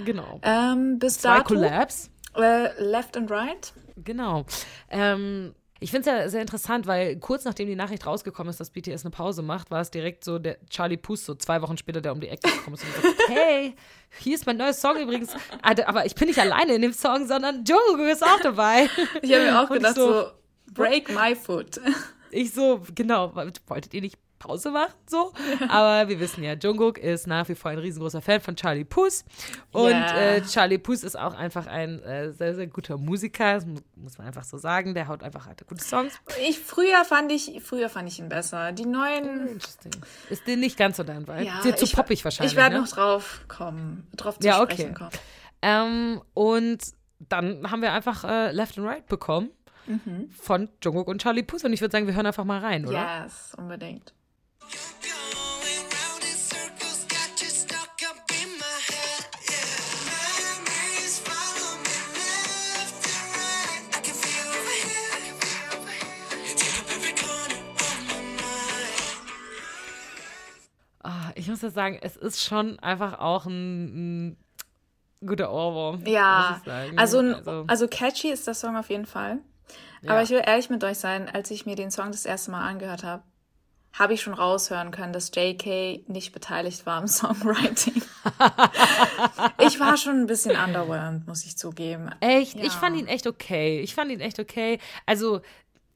Genau. 0.05 0.41
Ähm, 0.43 0.99
bis 0.99 1.19
Zwei 1.21 1.39
dato, 1.39 1.55
Collabs. 1.55 2.11
äh, 2.37 2.83
Left 2.83 3.17
and 3.17 3.31
Right. 3.31 3.73
Genau. 3.97 4.45
Ähm, 4.91 5.55
ich 5.83 5.91
finde 5.91 6.09
es 6.09 6.17
ja 6.17 6.29
sehr 6.29 6.41
interessant, 6.41 6.87
weil 6.87 7.17
kurz 7.17 7.45
nachdem 7.45 7.67
die 7.67 7.75
Nachricht 7.75 8.07
rausgekommen 8.07 8.51
ist, 8.51 8.61
dass 8.61 8.71
BTS 8.71 9.05
eine 9.05 9.11
Pause 9.11 9.43
macht, 9.43 9.71
war 9.71 9.81
es 9.81 9.91
direkt 9.91 10.25
so 10.25 10.39
der 10.39 10.59
Charlie 10.71 10.97
Puth, 10.97 11.19
so 11.19 11.35
zwei 11.35 11.61
Wochen 11.61 11.77
später, 11.77 12.01
der 12.01 12.13
um 12.13 12.21
die 12.21 12.29
Ecke 12.29 12.51
gekommen 12.51 12.75
ist 12.75 12.85
und 12.85 12.95
gesagt 12.95 13.15
hey, 13.29 13.75
hier 14.19 14.35
ist 14.35 14.47
mein 14.47 14.57
neues 14.57 14.81
Song 14.81 14.97
übrigens. 14.97 15.31
Aber 15.63 16.07
ich 16.07 16.15
bin 16.15 16.29
nicht 16.29 16.39
alleine 16.39 16.75
in 16.75 16.83
dem 16.83 16.93
Song, 16.93 17.27
sondern 17.27 17.65
Jungkook 17.65 18.09
ist 18.09 18.23
auch 18.23 18.41
dabei. 18.41 18.89
Ich 19.23 19.33
habe 19.33 19.45
mir 19.45 19.61
auch 19.61 19.69
gedacht, 19.69 19.97
so, 19.97 20.13
so, 20.13 20.27
Break 20.73 21.13
my 21.13 21.35
foot. 21.35 21.81
Ich 22.31 22.53
so, 22.53 22.81
genau, 22.95 23.35
wolltet 23.67 23.93
ihr 23.93 24.01
nicht 24.01 24.17
Pause 24.43 24.71
machen? 24.71 24.93
So. 25.09 25.33
Aber 25.69 26.09
wir 26.09 26.19
wissen 26.19 26.43
ja, 26.43 26.55
Jungkook 26.55 26.99
ist 26.99 27.27
nach 27.27 27.49
wie 27.49 27.55
vor 27.55 27.71
ein 27.71 27.79
riesengroßer 27.79 28.21
Fan 28.21 28.41
von 28.41 28.57
Charlie 28.57 28.85
Puth. 28.85 29.25
Und 29.71 29.91
Ja. 29.91 30.17
äh, 30.17 30.43
Charlie 30.43 30.79
Puth 30.79 31.03
ist 31.05 31.17
auch 31.19 31.35
einfach 31.35 31.67
ein 31.67 32.03
äh, 32.03 32.33
sehr, 32.33 32.55
sehr 32.57 32.67
guter 32.67 32.99
Musiker. 32.99 33.55
Das 33.55 33.67
mu- 33.67 33.79
muss 33.95 34.19
man 34.19 34.27
einfach 34.27 34.45
so 34.45 34.59
sagen. 34.59 34.95
Der 34.95 35.07
haut 35.09 35.23
einfach 35.23 35.47
halt 35.47 35.65
gute 35.69 35.85
Songs. 35.85 36.15
Ich, 36.49 36.59
früher 36.59 37.05
fand 37.05 37.31
ich, 37.31 37.61
früher 37.63 37.89
fand 37.89 38.09
ich 38.09 38.19
ihn 38.19 38.29
besser. 38.29 38.73
Die 38.73 38.87
neuen, 38.87 39.47
Interesting. 39.49 39.93
Ist 40.29 40.47
dir 40.47 40.57
nicht 40.57 40.77
ganz 40.77 40.97
so 40.97 41.05
dein 41.05 41.27
Vibe? 41.29 41.45
ja. 41.45 41.61
Dir 41.63 41.77
zu 41.77 41.85
ich- 41.85 41.95
poppig 41.95 42.25
wahrscheinlich. 42.25 42.53
Ich 42.53 42.57
werde 42.59 42.75
ne? 42.77 42.81
noch 42.83 42.89
drauf 42.89 43.43
kommen, 43.49 44.09
drauf 44.17 44.39
zu 44.41 44.47
Ja, 44.49 44.55
sprechen 44.63 44.91
okay. 44.91 44.95
kommen. 44.95 45.11
Ähm, 45.63 46.23
und 46.35 46.79
dann 47.29 47.71
haben 47.71 47.83
wir 47.83 47.93
einfach 47.93 48.25
äh, 48.25 48.51
Left 48.51 48.77
and 48.79 48.87
Right 48.89 49.07
bekommen 49.07 49.51
Mhm. 49.87 50.31
von 50.31 50.69
Jungkook 50.83 51.09
und 51.09 51.21
Charlie 51.21 51.43
Puth. 51.43 51.65
Und 51.65 51.73
ich 51.73 51.81
würde 51.81 51.91
sagen, 51.91 52.07
wir 52.07 52.15
hören 52.15 52.27
einfach 52.27 52.45
mal 52.45 52.61
rein, 52.61 52.87
oder? 52.87 53.25
Yes, 53.25 53.53
unbedingt. 53.59 54.15
Going 55.03 55.85
round 55.97 56.23
in 56.23 56.37
circles, 56.37 57.05
got 57.09 57.31
you 57.43 57.49
stuck 57.49 58.01
up 58.09 58.19
in 58.31 58.49
my 58.59 58.79
head. 58.91 59.27
Yeah, 59.51 59.77
memories 60.07 61.19
follow 61.21 61.77
me 61.83 61.97
left 62.15 63.03
and 63.07 63.27
right. 63.37 63.83
I 63.97 64.01
can 64.01 64.15
feel 64.15 64.49
over 64.59 64.77
here. 64.87 65.11
I 65.13 65.21
can 65.27 65.37
feel 65.43 65.67
over 65.77 65.91
here. 65.91 66.39
You 66.47 66.55
take 66.55 66.77
up 66.81 66.89
every 66.97 67.15
corner 67.15 67.61
of 67.75 67.97
my 68.09 68.21
mind. 68.41 69.03
Ah, 71.05 71.33
ich 71.35 71.49
muss 71.49 71.63
ja 71.63 71.71
sagen, 71.71 71.99
es 72.01 72.17
ist 72.17 72.43
schon 72.43 72.79
einfach 72.79 73.19
auch 73.19 73.47
ein, 73.47 74.31
ein 74.31 75.27
guter 75.27 75.53
Ohrwurm. 75.53 76.07
Ja, 76.07 76.61
also, 76.97 77.19
also, 77.19 77.65
also 77.67 77.89
catchy 77.89 78.31
ist 78.31 78.47
der 78.47 78.55
Song 78.55 78.77
auf 78.77 78.89
jeden 78.91 79.07
Fall. 79.07 79.39
Aber 80.07 80.23
ich 80.23 80.31
will 80.31 80.43
ehrlich 80.45 80.69
mit 80.71 80.83
euch 80.83 80.99
sein, 80.99 81.29
als 81.29 81.51
ich 81.51 81.65
mir 81.65 81.77
den 81.77 81.91
Song 81.93 82.11
das 82.11 82.27
erste 82.27 82.51
Mal 82.51 82.69
angehört 82.69 83.05
habe, 83.05 83.23
habe 83.93 84.15
ich 84.15 84.23
schon 84.23 84.35
raushören 84.35 84.91
können, 84.91 85.13
dass 85.13 85.31
JK 85.35 86.09
nicht 86.09 86.33
beteiligt 86.33 86.87
war 86.87 86.99
am 86.99 87.07
Songwriting. 87.09 88.03
ich 89.67 89.79
war 89.81 89.97
schon 89.97 90.21
ein 90.21 90.27
bisschen 90.27 90.57
underwhelmed, 90.57 91.27
muss 91.27 91.45
ich 91.45 91.57
zugeben. 91.57 92.11
echt, 92.21 92.57
ja. 92.57 92.65
ich 92.65 92.73
fand 92.73 92.97
ihn 92.97 93.07
echt 93.07 93.27
okay. 93.27 93.81
Ich 93.81 93.95
fand 93.95 94.11
ihn 94.11 94.21
echt 94.21 94.39
okay. 94.39 94.79
Also, 95.07 95.41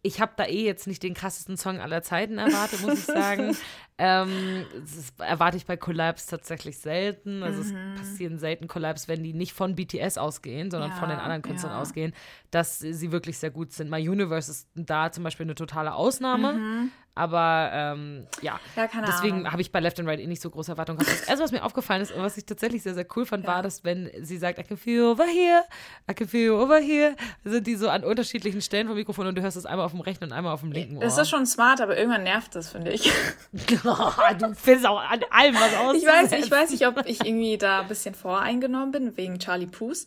ich 0.03 0.21
habe 0.21 0.33
da 0.37 0.45
eh 0.45 0.65
jetzt 0.65 0.87
nicht 0.87 1.03
den 1.03 1.15
krassesten 1.15 1.57
Song 1.57 1.81
aller 1.81 2.03
Zeiten 2.03 2.39
erwartet, 2.39 2.81
muss 2.83 3.01
ich 3.01 3.05
sagen. 3.07 3.57
ähm, 3.99 4.67
das 4.75 5.13
erwarte 5.27 5.57
ich 5.57 5.65
bei 5.67 5.77
Collabs 5.77 6.27
tatsächlich 6.27 6.79
selten. 6.79 7.43
Also 7.43 7.63
es 7.63 7.73
passieren 7.97 8.39
selten 8.39 8.69
Collabs, 8.69 9.09
wenn 9.09 9.23
die 9.23 9.33
nicht 9.33 9.53
von 9.55 9.75
BTS 9.75 10.19
ausgehen, 10.19 10.71
sondern 10.71 10.91
Ja, 10.91 10.97
von 10.97 11.09
den 11.09 11.19
anderen 11.19 11.43
Künstlern 11.43 11.73
ja. 11.73 11.81
ausgehen, 11.81 12.13
dass 12.51 12.79
sie 12.79 13.13
wirklich 13.13 13.39
sehr 13.39 13.51
gut 13.51 13.73
sind. 13.73 13.91
My 13.91 14.07
Universe 14.07 14.51
ist 14.51 14.69
da 14.75 15.11
zum 15.11 15.25
Beispiel 15.25 15.47
eine 15.47 15.55
totale 15.55 15.95
Ausnahme. 15.95 16.91
Aber 17.19 17.71
ähm, 17.73 18.27
ja, 18.43 18.61
Ja, 18.77 18.87
keine 18.87 19.07
deswegen 19.07 19.51
habe 19.51 19.63
ich 19.63 19.73
bei 19.73 19.81
Left 19.81 19.99
and 19.99 20.07
Right 20.07 20.21
eh 20.21 20.27
nicht 20.27 20.43
so 20.43 20.51
große 20.51 20.71
Erwartungen 20.73 20.99
gehabt. 20.99 21.19
Das 21.19 21.27
erste, 21.27 21.45
was 21.45 21.51
mir 21.51 21.65
aufgefallen 21.65 22.03
ist 22.03 22.13
und 22.13 22.21
was 22.23 22.37
ich 22.37 22.45
tatsächlich 22.45 22.83
sehr, 22.83 22.93
sehr 22.93 23.07
cool 23.17 23.25
fand, 23.25 23.47
war, 23.47 23.63
dass 23.63 23.85
wenn 23.85 24.11
sie 24.21 24.37
sagt, 24.37 24.59
I 24.59 24.63
can 24.63 24.77
feel 24.77 25.05
over 25.05 25.25
here, 25.25 25.63
I 26.11 26.13
can 26.13 26.29
feel 26.29 26.51
over 26.51 26.77
here, 26.77 27.17
sind 27.43 27.67
die 27.67 27.77
so 27.77 27.89
an 27.89 28.05
unterschiedlichen 28.05 28.61
Stellen 28.61 28.87
vom 28.87 28.97
Mikrofon 28.97 29.27
und 29.29 29.35
du 29.35 29.41
hörst 29.41 29.57
es 29.57 29.65
einmal 29.65 29.87
auf 29.87 29.93
dem 29.93 30.03
rechten 30.03 30.25
und 30.25 30.33
einmal 30.33 30.53
auf 30.53 30.61
dem 30.61 30.73
linken 30.73 30.97
Ohr. 30.97 31.05
Das 31.05 31.17
ist 31.17 31.31
schon 31.31 31.47
smart, 31.47 31.81
aber 31.81 31.97
irgendwann 31.97 32.25
nervt 32.25 32.55
das, 32.55 32.69
finde 32.73 32.93
ich. 32.93 33.11
du 34.39 34.55
findest 34.55 34.87
auch 34.87 35.01
an 35.01 35.21
allem 35.31 35.55
was 35.55 35.77
aus. 35.77 35.97
Ich 35.97 36.07
weiß, 36.07 36.33
ich 36.33 36.51
weiß 36.51 36.71
nicht, 36.71 36.87
ob 36.87 37.07
ich 37.07 37.25
irgendwie 37.25 37.59
da 37.59 37.81
ein 37.81 37.89
bisschen 37.89 38.15
voreingenommen 38.15 38.93
bin, 38.93 39.17
wegen 39.17 39.39
Charlie 39.39 39.67
Puth. 39.67 40.07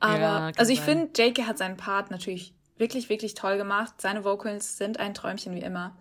Aber, 0.00 0.18
Ja, 0.18 0.52
also 0.56 0.72
ich 0.72 0.80
finde, 0.80 1.10
JK 1.16 1.46
hat 1.46 1.58
seinen 1.58 1.76
Part 1.76 2.10
natürlich 2.10 2.54
wirklich, 2.76 3.08
wirklich 3.08 3.34
toll 3.34 3.56
gemacht. 3.56 3.94
Seine 3.98 4.24
Vocals 4.24 4.76
sind 4.76 4.98
ein 4.98 5.14
Träumchen 5.14 5.54
wie 5.54 5.60
immer. 5.60 5.94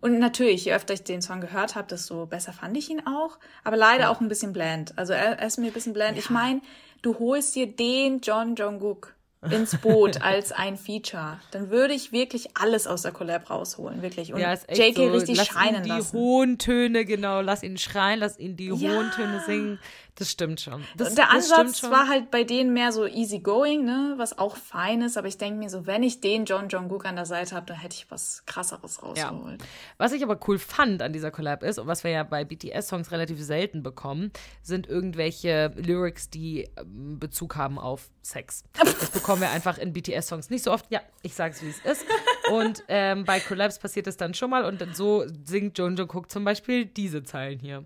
Und 0.00 0.18
natürlich, 0.18 0.64
je 0.64 0.74
öfter 0.74 0.94
ich 0.94 1.02
den 1.02 1.22
Song 1.22 1.40
gehört 1.40 1.74
habe, 1.74 1.88
desto 1.88 2.26
besser 2.26 2.52
fand 2.52 2.76
ich 2.76 2.88
ihn 2.88 3.06
auch. 3.06 3.38
Aber 3.64 3.76
leider 3.76 4.10
auch 4.10 4.20
ein 4.20 4.28
bisschen 4.28 4.52
bland. 4.52 4.96
Also 4.96 5.12
er, 5.12 5.38
er 5.38 5.46
ist 5.46 5.58
mir 5.58 5.66
ein 5.68 5.72
bisschen 5.72 5.92
bland. 5.92 6.16
Ich 6.18 6.30
meine, 6.30 6.60
du 7.02 7.18
holst 7.18 7.54
dir 7.54 7.66
den 7.66 8.20
John 8.20 8.54
Jungkook 8.54 9.14
ins 9.50 9.76
Boot 9.78 10.20
als 10.22 10.50
ein 10.52 10.76
Feature. 10.76 11.38
Dann 11.52 11.70
würde 11.70 11.94
ich 11.94 12.10
wirklich 12.12 12.48
alles 12.56 12.86
aus 12.86 13.02
der 13.02 13.12
Collab 13.12 13.50
rausholen, 13.50 14.02
wirklich. 14.02 14.32
Und 14.32 14.40
Ja, 14.40 14.52
JK 14.54 14.96
so, 14.96 15.06
richtig 15.10 15.36
lass 15.36 15.46
scheinen 15.46 15.76
ihn 15.76 15.82
die 15.84 15.88
lassen. 15.90 16.16
hohen 16.18 16.58
Töne, 16.58 17.04
genau, 17.04 17.40
lass 17.40 17.62
ihn 17.62 17.78
schreien, 17.78 18.18
lass 18.18 18.38
ihn 18.38 18.56
die 18.56 18.66
Ja. 18.66 18.90
hohen 18.90 19.10
Töne 19.12 19.40
singen. 19.46 19.78
Das 20.18 20.32
stimmt 20.32 20.60
schon. 20.60 20.84
Das, 20.96 21.14
der 21.14 21.30
Ansatz 21.30 21.78
schon. 21.78 21.92
war 21.92 22.08
halt 22.08 22.32
bei 22.32 22.42
denen 22.42 22.72
mehr 22.72 22.90
so 22.90 23.06
easy 23.06 23.38
going, 23.38 23.84
ne, 23.84 24.14
was 24.16 24.36
auch 24.36 24.56
fein 24.56 25.00
ist, 25.00 25.16
aber 25.16 25.28
ich 25.28 25.38
denke 25.38 25.60
mir 25.60 25.70
so, 25.70 25.86
wenn 25.86 26.02
ich 26.02 26.20
den 26.20 26.44
John 26.44 26.68
Jungkook 26.68 27.06
an 27.06 27.14
der 27.14 27.24
Seite 27.24 27.54
habe, 27.54 27.66
dann 27.66 27.76
hätte 27.76 27.94
ich 27.94 28.10
was 28.10 28.42
krasseres 28.44 29.00
rausgeholt. 29.00 29.62
Was 29.96 30.10
ich 30.10 30.24
aber 30.24 30.40
cool 30.48 30.58
fand 30.58 31.02
an 31.02 31.12
dieser 31.12 31.30
Collab 31.30 31.62
ist, 31.62 31.78
und 31.78 31.86
was 31.86 32.02
wir 32.02 32.10
ja 32.10 32.24
bei 32.24 32.44
BTS-Songs 32.44 33.12
relativ 33.12 33.40
selten 33.40 33.84
bekommen, 33.84 34.32
sind 34.60 34.88
irgendwelche 34.88 35.72
Lyrics, 35.76 36.30
die 36.30 36.68
ähm, 36.76 37.20
Bezug 37.20 37.54
haben 37.54 37.78
auf 37.78 38.10
Sex. 38.20 38.64
Das 38.74 39.10
bekommen 39.10 39.42
wir 39.42 39.50
einfach 39.50 39.78
in 39.78 39.92
BTS-Songs 39.92 40.50
nicht 40.50 40.64
so 40.64 40.72
oft. 40.72 40.86
Ja, 40.90 41.00
ich 41.22 41.34
sag's, 41.34 41.62
wie 41.62 41.68
es 41.68 41.78
ist. 41.78 42.04
Und 42.50 42.82
ähm, 42.88 43.24
bei 43.24 43.38
Collabs 43.38 43.78
passiert 43.78 44.08
es 44.08 44.16
dann 44.16 44.34
schon 44.34 44.50
mal 44.50 44.64
und 44.64 44.84
so 44.96 45.24
singt 45.44 45.78
John 45.78 45.94
Jungkook 45.94 46.28
zum 46.28 46.44
Beispiel 46.44 46.86
diese 46.86 47.22
Zeilen 47.22 47.60
hier. 47.60 47.84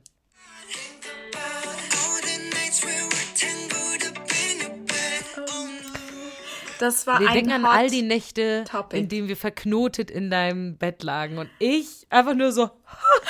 Das 6.83 7.07
war 7.07 7.20
Wir 7.20 7.28
ein 7.28 7.35
denken 7.35 7.53
an 7.53 7.64
all 7.64 7.89
die 7.89 8.03
Nächte, 8.03 8.64
Topic. 8.68 8.99
in 8.99 9.09
denen 9.09 9.28
wir 9.28 9.37
verknotet 9.37 10.11
in 10.11 10.30
deinem 10.30 10.76
Bett 10.76 11.05
lagen 11.05 11.39
und 11.39 11.49
ich 11.61 12.07
einfach 12.11 12.35
nur 12.35 12.51
so, 12.51 12.64
"Ha, 12.64 12.72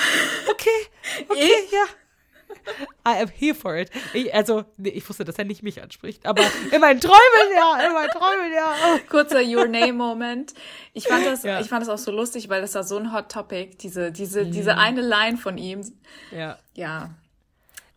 okay, 0.51 0.71
okay, 1.29 1.51
ja. 1.71 1.85
I 3.07 3.21
am 3.23 3.29
here 3.29 3.55
for 3.55 3.77
it. 3.77 3.91
Ich, 4.15 4.33
also, 4.33 4.65
nee, 4.79 4.89
ich 4.91 5.07
wusste, 5.09 5.25
dass 5.25 5.37
er 5.37 5.45
nicht 5.45 5.63
mich 5.63 5.83
anspricht, 5.83 6.25
aber 6.25 6.43
in 6.71 6.81
meinen 6.81 7.01
Träumen 7.01 7.19
ja, 7.55 7.87
in 7.87 7.93
meinen 7.93 8.11
Träumen 8.11 8.53
ja. 8.55 8.75
Kurzer 9.11 9.43
Your 9.43 9.67
Name-Moment. 9.67 10.55
Ich 10.95 11.09
fand 11.09 11.27
das, 11.27 11.43
Ja. 11.43 11.61
ich 11.61 11.69
fand 11.69 11.83
das 11.83 11.89
auch 11.89 11.99
so 11.99 12.11
lustig, 12.13 12.49
weil 12.49 12.63
das 12.63 12.75
war 12.75 12.85
so 12.85 12.97
ein 12.97 13.13
Hot 13.13 13.31
Topic. 13.33 13.77
Diese, 13.83 14.13
diese, 14.13 14.47
diese 14.47 14.77
eine 14.79 15.03
Line 15.03 15.37
von 15.37 15.59
ihm. 15.59 15.81
Ja. 16.31 16.59
Ja. 16.75 17.11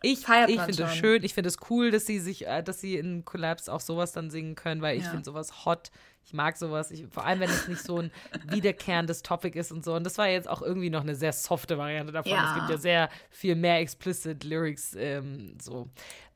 Ich, 0.06 0.20
Feiert 0.22 0.50
ich 0.50 0.60
finde 0.62 0.84
es 0.84 0.96
schön, 0.96 1.24
ich 1.24 1.34
finde 1.34 1.48
es 1.50 1.58
cool, 1.70 1.92
dass 1.92 2.06
sie 2.06 2.20
sich, 2.20 2.48
äh, 2.48 2.62
dass 2.64 2.80
sie 2.82 2.96
in 2.98 3.26
Collabs 3.26 3.70
auch 3.70 3.80
sowas 3.82 4.12
dann 4.12 4.30
singen 4.30 4.56
können, 4.56 4.82
weil 4.82 4.98
ich 4.98 5.04
Ja. 5.04 5.10
finde 5.10 5.26
sowas 5.26 5.66
hot. 5.66 5.92
Ich 6.26 6.34
mag 6.34 6.58
sowas. 6.58 6.90
Ich, 6.92 7.06
vor 7.12 7.24
allem, 7.26 7.40
wenn 7.40 7.50
es 7.50 7.68
nicht 7.68 7.82
so 7.84 8.00
ein 8.00 8.12
wiederkehrendes 8.50 9.22
Topic 9.22 9.58
ist 9.60 9.72
und 9.72 9.86
so. 9.86 9.94
Und 9.94 10.04
das 10.04 10.18
war 10.18 10.28
jetzt 10.28 10.50
auch 10.50 10.62
irgendwie 10.62 10.90
noch 10.90 11.02
eine 11.02 11.16
sehr 11.16 11.34
softe 11.34 11.78
Variante 11.78 12.12
davon. 12.12 12.32
Ja. 12.32 12.50
Es 12.50 12.56
gibt 12.56 12.70
ja 12.70 12.78
sehr 12.78 13.10
viel 13.30 13.56
mehr 13.56 13.80
explicit 13.80 14.44
Lyrics. 14.44 14.96
Ähm, 14.98 15.56
so. 15.62 15.88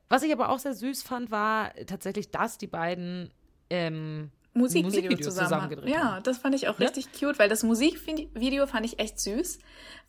Was 0.08 0.22
ich 0.22 0.32
aber 0.32 0.48
auch 0.50 0.58
sehr 0.58 0.74
süß 0.74 1.02
fand, 1.02 1.30
war 1.30 1.72
tatsächlich, 1.86 2.30
dass 2.30 2.58
die 2.58 2.66
beiden 2.68 3.32
ähm, 3.68 4.30
Musikvideo, 4.60 4.88
Musikvideo 5.02 5.24
zusammen. 5.30 5.48
zusammen 5.48 5.68
gedreht 5.70 5.94
ja, 5.94 6.12
haben. 6.14 6.22
das 6.22 6.38
fand 6.38 6.54
ich 6.54 6.68
auch 6.68 6.78
Ne? 6.78 6.86
richtig 6.86 7.08
cute, 7.12 7.38
weil 7.38 7.48
das 7.48 7.62
Musikvideo 7.62 8.66
fand 8.66 8.86
ich 8.86 8.98
echt 8.98 9.18
süß. 9.20 9.58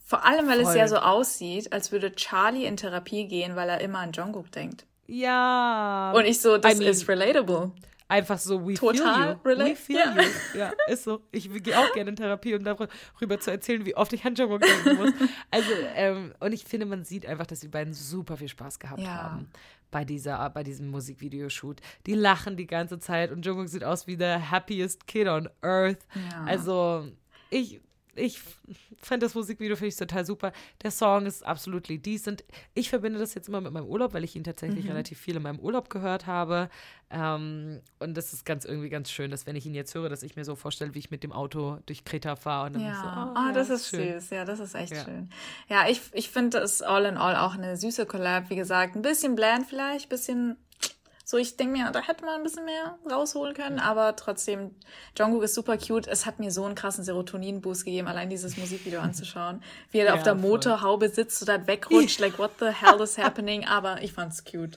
Vor 0.05 0.25
allem, 0.25 0.47
weil 0.47 0.59
es 0.59 0.67
Voll. 0.69 0.77
ja 0.77 0.87
so 0.87 0.97
aussieht, 0.97 1.71
als 1.73 1.91
würde 1.91 2.13
Charlie 2.13 2.65
in 2.65 2.77
Therapie 2.77 3.27
gehen, 3.27 3.55
weil 3.55 3.69
er 3.69 3.81
immer 3.81 3.99
an 3.99 4.11
Jungkook 4.11 4.51
denkt. 4.51 4.85
Ja. 5.07 6.11
Und 6.15 6.25
ich 6.25 6.39
so, 6.41 6.57
das 6.57 6.73
I 6.73 6.77
mean, 6.77 6.89
ist 6.89 7.07
relatable. 7.07 7.71
Einfach 8.07 8.37
so, 8.39 8.67
we 8.67 8.73
Total 8.73 9.39
feel 9.41 9.57
you. 9.57 9.65
We 9.65 9.75
feel 9.75 9.95
ja. 9.97 10.15
you. 10.21 10.29
Ja, 10.59 10.71
ist 10.87 11.05
so. 11.05 11.21
Ich 11.31 11.49
gehe 11.63 11.79
auch 11.79 11.93
gerne 11.93 12.09
in 12.09 12.15
Therapie, 12.17 12.53
um 12.55 12.63
darüber 12.63 13.39
zu 13.39 13.51
erzählen, 13.51 13.85
wie 13.85 13.95
oft 13.95 14.11
ich 14.11 14.25
an 14.25 14.35
Jungkook 14.35 14.61
denken 14.61 14.97
muss. 14.97 15.11
Also, 15.51 15.69
ähm, 15.95 16.33
und 16.41 16.51
ich 16.51 16.65
finde, 16.65 16.85
man 16.85 17.05
sieht 17.05 17.25
einfach, 17.25 17.45
dass 17.47 17.61
die 17.61 17.69
beiden 17.69 17.93
super 17.93 18.35
viel 18.35 18.49
Spaß 18.49 18.79
gehabt 18.79 18.99
Ja. 19.01 19.23
haben 19.23 19.49
bei 19.91 20.05
dieser, 20.05 20.49
bei 20.49 20.63
diesem 20.63 20.89
Musikvideoshoot. 20.89 21.81
Die 22.07 22.13
lachen 22.13 22.57
die 22.57 22.67
ganze 22.67 22.99
Zeit 22.99 23.31
und 23.31 23.45
Jungkook 23.45 23.67
sieht 23.67 23.83
aus 23.83 24.07
wie 24.07 24.15
the 24.15 24.37
happiest 24.49 25.05
kid 25.05 25.27
on 25.27 25.49
earth. 25.61 26.07
Ja. 26.15 26.45
Also, 26.45 27.07
ich, 27.49 27.81
ich 28.15 28.39
fand 29.01 29.23
das 29.23 29.35
Musikvideo 29.35 29.75
finde 29.75 29.87
ich 29.89 29.95
total 29.95 30.25
super. 30.25 30.51
Der 30.83 30.91
Song 30.91 31.25
ist 31.25 31.45
absolutely 31.45 31.97
decent. 31.97 32.43
Ich 32.73 32.89
verbinde 32.89 33.19
das 33.19 33.33
jetzt 33.33 33.47
immer 33.47 33.61
mit 33.61 33.71
meinem 33.71 33.85
Urlaub, 33.87 34.13
weil 34.13 34.23
ich 34.23 34.35
ihn 34.35 34.43
tatsächlich 34.43 34.85
Mhm. 34.85 34.91
relativ 34.91 35.19
viel 35.19 35.35
in 35.37 35.41
meinem 35.43 35.59
Urlaub 35.59 35.89
gehört 35.89 36.27
habe. 36.27 36.69
Ähm, 37.09 37.81
und 37.99 38.15
das 38.15 38.33
ist 38.33 38.45
ganz 38.45 38.65
irgendwie 38.65 38.89
ganz 38.89 39.09
schön, 39.11 39.31
dass 39.31 39.45
wenn 39.45 39.55
ich 39.55 39.65
ihn 39.65 39.73
jetzt 39.73 39.95
höre, 39.95 40.09
dass 40.09 40.23
ich 40.23 40.35
mir 40.35 40.45
so 40.45 40.55
vorstelle, 40.55 40.93
wie 40.93 40.99
ich 40.99 41.11
mit 41.11 41.23
dem 41.23 41.31
Auto 41.31 41.79
durch 41.85 42.05
Kreta 42.05 42.35
fahre 42.35 42.67
und 42.67 42.73
dann 42.73 42.81
ich 42.89 42.95
so, 42.97 43.03
Ja, 43.05 43.31
oh, 43.33 43.37
ah, 43.37 43.47
ja, 43.47 43.53
das 43.53 43.69
ist 43.69 43.89
schön. 43.89 44.19
süß. 44.19 44.29
Ja, 44.31 44.45
das 44.45 44.59
ist 44.59 44.75
echt 44.75 44.93
Ja. 44.93 45.03
schön. 45.05 45.29
Ja, 45.69 45.87
ich, 45.89 46.01
ich 46.13 46.29
finde 46.29 46.59
es 46.59 46.81
all 46.81 47.05
in 47.05 47.17
all 47.17 47.35
auch 47.35 47.55
eine 47.55 47.75
süße 47.77 48.05
Collab. 48.05 48.49
Wie 48.49 48.55
gesagt, 48.55 48.95
ein 48.95 49.01
bisschen 49.01 49.35
bland 49.35 49.67
vielleicht, 49.67 50.09
bisschen 50.09 50.57
so, 51.31 51.37
ich 51.37 51.55
denke 51.55 51.77
mir, 51.77 51.89
da 51.91 52.01
hätte 52.01 52.25
man 52.25 52.35
ein 52.35 52.43
bisschen 52.43 52.65
mehr 52.65 52.97
rausholen 53.09 53.53
können, 53.55 53.79
aber 53.79 54.15
trotzdem, 54.17 54.75
Jungkook 55.17 55.43
ist 55.43 55.53
super 55.55 55.77
cute. 55.77 56.07
Es 56.07 56.25
hat 56.25 56.39
mir 56.39 56.51
so 56.51 56.65
einen 56.65 56.75
krassen 56.75 57.05
Serotonin-Boost 57.05 57.85
gegeben, 57.85 58.09
allein 58.09 58.29
dieses 58.29 58.57
Musikvideo 58.57 58.99
anzuschauen. 59.01 59.63
Wie 59.91 59.99
er 59.99 60.05
da 60.07 60.11
Ja, 60.11 60.17
auf 60.17 60.23
der 60.23 60.33
voll. 60.33 60.41
Motorhaube 60.49 61.07
sitzt 61.07 61.41
und 61.41 61.47
dann 61.47 61.67
wegrutscht, 61.67 62.19
like, 62.19 62.37
what 62.37 62.51
the 62.59 62.65
hell 62.67 62.99
is 63.01 63.17
happening? 63.23 63.65
Aber 63.65 64.01
ich 64.01 64.11
fand's 64.11 64.43
cute. 64.43 64.75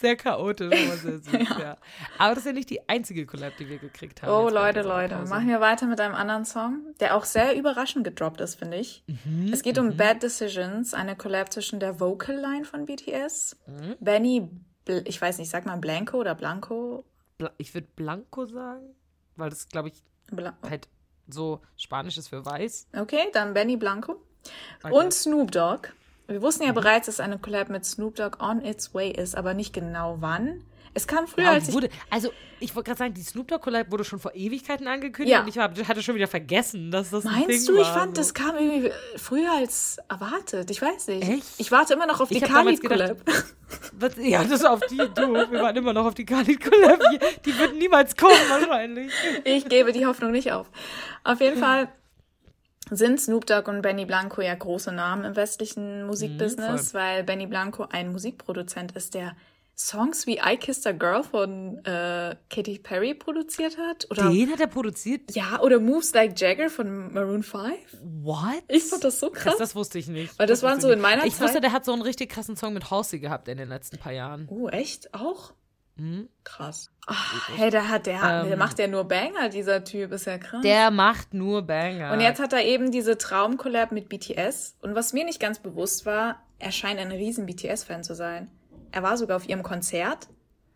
Sehr 0.00 0.14
chaotisch, 0.16 0.72
aber 0.72 0.96
sehr 0.96 1.18
süß, 1.18 1.48
ja. 1.58 1.76
Aber 2.18 2.30
das 2.30 2.38
ist 2.38 2.46
ja 2.46 2.52
nicht 2.52 2.70
die 2.70 2.88
einzige 2.88 3.26
Collab, 3.26 3.56
die 3.58 3.68
wir 3.68 3.78
gekriegt 3.78 4.22
haben. 4.22 4.30
Oh, 4.30 4.48
Leute, 4.48 4.82
Leute. 4.82 5.16
Machen 5.26 5.48
wir 5.48 5.60
weiter 5.60 5.86
mit 5.86 6.00
einem 6.00 6.14
anderen 6.14 6.44
Song, 6.44 6.82
der 7.00 7.16
auch 7.16 7.24
sehr 7.24 7.56
überraschend 7.56 8.04
gedroppt 8.04 8.40
ist, 8.40 8.54
finde 8.60 8.76
ich. 8.76 9.02
Mhm, 9.08 9.52
es 9.52 9.62
geht 9.62 9.76
um 9.76 9.96
Bad 9.96 10.22
Decisions, 10.22 10.94
eine 10.94 11.16
Collab 11.16 11.52
zwischen 11.52 11.80
der 11.80 11.98
Vocal 11.98 12.36
Line 12.36 12.64
von 12.64 12.86
BTS, 12.86 13.56
Mhm. 13.66 13.96
Benny, 13.98 14.48
ich 14.88 15.20
weiß 15.20 15.38
nicht, 15.38 15.50
sag 15.50 15.66
mal 15.66 15.76
Blanco 15.76 16.18
oder 16.18 16.34
Blanco? 16.34 17.04
Bla 17.38 17.50
ich 17.58 17.74
würde 17.74 17.88
Blanco 17.96 18.46
sagen, 18.46 18.94
weil 19.36 19.50
das, 19.50 19.68
glaube 19.68 19.88
ich, 19.88 20.02
Bla 20.30 20.56
halt 20.62 20.88
so 21.28 21.60
Spanisch 21.76 22.16
ist 22.18 22.28
für 22.28 22.44
weiß. 22.44 22.88
okay, 23.00 23.28
dann 23.32 23.52
Benny 23.54 23.76
Blanco. 23.76 24.20
Okay. 24.82 24.92
Und 24.94 25.12
Snoop 25.12 25.50
Dogg. 25.50 25.88
Wir 26.28 26.40
wussten 26.42 26.62
Mhm. 26.62 26.68
ja 26.68 26.72
bereits, 26.72 27.06
dass 27.06 27.20
eine 27.20 27.38
Collab 27.38 27.68
mit 27.68 27.84
Snoop 27.84 28.16
Dogg 28.16 28.38
on 28.40 28.64
its 28.64 28.94
way 28.94 29.10
ist, 29.10 29.36
aber 29.36 29.54
nicht 29.54 29.72
genau 29.72 30.16
wann. 30.20 30.64
Es 30.96 31.06
kam 31.06 31.26
früher, 31.26 31.44
Ja, 31.44 31.50
als 31.52 31.68
ich 31.68 31.74
wurde, 31.74 31.90
also 32.08 32.30
ich 32.58 32.74
wollte 32.74 32.88
gerade 32.88 32.98
sagen, 32.98 33.12
die 33.14 33.22
Snoop 33.22 33.48
Dogg 33.48 33.62
Collab 33.62 33.90
wurde 33.92 34.02
schon 34.02 34.18
vor 34.18 34.34
Ewigkeiten 34.34 34.88
angekündigt 34.88 35.30
Ja. 35.34 35.42
und 35.42 35.48
ich 35.48 35.58
hab, 35.58 35.76
hatte 35.86 36.02
schon 36.02 36.14
wieder 36.14 36.26
vergessen, 36.26 36.90
dass 36.90 37.10
das 37.10 37.26
ein 37.26 37.44
Meinst 37.46 37.68
du, 37.68 37.74
ich 37.74 37.80
war, 37.80 37.94
fand, 37.98 38.16
so. 38.16 38.22
das 38.22 38.32
kam 38.32 38.56
irgendwie 38.56 38.90
früher 39.16 39.52
als 39.52 39.98
erwartet. 40.08 40.70
Ich 40.70 40.80
weiß 40.80 41.08
nicht. 41.08 41.28
Echt? 41.28 41.44
Ich 41.58 41.70
warte 41.70 41.92
immer 41.92 42.06
noch 42.06 42.20
auf 42.22 42.30
die 42.30 42.40
damals 42.40 42.80
Khalid-Collab. 42.80 43.18
Was, 43.98 44.12
ja, 44.16 44.42
das 44.44 44.64
auf 44.64 44.80
die, 44.90 44.96
du, 44.96 45.34
wir 45.34 45.60
waren 45.60 45.76
immer 45.76 45.92
noch 45.92 46.06
auf 46.06 46.14
die 46.14 46.24
Khalid 46.24 46.64
Collab, 46.64 46.98
die, 47.12 47.18
die 47.50 47.58
wird 47.58 47.76
niemals 47.76 48.16
kommen 48.16 48.32
wahrscheinlich. 48.48 49.12
Ich 49.44 49.68
gebe 49.68 49.92
die 49.92 50.06
Hoffnung 50.06 50.30
nicht 50.32 50.50
auf. 50.52 50.70
Auf 51.24 51.40
jeden 51.42 51.58
Fall 51.58 51.88
sind 52.90 53.20
Snoop 53.20 53.44
Dogg 53.46 53.68
und 53.68 53.82
Benny 53.82 54.06
Blanco 54.06 54.40
ja 54.40 54.54
große 54.54 54.92
Namen 54.92 55.24
im 55.24 55.36
westlichen 55.36 56.06
Musikbusiness, 56.06 56.94
weil 56.94 57.22
Benny 57.24 57.46
Blanco 57.46 57.86
ein 57.90 58.12
Musikproduzent 58.12 58.92
ist, 58.92 59.14
der 59.14 59.36
Songs 59.78 60.26
wie 60.26 60.38
I 60.38 60.56
Kissed 60.56 60.86
a 60.86 60.92
Girl 60.92 61.22
von 61.22 61.84
äh, 61.84 62.34
Katy 62.48 62.78
Perry 62.78 63.12
produziert 63.14 63.76
hat. 63.76 64.06
Oder, 64.10 64.30
Den 64.30 64.50
hat 64.50 64.60
er 64.60 64.68
produziert? 64.68 65.34
ja, 65.34 65.60
oder 65.60 65.78
Moves 65.80 66.14
Like 66.14 66.40
Jagger 66.40 66.70
von 66.70 67.12
Maroon 67.12 67.42
5. 67.42 67.74
What? 68.22 68.62
Ich 68.68 68.84
fand 68.84 69.04
das 69.04 69.20
so 69.20 69.30
krass. 69.30 69.44
Das, 69.44 69.58
das 69.58 69.74
wusste 69.76 69.98
ich 69.98 70.08
nicht. 70.08 70.38
Weil 70.38 70.46
das 70.46 70.62
waren 70.62 70.76
wusste 70.76 70.86
so 70.88 70.92
in 70.92 71.00
meiner 71.00 71.24
Ich 71.26 71.38
wusste, 71.40 71.54
Zeit- 71.54 71.62
der 71.64 71.72
hat 71.72 71.84
so 71.84 71.92
einen 71.92 72.00
richtig 72.02 72.30
krassen 72.30 72.56
Song 72.56 72.72
mit 72.72 72.90
Halsey 72.90 73.18
gehabt 73.18 73.48
in 73.48 73.58
den 73.58 73.68
letzten 73.68 73.98
paar 73.98 74.12
Jahren. 74.12 74.48
Oh, 74.50 74.68
echt? 74.68 75.12
Auch? 75.12 75.52
Mhm. 75.96 76.28
Krass. 76.44 76.90
Ach, 77.06 77.48
hey, 77.56 77.70
der 77.70 77.88
hat, 77.90 78.06
der, 78.06 78.20
hat- 78.22 78.44
der 78.46 78.52
Ähm, 78.54 78.58
macht 78.58 78.78
ja 78.78 78.86
nur 78.86 79.04
Banger, 79.04 79.48
dieser 79.50 79.84
Typ, 79.84 80.10
ist 80.12 80.24
ja 80.26 80.38
krass. 80.38 80.62
Der 80.62 80.90
macht 80.90 81.34
nur 81.34 81.62
Banger. 81.62 82.12
Und 82.12 82.20
jetzt 82.20 82.40
hat 82.40 82.52
er 82.54 82.64
eben 82.64 82.90
diese 82.90 83.16
Traumcollab 83.18 83.92
mit 83.92 84.08
BTS. 84.08 84.76
Und 84.80 84.94
was 84.94 85.12
mir 85.12 85.24
nicht 85.26 85.38
ganz 85.40 85.58
bewusst 85.58 86.04
war, 86.06 86.42
er 86.58 86.72
scheint 86.72 86.98
ein 86.98 87.12
riesen 87.12 87.44
BTS-Fan 87.46 88.02
zu 88.04 88.14
sein. 88.14 88.50
Er 88.96 89.02
war 89.02 89.18
sogar 89.18 89.36
auf 89.36 89.46
ihrem 89.46 89.62
Konzert 89.62 90.26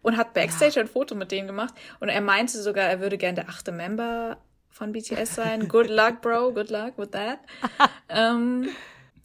und 0.03 0.19
hat 0.19 0.35
Backstage 0.35 0.79
ein 0.79 0.89
Foto 0.89 1.15
mit 1.15 1.33
denen 1.33 1.47
gemacht. 1.47 1.73
Und 2.01 2.11
er 2.11 2.21
meinte 2.21 2.61
sogar, 2.61 2.85
er 2.85 3.01
würde 3.01 3.17
gern 3.17 3.35
der 3.35 3.49
achte 3.49 3.73
Member 3.73 4.37
von 4.69 4.93
BTS 4.93 5.37
sein. 5.37 5.69
Good 5.69 5.89
luck, 5.89 6.21
Bro. 6.21 6.53
Good 6.53 6.69
luck 6.69 6.99
with 6.99 7.13
that. 7.13 7.39
ähm, 8.11 8.69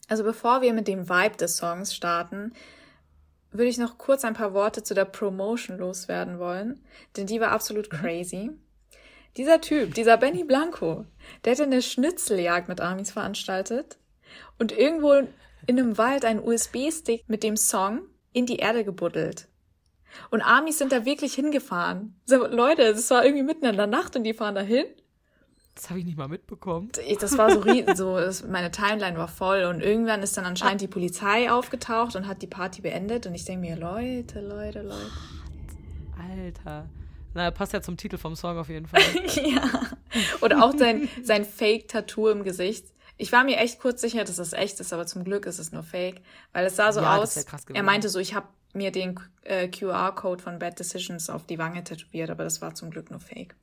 also 0.08 0.24
bevor 0.24 0.62
wir 0.62 0.72
mit 0.72 0.88
dem 0.88 1.10
Vibe 1.10 1.36
des 1.36 1.58
Songs 1.58 1.94
starten, 1.94 2.54
würde 3.50 3.68
ich 3.68 3.76
noch 3.76 3.98
kurz 3.98 4.24
ein 4.24 4.32
paar 4.32 4.54
Worte 4.54 4.82
zu 4.82 4.94
der 4.94 5.04
Promotion 5.04 5.76
loswerden 5.76 6.38
wollen. 6.38 6.82
Denn 7.18 7.26
die 7.26 7.38
war 7.38 7.50
absolut 7.50 7.90
crazy. 7.90 8.50
Dieser 9.36 9.60
Typ, 9.60 9.92
dieser 9.92 10.16
Benny 10.16 10.42
Blanco, 10.42 11.04
der 11.44 11.52
hätte 11.52 11.64
eine 11.64 11.82
Schnitzeljagd 11.82 12.66
mit 12.66 12.80
Amis 12.80 13.10
veranstaltet 13.10 13.98
und 14.58 14.72
irgendwo 14.72 15.12
in 15.66 15.78
einem 15.78 15.98
Wald 15.98 16.24
einen 16.24 16.40
USB-Stick 16.42 17.28
mit 17.28 17.42
dem 17.42 17.58
Song 17.58 18.00
in 18.36 18.44
die 18.44 18.56
Erde 18.56 18.84
gebuddelt. 18.84 19.48
Und 20.30 20.42
Amis 20.42 20.78
sind 20.78 20.92
da 20.92 21.06
wirklich 21.06 21.34
hingefahren. 21.34 22.20
So, 22.26 22.46
Leute, 22.46 22.92
das 22.92 23.10
war 23.10 23.24
irgendwie 23.24 23.42
mitten 23.42 23.64
in 23.64 23.76
der 23.76 23.86
Nacht 23.86 24.14
und 24.14 24.24
die 24.24 24.34
fahren 24.34 24.54
da 24.54 24.60
hin. 24.60 24.84
das 25.74 25.88
habe 25.88 26.00
ich 26.00 26.04
nicht 26.04 26.18
mal 26.18 26.28
mitbekommen. 26.28 26.90
Das 27.18 27.38
war 27.38 27.50
so, 27.50 27.62
so 27.94 28.16
das, 28.16 28.46
meine 28.46 28.70
Timeline 28.70 29.16
war 29.16 29.28
voll 29.28 29.64
und 29.64 29.80
irgendwann 29.80 30.22
ist 30.22 30.36
dann 30.36 30.44
anscheinend 30.44 30.82
die 30.82 30.86
Polizei 30.86 31.50
aufgetaucht 31.50 32.14
und 32.14 32.26
hat 32.26 32.42
die 32.42 32.46
Party 32.46 32.82
beendet 32.82 33.26
und 33.26 33.34
ich 33.34 33.46
denke 33.46 33.66
mir, 33.66 33.76
Leute, 33.76 34.40
Leute, 34.40 34.82
Leute. 34.82 35.10
Alter. 36.18 36.88
Na, 37.32 37.50
passt 37.50 37.72
ja 37.72 37.80
zum 37.80 37.96
Titel 37.96 38.18
vom 38.18 38.36
Song 38.36 38.58
auf 38.58 38.68
jeden 38.68 38.86
Fall. 38.86 39.02
ja. 39.44 39.62
Oder 40.42 40.62
auch 40.62 40.76
sein, 40.76 41.08
sein 41.22 41.44
Fake-Tattoo 41.44 42.28
im 42.28 42.44
Gesicht. 42.44 42.86
Ich 43.18 43.32
war 43.32 43.44
mir 43.44 43.56
echt 43.58 43.80
kurz 43.80 44.00
sicher, 44.00 44.24
dass 44.24 44.38
es 44.38 44.52
echt 44.52 44.78
ist, 44.80 44.92
aber 44.92 45.06
zum 45.06 45.24
Glück 45.24 45.46
ist 45.46 45.58
es 45.58 45.72
nur 45.72 45.82
Fake. 45.82 46.20
Weil 46.52 46.66
es 46.66 46.76
sah 46.76 46.92
so 46.92 47.00
Ja, 47.00 47.16
aus. 47.16 47.36
er 47.72 47.82
meinte 47.82 48.08
so, 48.08 48.18
ich 48.18 48.34
habe 48.34 48.46
mir 48.74 48.90
den 48.92 49.18
äh, 49.42 49.68
QR-Code 49.68 50.42
von 50.42 50.58
Bad 50.58 50.78
Decisions 50.78 51.30
auf 51.30 51.46
die 51.46 51.58
Wange 51.58 51.82
tätowiert, 51.82 52.28
aber 52.30 52.44
das 52.44 52.60
war 52.60 52.74
zum 52.74 52.90
Glück 52.90 53.10
nur 53.10 53.20
Fake. 53.20 53.54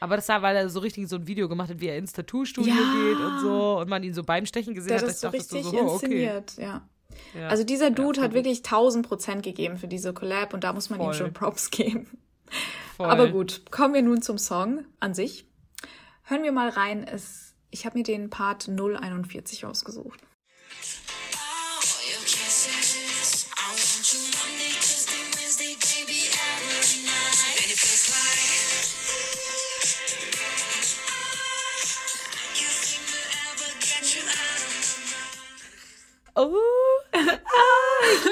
Aber 0.00 0.16
das 0.16 0.28
war, 0.28 0.42
weil 0.42 0.56
er 0.56 0.68
so 0.68 0.80
richtig 0.80 1.08
so 1.08 1.16
ein 1.16 1.26
Video 1.26 1.48
gemacht 1.48 1.70
hat, 1.70 1.80
wie 1.80 1.86
er 1.88 1.96
ins 1.98 2.12
Tattoo-Studio 2.12 2.72
Ja. 2.74 2.92
geht 2.94 3.18
und 3.24 3.40
so 3.40 3.78
und 3.78 3.88
man 3.88 4.02
ihn 4.02 4.14
so 4.14 4.24
beim 4.24 4.46
Stechen 4.46 4.74
gesehen 4.74 4.88
Der 4.88 4.96
hat. 4.98 5.02
hat 5.04 5.10
das 5.10 5.20
so 5.20 5.28
dachtest 5.28 5.52
du 5.52 5.56
richtig 5.56 5.74
oh, 5.80 5.92
inszeniert, 5.92 6.56
ja. 6.56 6.88
Ja. 7.38 7.48
Also 7.48 7.62
dieser 7.62 7.90
Dude 7.90 8.16
voll 8.16 8.24
hat 8.24 8.34
wirklich 8.34 8.58
1000 8.64 9.06
Prozent 9.06 9.42
gegeben 9.42 9.76
für 9.76 9.86
diese 9.86 10.14
Collab 10.14 10.54
und 10.54 10.64
da 10.64 10.72
muss 10.72 10.88
man 10.88 10.98
ihm 10.98 11.04
Voll. 11.04 11.14
schon 11.14 11.32
Props 11.34 11.70
geben. 11.70 12.06
Voll. 12.96 13.06
Aber 13.10 13.28
gut, 13.28 13.70
kommen 13.70 13.92
wir 13.94 14.02
nun 14.02 14.22
zum 14.22 14.38
Song 14.38 14.84
an 14.98 15.12
sich. 15.14 15.46
Hören 16.24 16.42
wir 16.42 16.52
mal 16.52 16.70
rein. 16.70 17.04
Es, 17.04 17.51
ich 17.72 17.86
habe 17.86 17.98
mir 17.98 18.04
den 18.04 18.30
Part 18.30 18.68
041 18.68 19.64
ausgesucht. 19.64 20.20
Oh, 36.34 36.56
ah, 37.12 37.18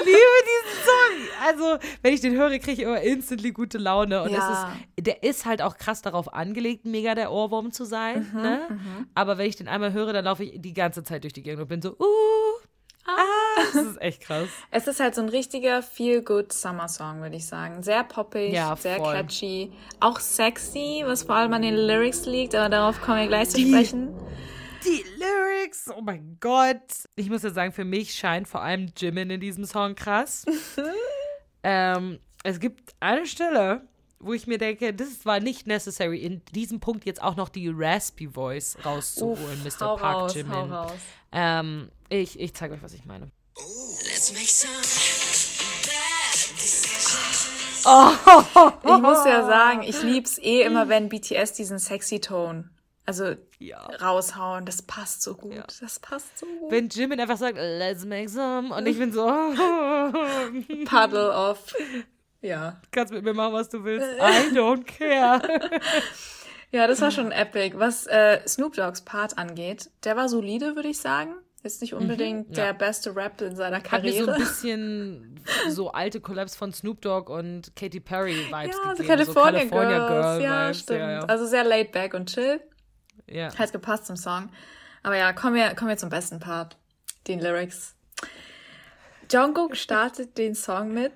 also, 1.51 1.77
wenn 2.01 2.13
ich 2.13 2.21
den 2.21 2.33
höre, 2.33 2.49
kriege 2.59 2.71
ich 2.71 2.79
immer 2.79 3.01
instantly 3.01 3.51
gute 3.51 3.77
Laune. 3.77 4.23
Und 4.23 4.31
Ja. 4.31 4.77
ist, 4.97 5.05
der 5.05 5.23
ist 5.23 5.45
halt 5.45 5.61
auch 5.61 5.77
krass 5.77 6.01
darauf 6.01 6.33
angelegt, 6.33 6.85
mega 6.85 7.15
der 7.15 7.31
Ohrwurm 7.31 7.71
zu 7.71 7.85
sein. 7.85 8.29
Mhm, 8.33 8.41
ne? 8.41 9.07
Aber 9.15 9.37
wenn 9.37 9.47
ich 9.47 9.55
den 9.55 9.67
einmal 9.67 9.93
höre, 9.93 10.13
dann 10.13 10.25
laufe 10.25 10.43
ich 10.43 10.61
die 10.61 10.73
ganze 10.73 11.03
Zeit 11.03 11.23
durch 11.23 11.33
die 11.33 11.43
Gegend 11.43 11.61
und 11.61 11.67
bin 11.67 11.81
so, 11.81 11.91
uh, 11.91 12.61
ah, 13.05 13.61
das 13.73 13.83
ist 13.83 14.01
echt 14.01 14.21
krass. 14.21 14.49
Es 14.71 14.87
ist 14.87 14.99
halt 14.99 15.15
so 15.15 15.21
ein 15.21 15.29
richtiger 15.29 15.81
Feel-Good 15.81 16.53
Summer-Song, 16.53 17.21
würde 17.21 17.35
ich 17.35 17.45
sagen. 17.45 17.83
Sehr 17.83 18.03
poppig, 18.03 18.53
Ja, 18.53 18.75
sehr 18.75 18.99
catchy. 18.99 19.71
Auch 19.99 20.19
sexy, 20.19 21.03
was 21.05 21.23
vor 21.23 21.35
allem 21.35 21.53
an 21.53 21.61
den 21.61 21.75
Lyrics 21.75 22.25
liegt, 22.25 22.55
aber 22.55 22.69
darauf 22.69 23.01
kommen 23.01 23.19
wir 23.19 23.27
gleich 23.27 23.49
zu 23.49 23.59
sprechen. 23.59 24.09
Die 24.83 25.05
Lyrics, 25.19 25.89
oh 25.95 26.01
mein 26.01 26.37
Gott. 26.39 27.05
Ich 27.15 27.29
muss 27.29 27.43
ja 27.43 27.51
sagen, 27.51 27.71
für 27.71 27.85
mich 27.85 28.15
scheint 28.15 28.47
vor 28.47 28.63
allem 28.63 28.91
Jimin 28.97 29.29
in 29.29 29.39
diesem 29.39 29.65
Song 29.65 29.93
krass. 29.93 30.43
ähm, 31.63 32.19
es 32.43 32.59
gibt 32.59 32.93
eine 32.99 33.25
Stelle, 33.25 33.81
wo 34.19 34.33
ich 34.33 34.47
mir 34.47 34.57
denke, 34.57 34.93
das 34.93 35.25
war 35.25 35.39
nicht 35.39 35.67
necessary, 35.67 36.19
in 36.19 36.43
diesem 36.53 36.79
Punkt 36.79 37.05
jetzt 37.05 37.21
auch 37.21 37.35
noch 37.35 37.49
die 37.49 37.69
raspy 37.73 38.27
Voice 38.27 38.77
rauszuholen, 38.85 39.63
Mr. 39.63 39.85
hau 39.87 39.95
Park 39.97 40.15
raus, 40.15 40.35
Jimin. 40.35 40.53
hau 40.53 40.65
raus. 40.65 40.91
Ähm, 41.31 41.89
ich 42.09 42.39
ich 42.39 42.53
zeige 42.53 42.75
euch, 42.75 42.83
was 42.83 42.93
ich 42.93 43.05
meine. 43.05 43.31
Let's 43.57 44.31
make 44.33 44.47
some 44.47 44.73
bad 45.83 46.33
decisions. 46.57 47.47
Ich 48.83 49.01
muss 49.01 49.25
ja 49.25 49.45
sagen, 49.45 49.83
ich 49.83 50.03
lieb's 50.03 50.37
eh 50.37 50.61
immer, 50.61 50.87
wenn 50.87 51.09
BTS 51.09 51.53
diesen 51.53 51.79
sexy 51.79 52.19
Ton, 52.19 52.69
also 53.19 53.35
Ja. 53.59 53.79
raushauen. 54.01 54.65
Das 54.65 54.81
passt 54.81 55.21
so 55.21 55.35
gut. 55.35 55.63
Das 55.81 55.99
passt 55.99 56.37
so 56.39 56.45
gut. 56.45 56.71
Wenn 56.71 56.89
Jimin 56.89 57.19
einfach 57.19 57.37
sagt, 57.37 57.57
let's 57.57 58.05
make 58.05 58.29
some, 58.29 58.73
und 58.73 58.85
ich 58.87 58.97
bin 58.97 59.11
so, 59.11 59.25
Puddle 60.85 61.31
of. 61.31 61.73
Ja. 62.41 62.81
kannst 62.91 63.13
mit 63.13 63.23
mir 63.23 63.33
machen, 63.33 63.53
was 63.53 63.69
du 63.69 63.83
willst. 63.83 64.07
I 64.19 64.55
don't 64.55 64.85
care. 64.85 65.41
Ja, 66.73 66.87
das 66.87 67.01
war 67.01 67.11
schon 67.11 67.33
epic. 67.33 67.77
Was 67.77 68.07
äh, 68.07 68.39
Snoop 68.47 68.75
Dogg's 68.75 69.01
Part 69.01 69.37
angeht, 69.37 69.89
der 70.05 70.15
war 70.15 70.29
solide, 70.29 70.77
würde 70.77 70.87
ich 70.87 70.99
sagen. 70.99 71.33
Ist 71.63 71.81
nicht 71.81 71.93
unbedingt 71.93 72.47
Mhm, 72.51 72.55
ja. 72.55 72.65
der 72.67 72.73
beste 72.73 73.13
Rap 73.13 73.41
in 73.41 73.57
seiner 73.57 73.83
Hat 73.83 74.03
mir 74.03 74.13
so 74.13 74.25
Karriere. 74.27 74.33
ein 74.35 74.39
bisschen 74.39 75.39
so 75.67 75.91
alte 75.91 76.21
Collabs 76.21 76.55
von 76.55 76.71
Snoop 76.71 77.01
Dogg 77.01 77.29
und 77.29 77.75
Katy 77.75 77.99
Perry 77.99 78.35
Vibes 78.49 78.77
ja, 78.77 78.83
so 78.83 78.89
gegeben. 79.03 79.07
California, 79.09 79.63
so 79.63 79.69
California 79.69 80.07
Girls. 80.07 80.37
Girl 80.37 80.41
ja, 80.41 80.67
Vibes. 80.67 80.79
stimmt. 80.79 80.99
Ja, 81.01 81.11
ja. 81.11 81.19
Also 81.25 81.45
sehr 81.45 81.63
laid 81.65 81.91
back 81.91 82.13
und 82.13 82.29
chill. 82.33 82.61
Ja. 83.31 83.55
Hat 83.57 83.71
gepasst 83.71 84.05
zum 84.05 84.15
Song. 84.15 84.49
Aber 85.03 85.17
ja, 85.17 85.33
kommen 85.33 85.55
wir, 85.55 85.73
kommen 85.75 85.89
wir 85.89 85.97
zum 85.97 86.09
besten 86.09 86.39
Part. 86.39 86.77
Den 87.27 87.39
Lyrics. 87.39 87.95
Jungkook 89.31 89.77
startet 89.77 90.37
den 90.37 90.55
Song 90.55 90.93
mit 90.93 91.13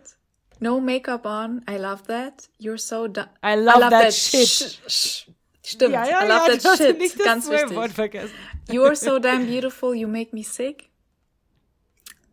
No 0.59 0.80
makeup 0.80 1.26
on, 1.26 1.63
I 1.70 1.78
love 1.78 2.03
that. 2.07 2.49
You're 2.59 2.78
so 2.78 3.07
done. 3.07 3.30
I 3.43 3.55
love 3.55 3.89
that 3.89 4.13
shit. 4.13 4.47
Sh 4.47 4.80
sh 4.88 5.28
Stimmt, 5.66 5.93
ja, 5.93 6.05
ja, 6.05 6.24
I 6.24 6.28
love 6.28 6.51
ja, 6.51 6.57
that 6.57 6.78
shit. 6.78 6.99
nicht 6.99 7.20
das 7.20 7.26
Ganz 7.26 7.49
wichtig. 7.49 7.93
vergessen. 7.93 8.34
You're 8.70 8.95
so 8.95 9.18
damn 9.20 9.47
beautiful, 9.47 9.95
you 9.95 10.07
make 10.07 10.34
me 10.34 10.43
sick. 10.43 10.89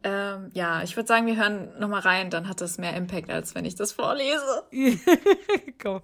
Ähm, 0.05 0.51
ja, 0.53 0.83
ich 0.83 0.97
würde 0.97 1.07
sagen, 1.07 1.27
wir 1.27 1.37
hören 1.37 1.79
nochmal 1.79 2.01
rein, 2.01 2.29
dann 2.29 2.49
hat 2.49 2.61
das 2.61 2.77
mehr 2.77 2.95
Impact, 2.95 3.31
als 3.31 3.55
wenn 3.55 3.65
ich 3.65 3.75
das 3.75 3.93
vorlese. 3.93 4.65
Komm. 5.83 6.03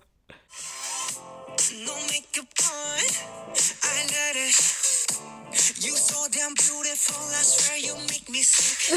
No 1.84 1.92
makeup 2.06 2.48
on. 2.62 3.37
Sick. 8.42 8.94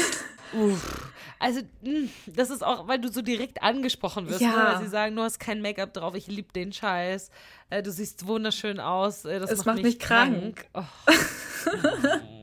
Also, 1.38 1.60
mh, 1.82 2.08
das 2.26 2.50
ist 2.50 2.62
auch, 2.62 2.86
weil 2.86 3.00
du 3.00 3.10
so 3.10 3.20
direkt 3.20 3.62
angesprochen 3.62 4.28
wirst, 4.28 4.40
Ja. 4.42 4.50
ne? 4.50 4.56
weil 4.74 4.84
sie 4.84 4.90
sagen, 4.90 5.16
du 5.16 5.22
hast 5.22 5.40
kein 5.40 5.60
Make-up 5.60 5.92
drauf, 5.92 6.14
ich 6.14 6.28
liebe 6.28 6.52
den 6.52 6.72
Scheiß, 6.72 7.30
äh, 7.70 7.82
du 7.82 7.90
siehst 7.90 8.26
wunderschön 8.26 8.78
aus, 8.78 9.24
äh, 9.24 9.40
das 9.40 9.50
Es 9.50 9.58
macht, 9.58 9.66
macht 9.66 9.76
mich 9.76 9.84
mich 9.84 9.98
krank. 9.98 10.66
Oh. 10.74 10.82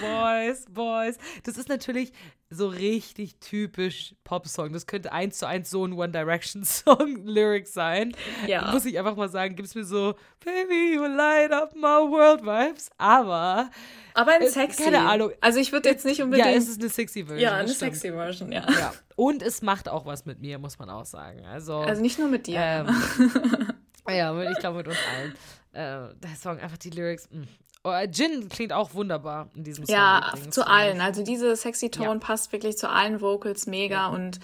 Boys, 0.00 0.64
Boys. 0.70 1.16
Das 1.44 1.56
ist 1.58 1.68
natürlich 1.68 2.12
so 2.50 2.66
richtig 2.68 3.36
typisch 3.40 4.14
Popsong. 4.24 4.72
Das 4.72 4.86
könnte 4.86 5.12
eins 5.12 5.38
zu 5.38 5.46
eins 5.46 5.70
so 5.70 5.84
ein 5.86 5.92
One 5.94 6.10
Direction 6.12 6.64
Song 6.64 7.16
Lyric 7.24 7.66
sein. 7.66 8.12
Ja. 8.46 8.70
Muss 8.72 8.84
ich 8.84 8.98
einfach 8.98 9.16
mal 9.16 9.28
sagen, 9.28 9.54
gibt's 9.56 9.74
mir 9.74 9.84
so, 9.84 10.14
Baby, 10.44 10.94
you 10.96 11.04
light 11.06 11.52
up 11.52 11.74
my 11.74 11.82
world 12.10 12.42
Vibes. 12.42 12.90
Aber, 12.98 13.70
Aber 14.14 14.36
in 14.36 14.42
Äh, 14.42 14.48
sexy. 14.50 14.82
keine 14.84 15.00
Ahnung. 15.00 15.30
Also 15.40 15.60
ich 15.60 15.72
würde 15.72 15.88
jetzt 15.88 16.04
nicht 16.04 16.20
unbedingt. 16.20 16.48
ja, 16.48 16.54
es 16.54 16.68
ist 16.68 16.80
eine 16.80 16.90
sexy 16.90 17.24
Version. 17.24 17.40
ja, 17.40 17.54
eine 17.56 17.68
sexy 17.68 18.10
Version, 18.10 18.52
ja. 18.52 18.66
Ja. 18.70 18.92
Und 19.16 19.42
es 19.42 19.62
macht 19.62 19.88
auch 19.88 20.04
was 20.04 20.26
mit 20.26 20.40
mir, 20.40 20.58
muss 20.58 20.78
man 20.78 20.90
auch 20.90 21.06
sagen. 21.06 21.46
Also, 21.46 21.76
Also 21.78 22.02
nicht 22.02 22.18
nur 22.18 22.28
mit 22.28 22.46
dir. 22.48 22.58
ähm, 22.58 22.88
ja, 24.08 24.50
ich 24.50 24.58
glaube 24.58 24.78
mit 24.78 24.88
uns 24.88 24.96
allen. 25.16 25.32
Äh, 25.74 26.14
der 26.16 26.36
Song, 26.38 26.58
einfach 26.58 26.76
die 26.76 26.90
Lyrics. 26.90 27.28
Mh. 27.30 27.46
Oh, 27.84 27.92
Jin 28.10 28.48
klingt 28.48 28.72
auch 28.72 28.94
wunderbar 28.94 29.48
in 29.56 29.64
diesem 29.64 29.84
Song. 29.86 29.94
Ja, 29.94 30.30
übrigens, 30.34 30.54
zu 30.54 30.66
allen. 30.66 31.00
Also 31.00 31.24
diese 31.24 31.56
sexy 31.56 31.90
Ton 31.90 32.04
Ja. 32.04 32.14
passt 32.18 32.52
wirklich 32.52 32.78
zu 32.78 32.88
allen 32.88 33.20
Vocals 33.20 33.66
mega 33.66 34.06
und 34.06 34.38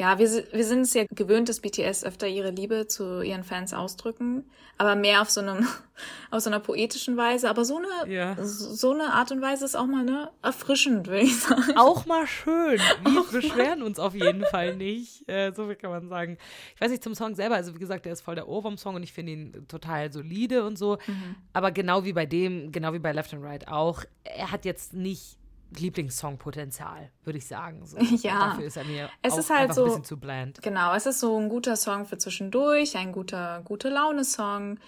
ja, 0.00 0.18
wir, 0.18 0.28
wir 0.30 0.64
sind 0.64 0.80
es 0.80 0.94
ja 0.94 1.04
gewöhnt, 1.14 1.50
dass 1.50 1.60
BTS 1.60 2.04
öfter 2.04 2.26
ihre 2.26 2.50
Liebe 2.52 2.86
zu 2.86 3.20
ihren 3.20 3.44
Fans 3.44 3.74
ausdrücken, 3.74 4.44
aber 4.78 4.96
mehr 4.96 5.20
auf 5.20 5.28
so 5.28 5.42
einem, 5.42 5.68
auf 6.30 6.40
so 6.40 6.48
einer 6.48 6.58
poetischen 6.58 7.18
Weise. 7.18 7.50
Aber 7.50 7.66
so 7.66 7.76
eine, 7.76 8.10
Ja. 8.10 8.34
so 8.42 8.92
eine 8.92 9.12
Art 9.12 9.30
und 9.30 9.42
Weise 9.42 9.66
ist 9.66 9.76
auch 9.76 9.84
mal 9.84 10.02
ne 10.02 10.30
erfrischend, 10.40 11.06
würde 11.06 11.20
ich 11.20 11.38
sagen. 11.38 11.76
Auch 11.76 12.06
mal 12.06 12.26
schön. 12.26 12.80
Wir 13.04 13.24
beschweren 13.30 13.82
uns 13.82 13.98
auf 13.98 14.14
jeden 14.14 14.42
Fall 14.46 14.74
nicht. 14.74 15.28
Äh, 15.28 15.52
so 15.54 15.66
viel 15.66 15.76
kann 15.76 15.90
man 15.90 16.08
sagen. 16.08 16.38
Ich 16.74 16.80
weiß 16.80 16.90
nicht 16.90 17.04
zum 17.04 17.14
Song 17.14 17.34
selber. 17.34 17.56
Also, 17.56 17.74
wie 17.74 17.78
gesagt, 17.78 18.06
der 18.06 18.14
ist 18.14 18.22
voll 18.22 18.36
der 18.36 18.48
Ohrwurm-Song 18.48 18.94
und 18.94 19.02
ich 19.02 19.12
finde 19.12 19.32
ihn 19.32 19.68
total 19.68 20.10
solide 20.10 20.64
und 20.64 20.78
so. 20.78 20.96
Mhm. 21.06 21.34
Aber 21.52 21.72
genau 21.72 22.04
wie 22.04 22.14
bei 22.14 22.24
dem, 22.24 22.72
genau 22.72 22.94
wie 22.94 23.00
bei 23.00 23.12
Left 23.12 23.34
and 23.34 23.44
Right 23.44 23.68
auch, 23.68 24.02
er 24.24 24.50
hat 24.50 24.64
jetzt 24.64 24.94
nicht 24.94 25.36
Lieblingssong-Potenzial, 25.78 27.10
würde 27.24 27.38
ich 27.38 27.46
sagen. 27.46 27.84
So. 27.86 27.96
Ja. 28.22 28.50
Dafür 28.50 28.66
ist 28.66 28.76
er 28.76 28.84
mir 28.84 29.08
Es 29.22 29.34
auch 29.34 29.38
ist 29.38 29.50
halt 29.50 29.60
einfach 29.62 29.74
so- 29.74 29.82
ein 29.82 29.88
bisschen 29.88 30.04
zu 30.04 30.18
bland. 30.18 30.62
Genau, 30.62 30.94
es 30.94 31.06
ist 31.06 31.20
so 31.20 31.38
ein 31.38 31.48
guter 31.48 31.76
Song 31.76 32.06
für 32.06 32.18
zwischendurch, 32.18 32.96
ein 32.96 33.12
guter, 33.12 33.62
gute 33.64 33.88
Laune-Song. 33.88 34.78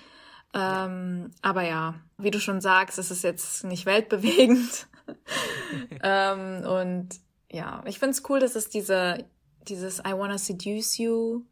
Ähm, 0.54 1.30
aber 1.40 1.62
ja, 1.62 1.94
wie 2.18 2.30
du 2.30 2.38
schon 2.38 2.60
sagst, 2.60 2.98
es 2.98 3.10
ist 3.10 3.24
jetzt 3.24 3.64
nicht 3.64 3.86
weltbewegend. 3.86 4.86
ähm, 6.02 6.64
und 6.66 7.08
ja, 7.50 7.82
ich 7.86 7.98
find's 7.98 8.22
cool, 8.28 8.40
dass 8.40 8.54
es 8.54 8.68
diese, 8.68 9.24
dieses 9.68 10.00
I 10.00 10.12
wanna 10.14 10.38
seduce 10.38 10.98
you, 10.98 11.42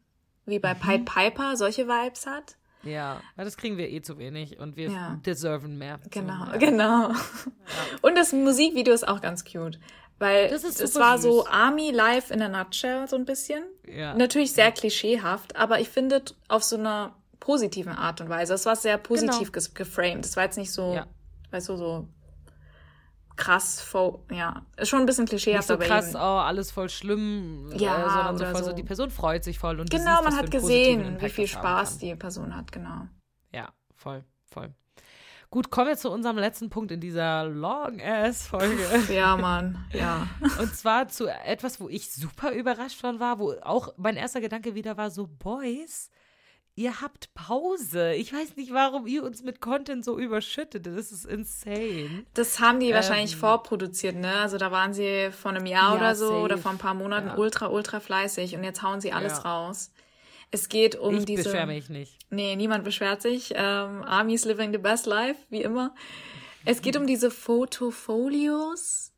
wie 0.45 0.59
bei 0.59 0.73
Pied 0.73 1.05
Piper, 1.05 1.55
solche 1.57 1.87
Vibes 1.87 2.25
hat. 2.27 2.57
Ja, 2.83 3.21
weil 3.35 3.45
das 3.45 3.57
kriegen 3.57 3.77
wir 3.77 3.89
eh 3.89 4.01
zu 4.01 4.17
wenig 4.17 4.59
und 4.59 4.75
wir 4.75 4.89
Ja. 4.89 5.19
deserven 5.25 5.77
mehr. 5.77 5.99
Genau, 6.09 6.45
So, 6.45 6.51
ja. 6.51 6.57
genau. 6.57 7.11
Und 8.01 8.17
das 8.17 8.33
Musikvideo 8.33 8.93
ist 8.93 9.07
auch 9.07 9.21
ganz 9.21 9.43
cute. 9.45 9.79
Weil 10.19 10.45
es 10.53 10.63
war 10.95 11.17
so 11.17 11.41
süß. 11.43 11.51
Army 11.51 11.89
Live 11.91 12.29
in 12.31 12.41
a 12.43 12.47
Nutshell, 12.47 13.07
so 13.07 13.15
ein 13.15 13.25
bisschen. 13.25 13.63
Ja. 13.87 14.13
Natürlich 14.13 14.51
sehr 14.53 14.71
klischeehaft, 14.71 15.55
aber 15.55 15.79
ich 15.79 15.89
finde 15.89 16.23
auf 16.47 16.63
so 16.63 16.77
einer 16.77 17.15
positiven 17.39 17.93
Art 17.93 18.21
und 18.21 18.29
Weise. 18.29 18.53
Es 18.53 18.65
war 18.67 18.75
sehr 18.75 18.97
positiv 18.99 19.51
ges 19.51 19.73
geframed. 19.73 20.23
Es 20.25 20.35
war 20.37 20.43
jetzt 20.43 20.57
nicht 20.57 20.71
so, 20.71 20.89
Genau. 20.89 20.95
Ja. 20.95 21.07
weißt 21.49 21.69
du, 21.69 21.75
so 21.75 22.07
krass, 23.43 23.95
ja, 24.31 24.65
ist 24.77 24.89
schon 24.89 24.99
ein 24.99 25.05
bisschen 25.05 25.25
klischeehaft, 25.25 25.69
Nicht 25.69 25.79
so 25.79 25.85
krass, 25.85 26.09
eben. 26.09 26.15
oh, 26.17 26.19
alles 26.19 26.71
voll 26.71 26.89
schlimm, 26.89 27.71
Ja, 27.75 27.97
äh, 27.97 28.09
sondern 28.09 28.37
so 28.37 28.45
voll 28.45 28.63
so. 28.63 28.69
so. 28.69 28.75
die 28.75 28.83
Person 28.83 29.09
freut 29.09 29.43
sich 29.43 29.57
voll 29.59 29.79
und 29.79 29.89
Genau, 29.89 30.17
siehst, 30.17 30.23
man 30.23 30.37
hat 30.37 30.51
gesehen, 30.51 31.17
wie 31.19 31.29
viel 31.29 31.47
Spaß 31.47 31.97
die 31.97 32.15
Person 32.15 32.55
hat, 32.55 32.71
genau. 32.71 33.07
Ja, 33.53 33.69
voll, 33.95 34.23
voll. 34.51 34.73
Gut, 35.49 35.69
kommen 35.69 35.89
wir 35.89 35.97
zu 35.97 36.09
unserem 36.09 36.37
letzten 36.37 36.69
Punkt 36.69 36.91
in 36.91 37.01
dieser 37.01 37.43
Long-Ass-Folge. 37.43 38.87
Ja, 39.13 39.35
Mann, 39.35 39.83
ja. 39.91 40.27
Und 40.59 40.73
zwar 40.75 41.09
zu 41.09 41.27
etwas, 41.27 41.81
wo 41.81 41.89
ich 41.89 42.13
super 42.13 42.51
überrascht 42.53 43.01
von 43.01 43.19
war, 43.19 43.37
wo 43.37 43.55
auch 43.61 43.93
mein 43.97 44.15
erster 44.15 44.39
Gedanke 44.39 44.75
wieder 44.75 44.95
war, 44.95 45.11
so, 45.11 45.27
Boys, 45.27 46.09
ihr 46.81 47.01
habt 47.01 47.33
Pause. 47.33 48.13
Ich 48.13 48.33
weiß 48.33 48.55
nicht, 48.55 48.73
warum 48.73 49.05
ihr 49.07 49.23
uns 49.23 49.43
mit 49.43 49.61
Content 49.61 50.03
so 50.03 50.17
überschüttet. 50.17 50.85
Das 50.85 51.11
ist 51.11 51.25
insane. 51.25 52.25
Das 52.33 52.59
haben 52.59 52.79
die 52.79 52.93
wahrscheinlich 52.93 53.33
Ähm, 53.33 53.39
vorproduziert, 53.39 54.15
ne? 54.15 54.33
Also 54.37 54.57
da 54.57 54.71
waren 54.71 54.93
sie 54.93 55.29
vor 55.31 55.51
einem 55.51 55.65
Jahr 55.65 55.91
Ja, 55.93 55.97
oder 55.97 56.15
so 56.15 56.27
safe. 56.27 56.39
oder 56.39 56.57
vor 56.57 56.71
ein 56.71 56.77
paar 56.77 56.93
Monaten 56.93 57.27
Ja. 57.27 57.37
ultra, 57.37 57.67
ultra 57.67 57.99
fleißig 57.99 58.55
und 58.55 58.63
jetzt 58.63 58.81
hauen 58.81 58.99
sie 59.01 59.11
alles 59.13 59.33
Ja. 59.43 59.49
raus. 59.51 59.91
Es 60.49 60.67
geht 60.69 60.95
um 60.95 61.15
ich 61.17 61.25
diese. 61.25 61.43
beschwere 61.43 61.67
mich 61.67 61.89
nicht. 61.89 62.17
Nee, 62.29 62.55
niemand 62.55 62.83
beschwert 62.83 63.21
sich. 63.21 63.51
Ähm, 63.55 64.03
Army's 64.03 64.43
living 64.45 64.71
the 64.73 64.77
best 64.79 65.05
life, 65.05 65.39
wie 65.49 65.61
immer. 65.61 65.93
Es 66.65 66.81
geht 66.81 66.97
um 66.97 67.07
diese 67.07 67.31
Fotofolios, 67.31 69.11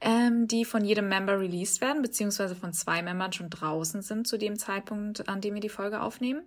ähm, 0.00 0.46
die 0.46 0.64
von 0.64 0.84
jedem 0.84 1.08
Member 1.08 1.38
released 1.40 1.80
werden, 1.80 2.02
beziehungsweise 2.02 2.54
von 2.54 2.72
zwei 2.72 3.02
Membern 3.02 3.32
schon 3.32 3.48
draußen 3.50 4.02
sind 4.02 4.26
zu 4.26 4.36
dem 4.38 4.58
Zeitpunkt, 4.58 5.28
an 5.28 5.40
dem 5.40 5.54
wir 5.54 5.60
die 5.60 5.68
Folge 5.68 6.00
aufnehmen. 6.02 6.42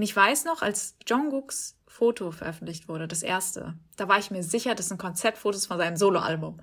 Und 0.00 0.04
ich 0.04 0.16
weiß 0.16 0.46
noch, 0.46 0.62
als 0.62 0.96
Jungkooks 1.06 1.76
Foto 1.86 2.30
veröffentlicht 2.30 2.88
wurde, 2.88 3.06
das 3.06 3.22
erste, 3.22 3.74
da 4.00 4.08
war 4.08 4.18
ich 4.18 4.30
mir 4.30 4.42
sicher, 4.42 4.74
das 4.74 4.88
sind 4.88 4.98
Konzeptfotos 4.98 5.66
von 5.66 5.76
seinem 5.76 5.96
Soloalbum. 5.96 6.58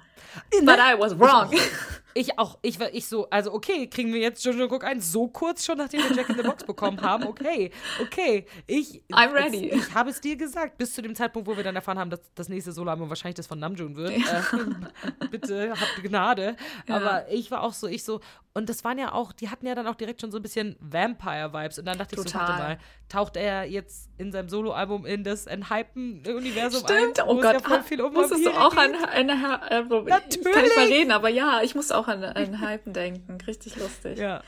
But 0.64 0.80
I 0.80 0.98
was 0.98 1.18
wrong. 1.18 1.52
Ich 2.18 2.40
auch. 2.40 2.58
Ich, 2.64 2.80
war- 2.80 2.92
ich 2.92 3.06
so, 3.06 3.30
also 3.30 3.54
okay, 3.54 3.86
kriegen 3.86 4.12
wir 4.12 4.20
jetzt 4.20 4.44
Jojo 4.44 4.66
Cook 4.66 4.84
ein, 4.84 5.00
so 5.02 5.28
kurz 5.28 5.64
schon, 5.64 5.78
nachdem 5.78 6.02
wir 6.02 6.16
Jack 6.16 6.30
in 6.30 6.36
the 6.38 6.42
Box 6.42 6.64
bekommen 6.64 7.00
haben. 7.00 7.28
Okay, 7.28 7.70
okay. 8.02 8.48
Ich, 8.66 9.04
I'm 9.12 9.32
ready. 9.34 9.68
Ich, 9.68 9.74
ich 9.76 9.94
habe 9.94 10.10
es 10.10 10.20
dir 10.20 10.36
gesagt, 10.36 10.80
bis 10.80 10.96
zu 10.96 11.04
dem 11.04 11.14
Zeitpunkt, 11.14 11.48
wo 11.48 11.56
wir 11.56 11.64
dann 11.64 11.76
erfahren 11.76 12.00
haben, 12.00 12.10
dass 12.10 12.22
das 12.34 12.50
nächste 12.50 12.72
Solo-Album 12.72 13.08
wahrscheinlich 13.10 13.36
das 13.36 13.46
von 13.46 13.60
Namjoon 13.60 13.96
wird. 13.96 14.14
Äh, 14.14 15.28
bitte, 15.30 15.70
habt 15.70 16.04
Gnade. 16.04 16.56
Aber 16.90 17.30
ich 17.30 17.52
war 17.52 17.62
auch 17.62 17.74
so, 17.74 17.86
ich 17.86 18.04
so, 18.04 18.20
und 18.56 18.68
das 18.68 18.84
waren 18.84 18.98
ja 18.98 19.12
auch, 19.14 19.32
die 19.32 19.52
hatten 19.52 19.68
ja 19.68 19.76
dann 19.76 19.86
auch 19.86 19.94
direkt 19.94 20.22
schon 20.22 20.32
so 20.32 20.40
ein 20.40 20.42
bisschen 20.42 20.76
Vampire-Vibes. 20.80 21.78
Und 21.78 21.86
dann 21.86 22.00
dachte 22.00 22.16
ich 22.16 22.22
so, 22.22 22.26
Total. 22.26 22.48
warte 22.48 22.64
mal, 22.64 22.78
taucht 23.10 23.38
er 23.38 23.66
jetzt 23.66 24.10
in 24.18 24.32
seinem 24.32 24.50
Solo-Album 24.50 25.06
in 25.06 25.24
das 25.24 25.46
Enhypen-Universum 25.46 26.84
Stimmt, 26.84 27.20
ein? 27.20 27.27
Oh 27.28 27.42
Gott, 27.42 27.54
ja 27.54 27.60
voll 27.60 27.84
viel 27.84 28.02
um 28.02 28.14
musstest 28.14 28.46
du 28.46 28.52
auch 28.52 28.72
geht? 28.72 28.80
an 28.80 28.96
eine, 28.96 29.34
äh, 29.70 29.82
ich 29.82 29.90
kann 29.90 30.06
Natürlich. 30.06 30.76
mal 30.76 30.86
reden, 30.86 31.12
aber 31.12 31.30
ja, 31.30 31.62
ich 31.64 31.76
musste 31.76 31.98
auch 31.98 32.08
an, 32.08 32.24
an 32.24 32.62
Hypen 32.62 32.94
denken. 32.94 33.38
Richtig 33.46 33.76
lustig. 33.78 34.18
Ja. 34.18 34.42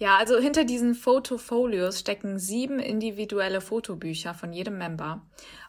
Ja, 0.00 0.16
also 0.16 0.38
hinter 0.38 0.64
diesen 0.64 0.94
Fotofolios 0.94 1.98
stecken 1.98 2.38
sieben 2.38 2.78
individuelle 2.78 3.60
Fotobücher 3.60 4.32
von 4.32 4.52
jedem 4.52 4.78
Member. 4.78 5.22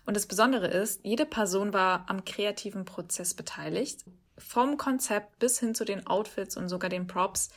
Und 0.05 0.15
das 0.15 0.27
Besondere 0.27 0.67
ist, 0.67 1.03
jede 1.03 1.25
Person 1.25 1.73
war 1.73 2.05
am 2.07 2.25
kreativen 2.25 2.85
Prozess 2.85 3.33
beteiligt. 3.33 4.05
Vom 4.37 4.77
Konzept 4.77 5.39
bis 5.39 5.59
hin 5.59 5.73
zu 5.73 5.83
den 5.83 6.05
Outfits 6.05 6.57
und 6.57 6.69
sogar 6.69 6.91
den 6.91 7.07
Props. 7.07 7.49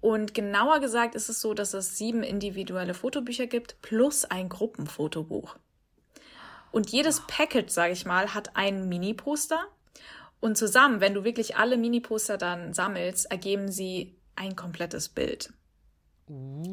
Und 0.00 0.32
genauer 0.32 0.80
gesagt 0.80 1.14
ist 1.14 1.28
es 1.28 1.42
so, 1.42 1.52
dass 1.52 1.74
es 1.74 1.98
sieben 1.98 2.22
individuelle 2.22 2.94
Fotobücher 2.94 3.46
gibt 3.46 3.80
plus 3.82 4.24
ein 4.24 4.48
Gruppenfotobuch. 4.48 5.56
Und 6.70 6.90
jedes 6.90 7.20
Package, 7.26 7.70
sage 7.70 7.92
ich 7.92 8.04
mal, 8.04 8.34
hat 8.34 8.56
ein 8.56 8.88
Mini-Poster. 8.88 9.66
Und 10.40 10.58
zusammen, 10.58 11.00
wenn 11.00 11.14
du 11.14 11.24
wirklich 11.24 11.56
alle 11.56 11.76
Mini-Poster 11.76 12.36
dann 12.36 12.74
sammelst, 12.74 13.30
ergeben 13.30 13.70
sie 13.70 14.16
ein 14.34 14.54
komplettes 14.54 15.08
Bild. 15.08 15.52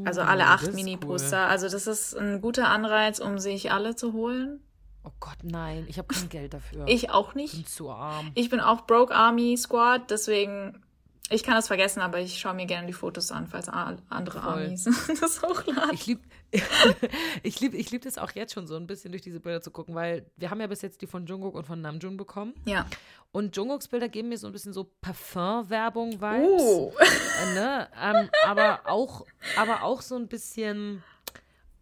Also 0.05 0.21
alle 0.21 0.43
Uh, 0.43 0.47
acht 0.47 0.73
Mini-Poster. 0.73 1.47
Also 1.47 1.69
das 1.69 1.87
ist 1.87 2.15
ein 2.15 2.41
guter 2.41 2.69
Anreiz, 2.69 3.19
um 3.19 3.39
sich 3.39 3.71
alle 3.71 3.95
zu 3.95 4.13
holen. 4.13 4.61
Oh 5.05 5.11
Gott, 5.19 5.37
nein, 5.43 5.85
ich 5.87 5.97
habe 5.97 6.07
kein 6.13 6.29
Geld 6.29 6.53
dafür. 6.53 6.85
Ich 6.87 7.09
auch 7.09 7.33
bin 7.33 7.43
nicht. 7.43 7.69
zu 7.69 7.89
arm. 7.89 8.31
Ich 8.35 8.49
bin 8.49 8.59
auch 8.59 8.87
Broke 8.87 9.13
Army 9.13 9.55
Squad, 9.57 10.09
deswegen 10.09 10.82
ich 11.29 11.43
kann 11.43 11.55
das 11.55 11.67
vergessen, 11.67 12.01
aber 12.01 12.19
ich 12.19 12.37
schaue 12.37 12.53
mir 12.53 12.65
gerne 12.65 12.85
die 12.85 12.93
Fotos 12.93 13.31
an, 13.31 13.47
falls 13.47 13.69
andere 13.69 14.41
Voll. 14.41 14.63
Armies 14.63 14.83
das 15.21 15.41
hochladen. 15.41 15.93
Ich 15.93 16.05
lieb, 16.05 16.19
ich 17.43 17.59
lieb, 17.59 17.73
ich 17.73 17.91
lieb 17.91 18.01
das 18.03 18.17
auch 18.17 18.31
jetzt 18.31 18.53
schon 18.53 18.67
so 18.67 18.75
ein 18.75 18.87
bisschen 18.87 19.11
durch 19.11 19.21
diese 19.21 19.39
Bilder 19.39 19.61
zu 19.61 19.71
gucken, 19.71 19.95
weil 19.95 20.25
wir 20.35 20.49
haben 20.49 20.59
ja 20.59 20.67
bis 20.67 20.81
jetzt 20.81 21.01
die 21.01 21.07
von 21.07 21.25
Jungkook 21.25 21.55
und 21.55 21.65
von 21.65 21.81
Namjoon 21.81 22.17
bekommen. 22.17 22.53
Ja. 22.65 22.85
Und 23.31 23.55
Jungkooks 23.55 23.87
Bilder 23.87 24.09
geben 24.09 24.29
mir 24.29 24.37
so 24.37 24.47
ein 24.47 24.53
bisschen 24.53 24.73
so 24.73 24.91
Parfum-Werbung-Vibes. 25.01 26.61
Oh. 26.61 26.93
Äh, 26.99 27.53
ne? 27.55 27.87
ähm, 27.99 28.29
aber, 28.45 28.81
auch, 28.85 29.25
aber 29.57 29.83
auch 29.83 30.01
so 30.01 30.15
ein 30.15 30.27
bisschen 30.27 31.01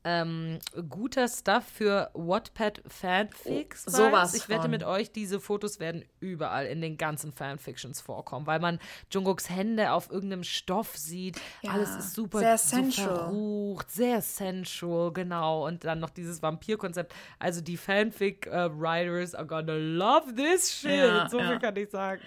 ähm, 0.04 0.60
guter 0.90 1.28
Stuff 1.28 1.64
für 1.66 2.10
Wattpad 2.14 2.82
Fanfics. 2.88 3.86
Oh, 3.88 3.92
sowas 3.92 4.34
Ich 4.34 4.50
wette 4.50 4.64
von. 4.64 4.72
mit 4.72 4.84
euch, 4.84 5.12
diese 5.12 5.40
Fotos 5.40 5.80
werden 5.80 6.04
überall 6.20 6.66
in 6.66 6.82
den 6.82 6.98
ganzen 6.98 7.32
Fanfictions 7.32 8.02
vorkommen, 8.02 8.48
weil 8.48 8.60
man 8.60 8.80
Jungkooks 9.12 9.50
Hände 9.50 9.92
auf 9.92 10.10
irgendeinem 10.10 10.44
Stoff 10.44 10.98
sieht. 10.98 11.40
Ja, 11.62 11.72
Alles 11.74 11.96
ist 11.96 12.14
super 12.16 12.40
sehr 12.40 12.58
sensual. 12.58 13.08
verrucht, 13.16 13.92
sehr 13.92 14.22
sensual, 14.22 15.12
genau. 15.14 15.68
Und 15.68 15.84
dann 15.86 16.00
noch 16.00 16.10
dieses 16.10 16.42
Vampir-Konzept. 16.42 17.14
Also 17.40 17.62
die 17.62 17.78
Fanfic-Writers 17.78 19.36
are 19.36 19.46
gonna 19.46 19.74
love 19.76 20.34
this 20.36 20.72
shit. 20.74 20.92
Ja, 20.92 21.30
so 21.30 21.38
viel 21.40 21.48
ja. 21.52 21.60
kann 21.60 21.76
ich 21.76 21.90
sagen. 21.90 22.22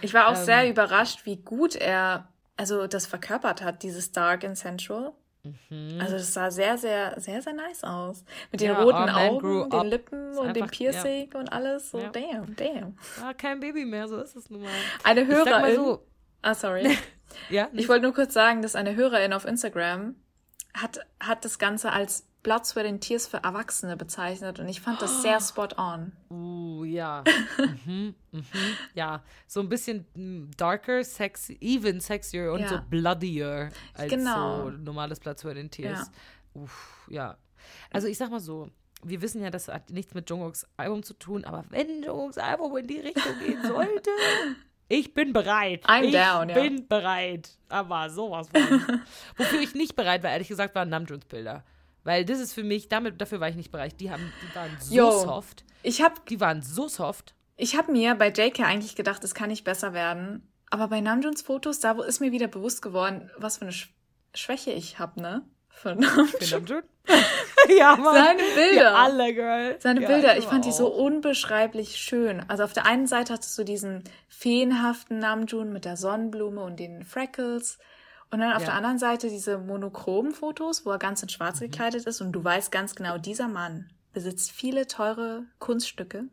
Ich 0.00 0.12
war 0.14 0.28
auch 0.28 0.36
Ähm. 0.38 0.44
sehr 0.44 0.68
überrascht, 0.70 1.24
wie 1.24 1.36
gut 1.36 1.74
er 1.74 2.28
also 2.56 2.86
das 2.86 3.06
verkörpert 3.06 3.62
hat, 3.62 3.82
dieses 3.82 4.12
Dark 4.12 4.44
and 4.44 4.56
Sensual. 4.56 5.12
Also 6.00 6.16
das 6.16 6.32
sah 6.32 6.50
sehr, 6.50 6.78
sehr, 6.78 7.20
sehr, 7.20 7.42
sehr 7.42 7.52
nice 7.52 7.84
aus. 7.84 8.24
Mit 8.50 8.60
den 8.60 8.70
Mhm. 8.72 8.76
Ja, 8.78 8.82
roten 8.82 9.12
Man 9.12 9.38
Grew 9.38 9.60
Augen, 9.62 9.70
den. 9.70 9.86
Lippen 9.90 10.38
und 10.38 10.56
dem 10.56 10.66
Piercing 10.68 11.34
und 11.34 11.52
alles. 11.52 11.90
So, 11.90 11.98
Ja. 11.98 12.08
damn, 12.10 12.56
damn. 12.56 12.96
Ah, 13.22 13.34
kein 13.34 13.60
Baby 13.60 13.84
mehr, 13.84 14.08
so 14.08 14.18
ist 14.20 14.36
es 14.36 14.48
nun 14.50 14.62
mal. 14.62 14.70
Eine 15.02 15.22
Ich 15.22 15.28
Hörerin. 15.28 15.74
so, 15.76 16.06
Ah, 16.42 16.54
sorry. 16.54 16.96
ja, 17.50 17.68
Ich 17.72 17.88
wollte 17.88 18.02
nur 18.04 18.14
kurz 18.14 18.32
sagen, 18.34 18.62
dass 18.62 18.74
eine 18.74 18.94
Hörerin 18.96 19.32
auf 19.32 19.44
Instagram 19.46 20.14
hat, 20.74 21.00
hat 21.20 21.44
das 21.44 21.58
Ganze 21.58 21.92
als 21.92 22.26
Blood, 22.44 22.64
Sweat 22.64 22.86
and 22.86 23.00
Tears 23.00 23.26
für 23.26 23.38
Erwachsene 23.38 23.96
bezeichnet 23.96 24.60
und 24.60 24.68
ich 24.68 24.80
fand 24.80 25.02
das 25.02 25.22
sehr 25.22 25.40
spot 25.40 25.70
on. 25.76 26.12
Uh, 26.30 26.84
ja. 26.84 27.24
mhm, 27.86 28.14
mhm, 28.30 28.44
ja. 28.94 29.24
So 29.48 29.58
ein 29.60 29.68
bisschen 29.68 30.06
mm, 30.14 30.50
darker, 30.56 31.02
sexy, 31.02 31.58
even 31.60 31.98
sexier 32.00 32.52
und 32.52 32.60
Ja. 32.60 32.68
so 32.68 32.78
bloodier 32.88 33.70
als 33.94 34.10
Genau. 34.10 34.64
so 34.64 34.70
normales 34.70 35.18
Platz 35.18 35.42
für 35.42 35.54
den 35.54 35.70
Tears. 35.70 36.10
Ja. 36.54 36.60
Uff, 36.62 37.06
ja. 37.10 37.36
Also 37.90 38.06
ich 38.06 38.16
sag 38.18 38.30
mal 38.30 38.40
so, 38.40 38.68
wir 39.02 39.20
wissen 39.22 39.42
ja, 39.42 39.50
das 39.50 39.68
hat 39.68 39.90
nichts 39.90 40.14
mit 40.14 40.28
Jungkooks 40.30 40.66
Album 40.76 41.02
zu 41.02 41.14
tun, 41.14 41.44
aber 41.44 41.64
wenn 41.70 42.02
Jungkooks 42.02 42.38
Album 42.38 42.76
in 42.76 42.86
die 42.86 43.00
Richtung 43.00 43.38
gehen 43.44 43.62
sollte, 43.66 44.10
ich 44.88 45.14
bin 45.14 45.32
bereit. 45.32 45.86
I'm 45.86 46.04
ich 46.04 46.12
down, 46.12 46.50
ja. 46.50 46.60
bin 46.60 46.86
bereit. 46.86 47.50
Aber 47.70 48.10
sowas 48.10 48.48
von. 48.48 48.82
Wofür 49.36 49.60
ich 49.60 49.74
nicht 49.74 49.96
bereit 49.96 50.22
war, 50.22 50.30
ehrlich 50.30 50.48
gesagt, 50.48 50.74
waren 50.74 50.90
Namjoons 50.90 51.24
Bilder. 51.24 51.64
Weil 52.04 52.24
das 52.24 52.38
ist 52.38 52.52
für 52.52 52.62
mich, 52.62 52.88
damit, 52.88 53.20
dafür 53.20 53.40
war 53.40 53.48
ich 53.48 53.56
nicht 53.56 53.72
bereit. 53.72 53.98
Die, 54.00 54.10
haben, 54.10 54.32
die 54.42 54.54
waren 54.54 54.76
so 54.80 54.94
Yo. 54.94 55.10
soft. 55.10 55.64
Ich 55.82 56.02
habe 56.02 56.14
Die 56.28 56.40
waren 56.40 56.62
so 56.62 56.86
soft. 56.88 57.34
ich 57.56 57.76
hab 57.76 57.88
mir 57.88 58.14
bei 58.14 58.28
JK 58.28 58.60
eigentlich 58.60 58.94
gedacht, 58.94 59.24
es 59.24 59.34
kann 59.34 59.48
nicht 59.48 59.64
besser 59.64 59.92
werden. 59.94 60.48
Aber 60.70 60.88
bei 60.88 61.00
Namjoons 61.00 61.42
Fotos, 61.42 61.80
da 61.80 61.92
ist 62.02 62.20
mir 62.20 62.32
wieder 62.32 62.48
bewusst 62.48 62.82
geworden, 62.82 63.30
was 63.36 63.58
für 63.58 63.62
eine 63.62 63.72
Sch 63.72 63.90
Schwäche 64.36 64.72
ich 64.72 64.98
habe, 64.98 65.20
ne? 65.20 65.42
Für 65.68 65.94
Für 65.94 66.54
Namjoon. 66.56 66.82
Ja, 67.78 67.96
Mann. 67.96 68.14
Seine 68.14 68.42
Bilder. 68.54 68.74
Wir 68.80 68.96
alle, 68.96 69.34
Girl. 69.34 69.76
Seine 69.78 70.02
ja, 70.02 70.08
Bilder, 70.08 70.36
ich 70.36 70.44
fand 70.44 70.64
die 70.64 70.70
auch. 70.70 70.76
so 70.76 70.88
unbeschreiblich 70.88 71.96
schön. 71.96 72.44
Also 72.48 72.64
auf 72.64 72.72
der 72.72 72.84
einen 72.86 73.06
Seite 73.06 73.32
hattest 73.32 73.56
du 73.58 73.64
diesen 73.64 74.02
feenhaften 74.28 75.18
Namjoon 75.18 75.72
mit 75.72 75.84
der 75.84 75.96
Sonnenblume 75.96 76.62
und 76.62 76.78
den 76.78 77.04
Freckles. 77.04 77.78
Und 78.34 78.40
dann 78.40 78.52
auf 78.52 78.62
Ja. 78.62 78.66
der 78.66 78.74
anderen 78.74 78.98
Seite 78.98 79.28
diese 79.28 79.58
monochromen 79.58 80.32
Fotos, 80.32 80.84
wo 80.84 80.90
er 80.90 80.98
ganz 80.98 81.22
in 81.22 81.28
schwarz 81.28 81.60
Mhm. 81.60 81.66
gekleidet 81.70 82.04
ist. 82.06 82.20
Und 82.20 82.32
du 82.32 82.42
weißt 82.42 82.72
ganz 82.72 82.96
genau, 82.96 83.16
dieser 83.16 83.46
Mann 83.46 83.88
besitzt 84.12 84.50
viele 84.50 84.88
teure 84.88 85.44
Kunststücke. 85.60 86.24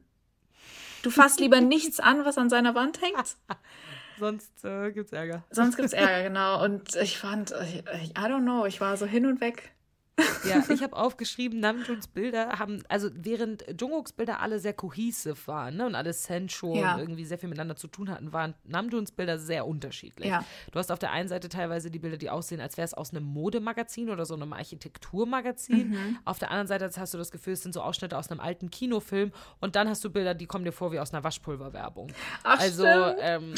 Du 1.04 1.12
fasst 1.12 1.40
lieber 1.40 1.62
nichts 1.62 2.00
an, 2.00 2.26
was 2.26 2.40
an 2.40 2.50
seiner 2.50 2.74
Wand 2.74 3.00
hängt. 3.04 3.36
Sonst 4.20 4.66
äh, 4.66 4.92
gibt's 4.92 5.12
Ärger. 5.14 5.44
Sonst 5.52 5.78
gibt's 5.78 5.94
Ärger, 5.94 6.24
genau. 6.28 6.64
Und 6.64 6.96
ich 6.96 7.20
fand, 7.20 7.54
ich, 7.64 7.78
I 8.12 8.14
don't 8.16 8.42
know, 8.42 8.66
ich 8.66 8.82
war 8.82 8.98
so 8.98 9.06
hin 9.06 9.28
und 9.28 9.40
weg. 9.42 9.72
Ja, 10.44 10.64
ich 10.70 10.82
habe 10.82 10.96
aufgeschrieben, 10.96 11.60
Namjoons 11.60 12.08
Bilder 12.08 12.58
haben, 12.60 12.84
also 12.90 13.10
während 13.14 13.64
Jungkooks 13.80 14.12
Bilder 14.12 14.40
alle 14.40 14.60
sehr 14.60 14.74
cohesive 14.74 15.36
waren 15.46 15.78
ne, 15.78 15.86
und 15.86 15.94
alle 15.96 16.14
sensual 16.14 16.78
Ja. 16.80 16.94
und 16.96 17.02
irgendwie 17.02 17.26
sehr 17.26 17.38
viel 17.38 17.48
miteinander 17.48 17.76
zu 17.76 17.88
tun 17.88 18.10
hatten, 18.10 18.34
waren 18.34 18.56
Namjoons 18.64 19.12
Bilder 19.12 19.38
sehr 19.38 19.68
unterschiedlich. 19.68 20.30
Ja. 20.30 20.44
Du 20.72 20.80
hast 20.80 20.92
auf 20.92 20.98
der 21.00 21.12
einen 21.12 21.30
Seite 21.30 21.48
teilweise 21.48 21.92
die 21.92 22.00
Bilder, 22.00 22.18
die 22.18 22.30
aussehen, 22.30 22.60
als 22.60 22.76
wäre 22.78 22.86
es 22.86 22.94
aus 22.94 23.12
einem 23.12 23.24
Modemagazin 23.24 24.10
oder 24.10 24.26
so 24.26 24.34
einem 24.34 24.52
Architekturmagazin. 24.54 25.90
Mhm. 25.90 26.18
Auf 26.26 26.40
der 26.40 26.50
anderen 26.50 26.68
Seite 26.68 26.90
hast 26.98 27.14
du 27.14 27.18
das 27.18 27.32
Gefühl, 27.32 27.54
es 27.54 27.64
sind 27.64 27.74
so 27.74 27.82
Ausschnitte 27.82 28.18
aus 28.18 28.30
einem 28.32 28.40
alten 28.40 28.70
Kinofilm 28.72 29.32
und 29.60 29.76
dann 29.76 29.88
hast 29.90 30.04
du 30.04 30.10
Bilder, 30.10 30.34
die 30.34 30.48
kommen 30.48 30.66
dir 30.66 30.72
vor 30.72 30.92
wie 30.92 31.00
aus 31.00 31.14
einer 31.14 31.24
Waschpulverwerbung. 31.24 32.12
Ach, 32.44 32.60
also, 32.60 32.84
stimmt. 32.84 33.16
ähm, 33.22 33.54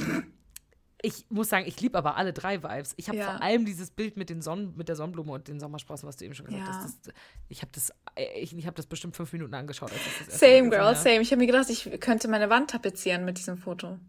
ich 1.06 1.26
muss 1.30 1.49
sagen, 1.49 1.66
ich 1.68 1.80
liebe 1.82 1.97
aber 1.97 2.16
alle 2.16 2.32
drei 2.32 2.64
Vibes. 2.64 2.93
Ich 2.95 3.10
habe 3.10 3.18
Ja. 3.18 3.26
vor 3.34 3.41
allem 3.43 3.66
dieses 3.66 3.91
Bild 3.91 4.16
mit, 4.16 4.30
den 4.30 4.41
Sonnen, 4.41 4.74
mit 4.78 4.88
der 4.88 4.95
Sonnenblume 4.95 5.34
und 5.34 5.49
den 5.49 5.60
Sommersprossen, 5.60 6.08
was 6.08 6.16
du 6.16 6.24
eben 6.26 6.34
schon 6.34 6.45
gesagt 6.45 6.66
Ja. 6.66 6.74
hast. 6.74 7.08
Das, 7.08 7.14
ich 7.49 7.62
habe 7.62 7.72
das, 7.74 7.91
ich, 8.36 8.58
ich 8.58 8.66
hab 8.66 8.76
das 8.76 8.88
bestimmt 8.88 9.16
fünf 9.16 9.34
Minuten 9.34 9.54
angeschaut. 9.54 9.91
Same, 10.30 10.70
girl, 10.70 10.95
same. 10.95 11.20
Ich 11.20 11.32
habe 11.32 11.41
mir 11.41 11.47
gedacht, 11.47 11.70
ich 11.70 11.89
könnte 11.99 12.30
meine 12.30 12.49
Wand 12.49 12.70
tapezieren 12.72 13.26
mit 13.26 13.38
diesem 13.38 13.58
Foto. 13.58 13.99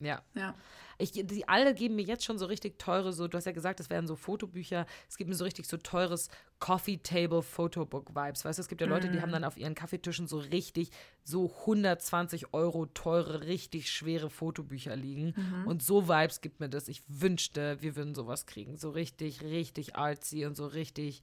Ja. 0.00 0.20
Ja. 0.34 0.54
Ich, 0.98 1.12
die 1.12 1.48
alle 1.48 1.74
geben 1.74 1.94
mir 1.94 2.04
jetzt 2.04 2.24
schon 2.24 2.38
so 2.38 2.46
richtig 2.46 2.78
teure, 2.78 3.12
so, 3.12 3.28
du 3.28 3.36
hast 3.36 3.44
ja 3.44 3.52
gesagt, 3.52 3.78
das 3.78 3.88
wären 3.88 4.06
so 4.06 4.16
Fotobücher. 4.16 4.84
Es 5.08 5.16
gibt 5.16 5.30
mir 5.30 5.36
so 5.36 5.44
richtig 5.44 5.66
so 5.66 5.76
teures 5.76 6.28
Coffee 6.58 6.98
Table 6.98 7.42
Photobook 7.42 8.14
Vibes. 8.14 8.44
Weißt 8.44 8.58
du, 8.58 8.62
es 8.62 8.68
gibt 8.68 8.80
ja 8.80 8.86
Leute, 8.86 9.08
die 9.08 9.20
haben 9.20 9.30
dann 9.30 9.44
auf 9.44 9.56
ihren 9.56 9.74
Kaffeetischen 9.76 10.26
so 10.26 10.38
richtig 10.38 10.90
so 11.22 11.54
120 11.60 12.52
Euro 12.52 12.86
teure, 12.86 13.46
richtig 13.46 13.90
schwere 13.90 14.28
Fotobücher 14.28 14.96
liegen. 14.96 15.34
Und 15.66 15.82
so 15.82 16.08
Vibes 16.08 16.40
gibt 16.40 16.58
mir 16.58 16.68
das. 16.68 16.88
Ich 16.88 17.02
wünschte, 17.06 17.80
wir 17.80 17.94
würden 17.94 18.14
sowas 18.14 18.46
kriegen. 18.46 18.76
So 18.76 18.90
richtig, 18.90 19.42
richtig 19.42 19.94
artsy 19.96 20.46
und 20.46 20.56
so 20.56 20.66
richtig, 20.66 21.22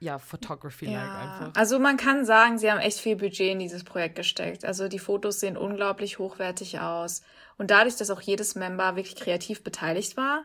ja, 0.00 0.18
Photography-like 0.18 0.96
einfach. 0.96 1.52
Also 1.56 1.78
man 1.78 1.96
kann 1.96 2.24
sagen, 2.24 2.58
sie 2.58 2.70
haben 2.70 2.78
echt 2.78 3.00
viel 3.00 3.16
Budget 3.16 3.52
in 3.52 3.58
dieses 3.58 3.84
Projekt 3.84 4.14
gesteckt. 4.14 4.64
Also 4.64 4.88
die 4.88 4.98
Fotos 4.98 5.40
sehen 5.40 5.56
unglaublich 5.56 6.18
hochwertig 6.18 6.78
aus. 6.78 7.22
Und 7.56 7.70
dadurch, 7.70 7.96
dass 7.96 8.10
auch 8.10 8.20
jedes 8.20 8.54
Member 8.54 8.96
wirklich 8.96 9.16
kreativ 9.16 9.64
beteiligt 9.64 10.16
war 10.16 10.44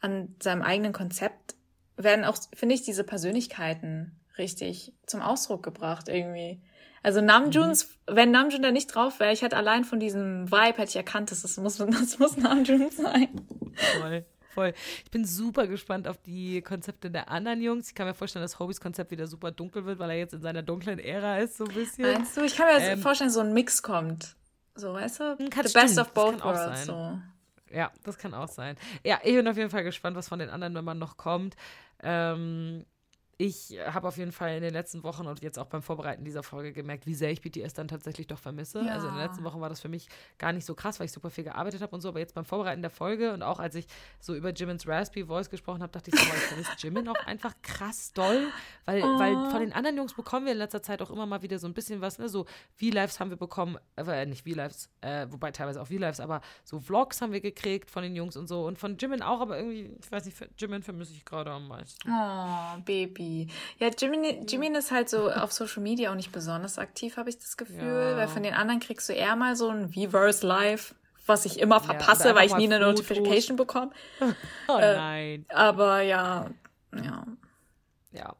an 0.00 0.34
seinem 0.42 0.62
eigenen 0.62 0.92
Konzept, 0.92 1.54
werden 1.96 2.24
auch, 2.24 2.36
finde 2.54 2.74
ich, 2.74 2.82
diese 2.82 3.04
Persönlichkeiten 3.04 4.18
richtig 4.38 4.94
zum 5.06 5.20
Ausdruck 5.20 5.62
gebracht 5.62 6.08
irgendwie. 6.08 6.62
Also 7.02 7.20
Namjoons, 7.20 7.98
wenn 8.06 8.30
Namjoon 8.30 8.62
da 8.62 8.72
nicht 8.72 8.88
drauf 8.88 9.20
wäre, 9.20 9.32
ich 9.32 9.42
hätte 9.42 9.56
allein 9.56 9.84
von 9.84 10.00
diesem 10.00 10.50
Vibe 10.50 10.78
hätte 10.78 10.90
ich 10.90 10.96
erkannt, 10.96 11.30
dass 11.30 11.42
das 11.42 11.56
muss, 11.58 11.76
das 12.00 12.18
muss 12.18 12.36
Namjoon 12.36 12.90
sein. 12.90 13.28
Voll, 14.00 14.24
voll. 14.56 14.72
Ich 15.04 15.10
bin 15.10 15.24
super 15.24 15.66
gespannt 15.68 16.08
auf 16.08 16.18
die 16.18 16.62
Konzepte 16.62 17.10
der 17.10 17.30
anderen 17.30 17.62
Jungs. 17.62 17.88
Ich 17.88 17.94
kann 17.94 18.06
mir 18.06 18.14
vorstellen, 18.14 18.42
dass 18.42 18.58
Hobys 18.58 18.80
Konzept 18.80 19.10
wieder 19.12 19.26
super 19.28 19.52
dunkel 19.52 19.84
wird, 19.84 19.98
weil 20.00 20.10
er 20.10 20.16
jetzt 20.18 20.34
in 20.34 20.40
seiner 20.40 20.62
dunklen 20.62 20.98
Ära 20.98 21.38
ist, 21.38 21.56
so 21.58 21.64
ein 21.64 21.74
bisschen. 21.74 22.10
Meinst 22.12 22.36
du? 22.36 22.42
Ich 22.42 22.56
kann 22.56 22.66
mir 22.66 22.82
Ähm, 22.82 22.98
vorstellen, 23.00 23.30
so 23.30 23.40
ein 23.40 23.52
Mix 23.52 23.82
kommt. 23.82 24.34
So, 24.74 24.92
weißt 24.94 25.20
du? 25.20 25.36
kann- 25.50 25.66
The 25.66 25.72
best 25.72 25.92
stimmt, 25.94 25.98
of 25.98 26.12
das 26.12 26.14
both 26.14 26.44
worlds. 26.44 26.86
So. 26.86 27.18
Ja, 27.70 27.90
das 28.04 28.16
kann 28.18 28.32
auch 28.34 28.48
sein. 28.48 28.76
Ja, 29.04 29.18
ich 29.22 29.34
bin 29.34 29.46
auf 29.48 29.56
jeden 29.56 29.70
Fall 29.70 29.84
gespannt, 29.84 30.16
was 30.16 30.28
von 30.28 30.38
den 30.38 30.50
anderen 30.50 30.72
Nummern 30.72 30.98
noch 30.98 31.16
kommt. 31.16 31.56
Ähm, 32.02 32.84
ich 33.38 33.76
habe 33.86 34.08
auf 34.08 34.16
jeden 34.16 34.32
Fall 34.32 34.56
in 34.56 34.62
den 34.62 34.72
letzten 34.72 35.02
Wochen 35.02 35.26
und 35.26 35.42
jetzt 35.42 35.58
auch 35.58 35.66
beim 35.66 35.82
Vorbereiten 35.82 36.24
dieser 36.24 36.42
Folge 36.42 36.72
gemerkt, 36.72 37.06
wie 37.06 37.14
sehr 37.14 37.30
ich 37.30 37.42
BTS 37.42 37.74
dann 37.74 37.86
tatsächlich 37.86 38.26
doch 38.26 38.38
vermisse. 38.38 38.82
Ja. 38.82 38.92
Also 38.92 39.08
in 39.08 39.14
den 39.14 39.22
letzten 39.22 39.44
Wochen 39.44 39.60
war 39.60 39.68
das 39.68 39.80
für 39.80 39.90
mich 39.90 40.08
gar 40.38 40.54
nicht 40.54 40.64
so 40.64 40.74
krass, 40.74 40.98
weil 40.98 41.04
ich 41.04 41.12
super 41.12 41.28
viel 41.28 41.44
gearbeitet 41.44 41.82
habe 41.82 41.94
und 41.94 42.00
so. 42.00 42.08
Aber 42.08 42.18
jetzt 42.18 42.34
beim 42.34 42.46
Vorbereiten 42.46 42.80
der 42.80 42.90
Folge 42.90 43.34
und 43.34 43.42
auch 43.42 43.58
als 43.58 43.74
ich 43.74 43.86
so 44.20 44.34
über 44.34 44.50
Jimin's 44.52 44.88
Raspy 44.88 45.26
Voice 45.26 45.50
gesprochen 45.50 45.82
habe, 45.82 45.92
dachte 45.92 46.10
ich 46.10 46.18
so, 46.18 46.26
ich 46.26 46.32
vermisse 46.32 46.70
Jimin 46.78 47.08
auch 47.08 47.26
einfach 47.26 47.52
krass 47.60 48.10
doll. 48.14 48.48
Weil, 48.86 49.02
weil 49.02 49.50
von 49.50 49.60
den 49.60 49.74
anderen 49.74 49.98
Jungs 49.98 50.14
bekommen 50.14 50.46
wir 50.46 50.52
in 50.52 50.58
letzter 50.58 50.82
Zeit 50.82 51.02
auch 51.02 51.10
immer 51.10 51.26
mal 51.26 51.42
wieder 51.42 51.58
so 51.58 51.66
ein 51.66 51.74
bisschen 51.74 52.00
was, 52.00 52.18
ne? 52.18 52.30
So 52.30 52.46
V-Lives 52.76 53.20
haben 53.20 53.28
wir 53.28 53.36
bekommen, 53.36 53.76
äh, 53.96 54.24
nicht 54.24 54.48
V-Lives, 54.48 54.88
äh, 55.02 55.26
wobei 55.28 55.50
teilweise 55.50 55.82
auch 55.82 55.88
V-Lives, 55.88 56.20
aber 56.20 56.40
so 56.64 56.80
Vlogs 56.80 57.20
haben 57.20 57.32
wir 57.32 57.42
gekriegt 57.42 57.90
von 57.90 58.02
den 58.02 58.16
Jungs 58.16 58.34
und 58.36 58.46
so. 58.46 58.66
Und 58.66 58.78
von 58.78 58.96
Jimin 58.96 59.20
auch, 59.20 59.42
aber 59.42 59.58
irgendwie, 59.58 59.94
ich 60.00 60.10
weiß 60.10 60.24
nicht, 60.24 60.38
Jimin 60.56 60.82
vermisse 60.82 61.12
ich 61.12 61.24
gerade 61.24 61.50
am 61.50 61.68
meisten. 61.68 62.08
Oh, 62.08 62.80
Baby. 62.82 63.25
Ja, 63.78 63.88
Jimin, 63.96 64.46
Jimin 64.46 64.74
ist 64.74 64.90
halt 64.90 65.08
so 65.08 65.30
auf 65.30 65.52
Social 65.52 65.82
Media 65.82 66.10
auch 66.10 66.14
nicht 66.14 66.32
besonders 66.32 66.78
aktiv, 66.78 67.16
habe 67.16 67.28
ich 67.30 67.38
das 67.38 67.56
Gefühl. 67.56 67.76
Ja. 68.10 68.16
Weil 68.16 68.28
von 68.28 68.42
den 68.42 68.54
anderen 68.54 68.80
kriegst 68.80 69.08
du 69.08 69.12
eher 69.12 69.36
mal 69.36 69.56
so 69.56 69.68
ein 69.68 69.94
Viverse 69.94 70.46
Live, 70.46 70.94
was 71.26 71.44
ich 71.44 71.58
immer 71.60 71.80
verpasse, 71.80 72.24
oder 72.30 72.34
weil 72.36 72.46
ich 72.46 72.56
nie 72.56 72.64
eine 72.72 72.84
Fotos. 72.84 73.08
Notification 73.08 73.56
bekomme. 73.56 73.90
Oh 74.68 74.78
Äh, 74.78 74.96
nein. 74.96 75.46
Aber 75.48 76.00
ja, 76.02 76.50
ja. 76.94 77.24
Ja. 78.12 78.34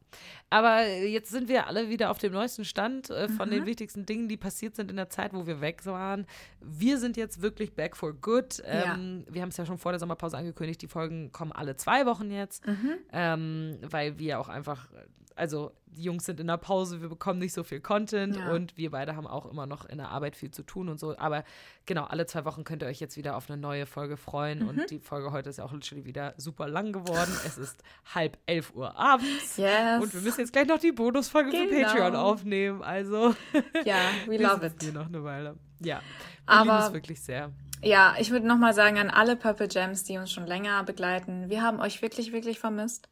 Aber 0.48 0.86
jetzt 0.86 1.30
sind 1.30 1.48
wir 1.48 1.66
alle 1.66 1.88
wieder 1.88 2.10
auf 2.10 2.18
dem 2.18 2.32
neuesten 2.32 2.64
Stand 2.64 3.10
äh, 3.10 3.28
von 3.28 3.48
Mhm. 3.48 3.52
den 3.52 3.66
wichtigsten 3.66 4.06
Dingen, 4.06 4.28
die 4.28 4.36
passiert 4.36 4.76
sind 4.76 4.90
in 4.90 4.96
der 4.96 5.08
Zeit, 5.10 5.34
wo 5.34 5.46
wir 5.46 5.60
weg 5.60 5.84
waren. 5.86 6.24
Wir 6.60 6.98
sind 6.98 7.16
jetzt 7.16 7.42
wirklich 7.42 7.74
back 7.74 7.96
for 7.96 8.12
good. 8.14 8.62
Ähm, 8.64 9.24
Wir 9.28 9.42
haben 9.42 9.48
es 9.48 9.56
ja 9.56 9.66
schon 9.66 9.78
vor 9.78 9.90
der 9.92 9.98
Sommerpause 9.98 10.36
angekündigt, 10.38 10.80
die 10.82 10.86
Folgen 10.88 11.32
kommen 11.32 11.50
alle 11.52 11.76
zwei 11.76 12.06
Wochen 12.06 12.30
jetzt, 12.30 12.64
Mhm. 12.66 12.94
ähm, 13.12 13.78
weil 13.82 14.18
wir 14.20 14.38
auch 14.38 14.48
einfach, 14.48 14.88
also 15.36 15.72
die 15.86 16.02
Jungs 16.02 16.24
sind 16.26 16.40
in 16.40 16.46
der 16.48 16.56
Pause, 16.56 17.00
wir 17.00 17.08
bekommen 17.08 17.38
nicht 17.38 17.52
so 17.54 17.62
viel 17.62 17.80
Content 17.80 18.36
Ja. 18.36 18.50
und 18.52 18.76
wir 18.76 18.90
beide 18.90 19.16
haben 19.16 19.26
auch 19.26 19.46
immer 19.46 19.66
noch 19.66 19.84
in 19.86 19.96
der 19.98 20.08
Arbeit 20.10 20.34
viel 20.36 20.50
zu 20.50 20.62
tun 20.62 20.88
und 20.88 20.98
so. 20.98 21.16
Aber 21.16 21.44
genau, 21.86 22.04
alle 22.04 22.26
zwei 22.26 22.44
Wochen 22.44 22.64
könnt 22.64 22.82
ihr 22.82 22.88
euch 22.88 23.00
jetzt 23.00 23.16
wieder 23.16 23.36
auf 23.36 23.48
eine 23.48 23.56
neue 23.60 23.86
Folge 23.86 24.16
freuen 24.16 24.58
Mhm. 24.64 24.68
und 24.68 24.90
die 24.90 24.98
Folge 24.98 25.32
heute 25.32 25.48
ist 25.50 25.58
ja 25.58 25.64
auch 25.64 25.72
literally 25.72 26.04
wieder 26.04 26.34
super 26.36 26.68
lang 26.68 26.92
geworden. 26.92 27.32
es 27.46 27.56
ist 27.56 27.82
halb 28.14 28.36
elf 28.46 28.74
Uhr 28.74 28.96
abends. 28.96 29.56
Yes. 29.56 30.02
Und 30.02 30.12
wir 30.12 30.20
müssen 30.22 30.40
jetzt 30.40 30.52
gleich 30.52 30.66
noch 30.66 30.78
die 30.78 30.92
Bonusfolge 30.92 31.50
für 31.52 31.66
Genau. 31.66 31.86
Patreon 31.88 32.16
aufnehmen. 32.16 32.82
Also, 32.82 33.34
Ja, 33.84 33.96
we 34.26 34.32
wir 34.38 34.48
love 34.48 34.66
it. 34.66 34.74
hier 34.82 34.92
noch 34.92 35.06
eine 35.06 35.22
Weile. 35.24 35.56
Ja, 35.80 36.00
wir 36.00 36.02
Aber- 36.52 36.72
lieben 36.74 36.86
es 36.88 36.92
wirklich 36.92 37.20
sehr. 37.22 37.52
Ja, 37.82 38.14
ich 38.18 38.30
würde 38.30 38.46
nochmal 38.46 38.72
sagen 38.74 38.98
an 38.98 39.10
alle 39.10 39.36
Purple 39.36 39.68
Gems, 39.68 40.02
die 40.04 40.16
uns 40.18 40.32
schon 40.32 40.46
länger 40.46 40.82
begleiten, 40.84 41.50
wir 41.50 41.62
haben 41.62 41.78
euch 41.78 42.00
wirklich, 42.02 42.32
wirklich 42.32 42.58
vermisst. 42.58 43.08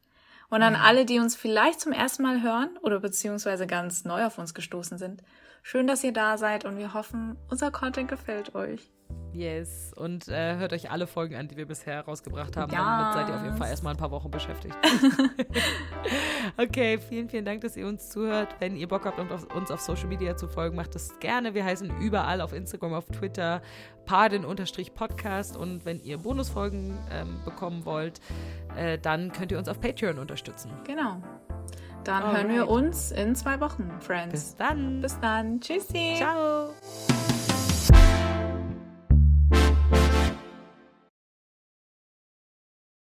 Und 0.48 0.62
an 0.62 0.76
alle, 0.76 1.04
die 1.04 1.18
uns 1.18 1.36
vielleicht 1.36 1.80
zum 1.80 1.92
ersten 1.92 2.22
Mal 2.22 2.42
hören 2.42 2.76
oder 2.82 3.00
beziehungsweise 3.00 3.66
ganz 3.66 4.04
neu 4.04 4.24
auf 4.24 4.38
uns 4.38 4.54
gestoßen 4.54 4.98
sind, 4.98 5.22
schön, 5.62 5.86
dass 5.86 6.04
ihr 6.04 6.12
da 6.12 6.38
seid 6.38 6.64
und 6.64 6.76
wir 6.76 6.94
hoffen, 6.94 7.36
unser 7.50 7.70
Content 7.70 8.08
gefällt 8.08 8.54
euch. 8.54 8.90
Yes. 9.34 9.92
Und 9.96 10.28
äh, 10.28 10.56
hört 10.56 10.72
euch 10.72 10.92
alle 10.92 11.08
Folgen 11.08 11.34
an, 11.34 11.48
die 11.48 11.56
wir 11.56 11.66
bisher 11.66 12.00
rausgebracht 12.02 12.56
haben. 12.56 12.70
Yes. 12.70 12.80
Damit 12.80 13.14
seid 13.14 13.28
ihr 13.28 13.34
auf 13.34 13.42
jeden 13.42 13.56
Fall 13.56 13.68
erstmal 13.68 13.94
ein 13.94 13.96
paar 13.96 14.12
Wochen 14.12 14.30
beschäftigt. 14.30 14.76
okay, 16.56 16.98
vielen, 16.98 17.28
vielen 17.28 17.44
Dank, 17.44 17.62
dass 17.62 17.76
ihr 17.76 17.86
uns 17.86 18.10
zuhört. 18.10 18.54
Wenn 18.60 18.76
ihr 18.76 18.86
Bock 18.86 19.04
habt, 19.04 19.18
uns 19.18 19.32
auf, 19.32 19.54
uns 19.54 19.70
auf 19.72 19.80
Social 19.80 20.06
Media 20.06 20.36
zu 20.36 20.46
folgen, 20.46 20.76
macht 20.76 20.94
das 20.94 21.18
gerne. 21.18 21.52
Wir 21.52 21.64
heißen 21.64 22.00
überall 22.00 22.40
auf 22.40 22.52
Instagram, 22.52 22.94
auf 22.94 23.06
Twitter, 23.06 23.60
pardon-podcast. 24.06 25.56
Und 25.56 25.84
wenn 25.84 26.00
ihr 26.04 26.18
Bonusfolgen 26.18 26.96
ähm, 27.10 27.40
bekommen 27.44 27.84
wollt, 27.84 28.20
äh, 28.76 28.98
dann 28.98 29.32
könnt 29.32 29.50
ihr 29.50 29.58
uns 29.58 29.68
auf 29.68 29.80
Patreon 29.80 30.20
unterstützen. 30.20 30.70
Genau. 30.86 31.20
Dann 32.04 32.36
hören 32.36 32.48
wir 32.50 32.62
Alright. 32.62 32.84
uns 32.84 33.10
in 33.10 33.34
zwei 33.34 33.58
Wochen, 33.60 33.90
Friends. 34.00 34.30
Bis 34.30 34.56
dann. 34.56 35.00
Bis 35.00 35.18
dann. 35.18 35.60
Tschüssi. 35.60 36.14
Ciao. 36.18 36.70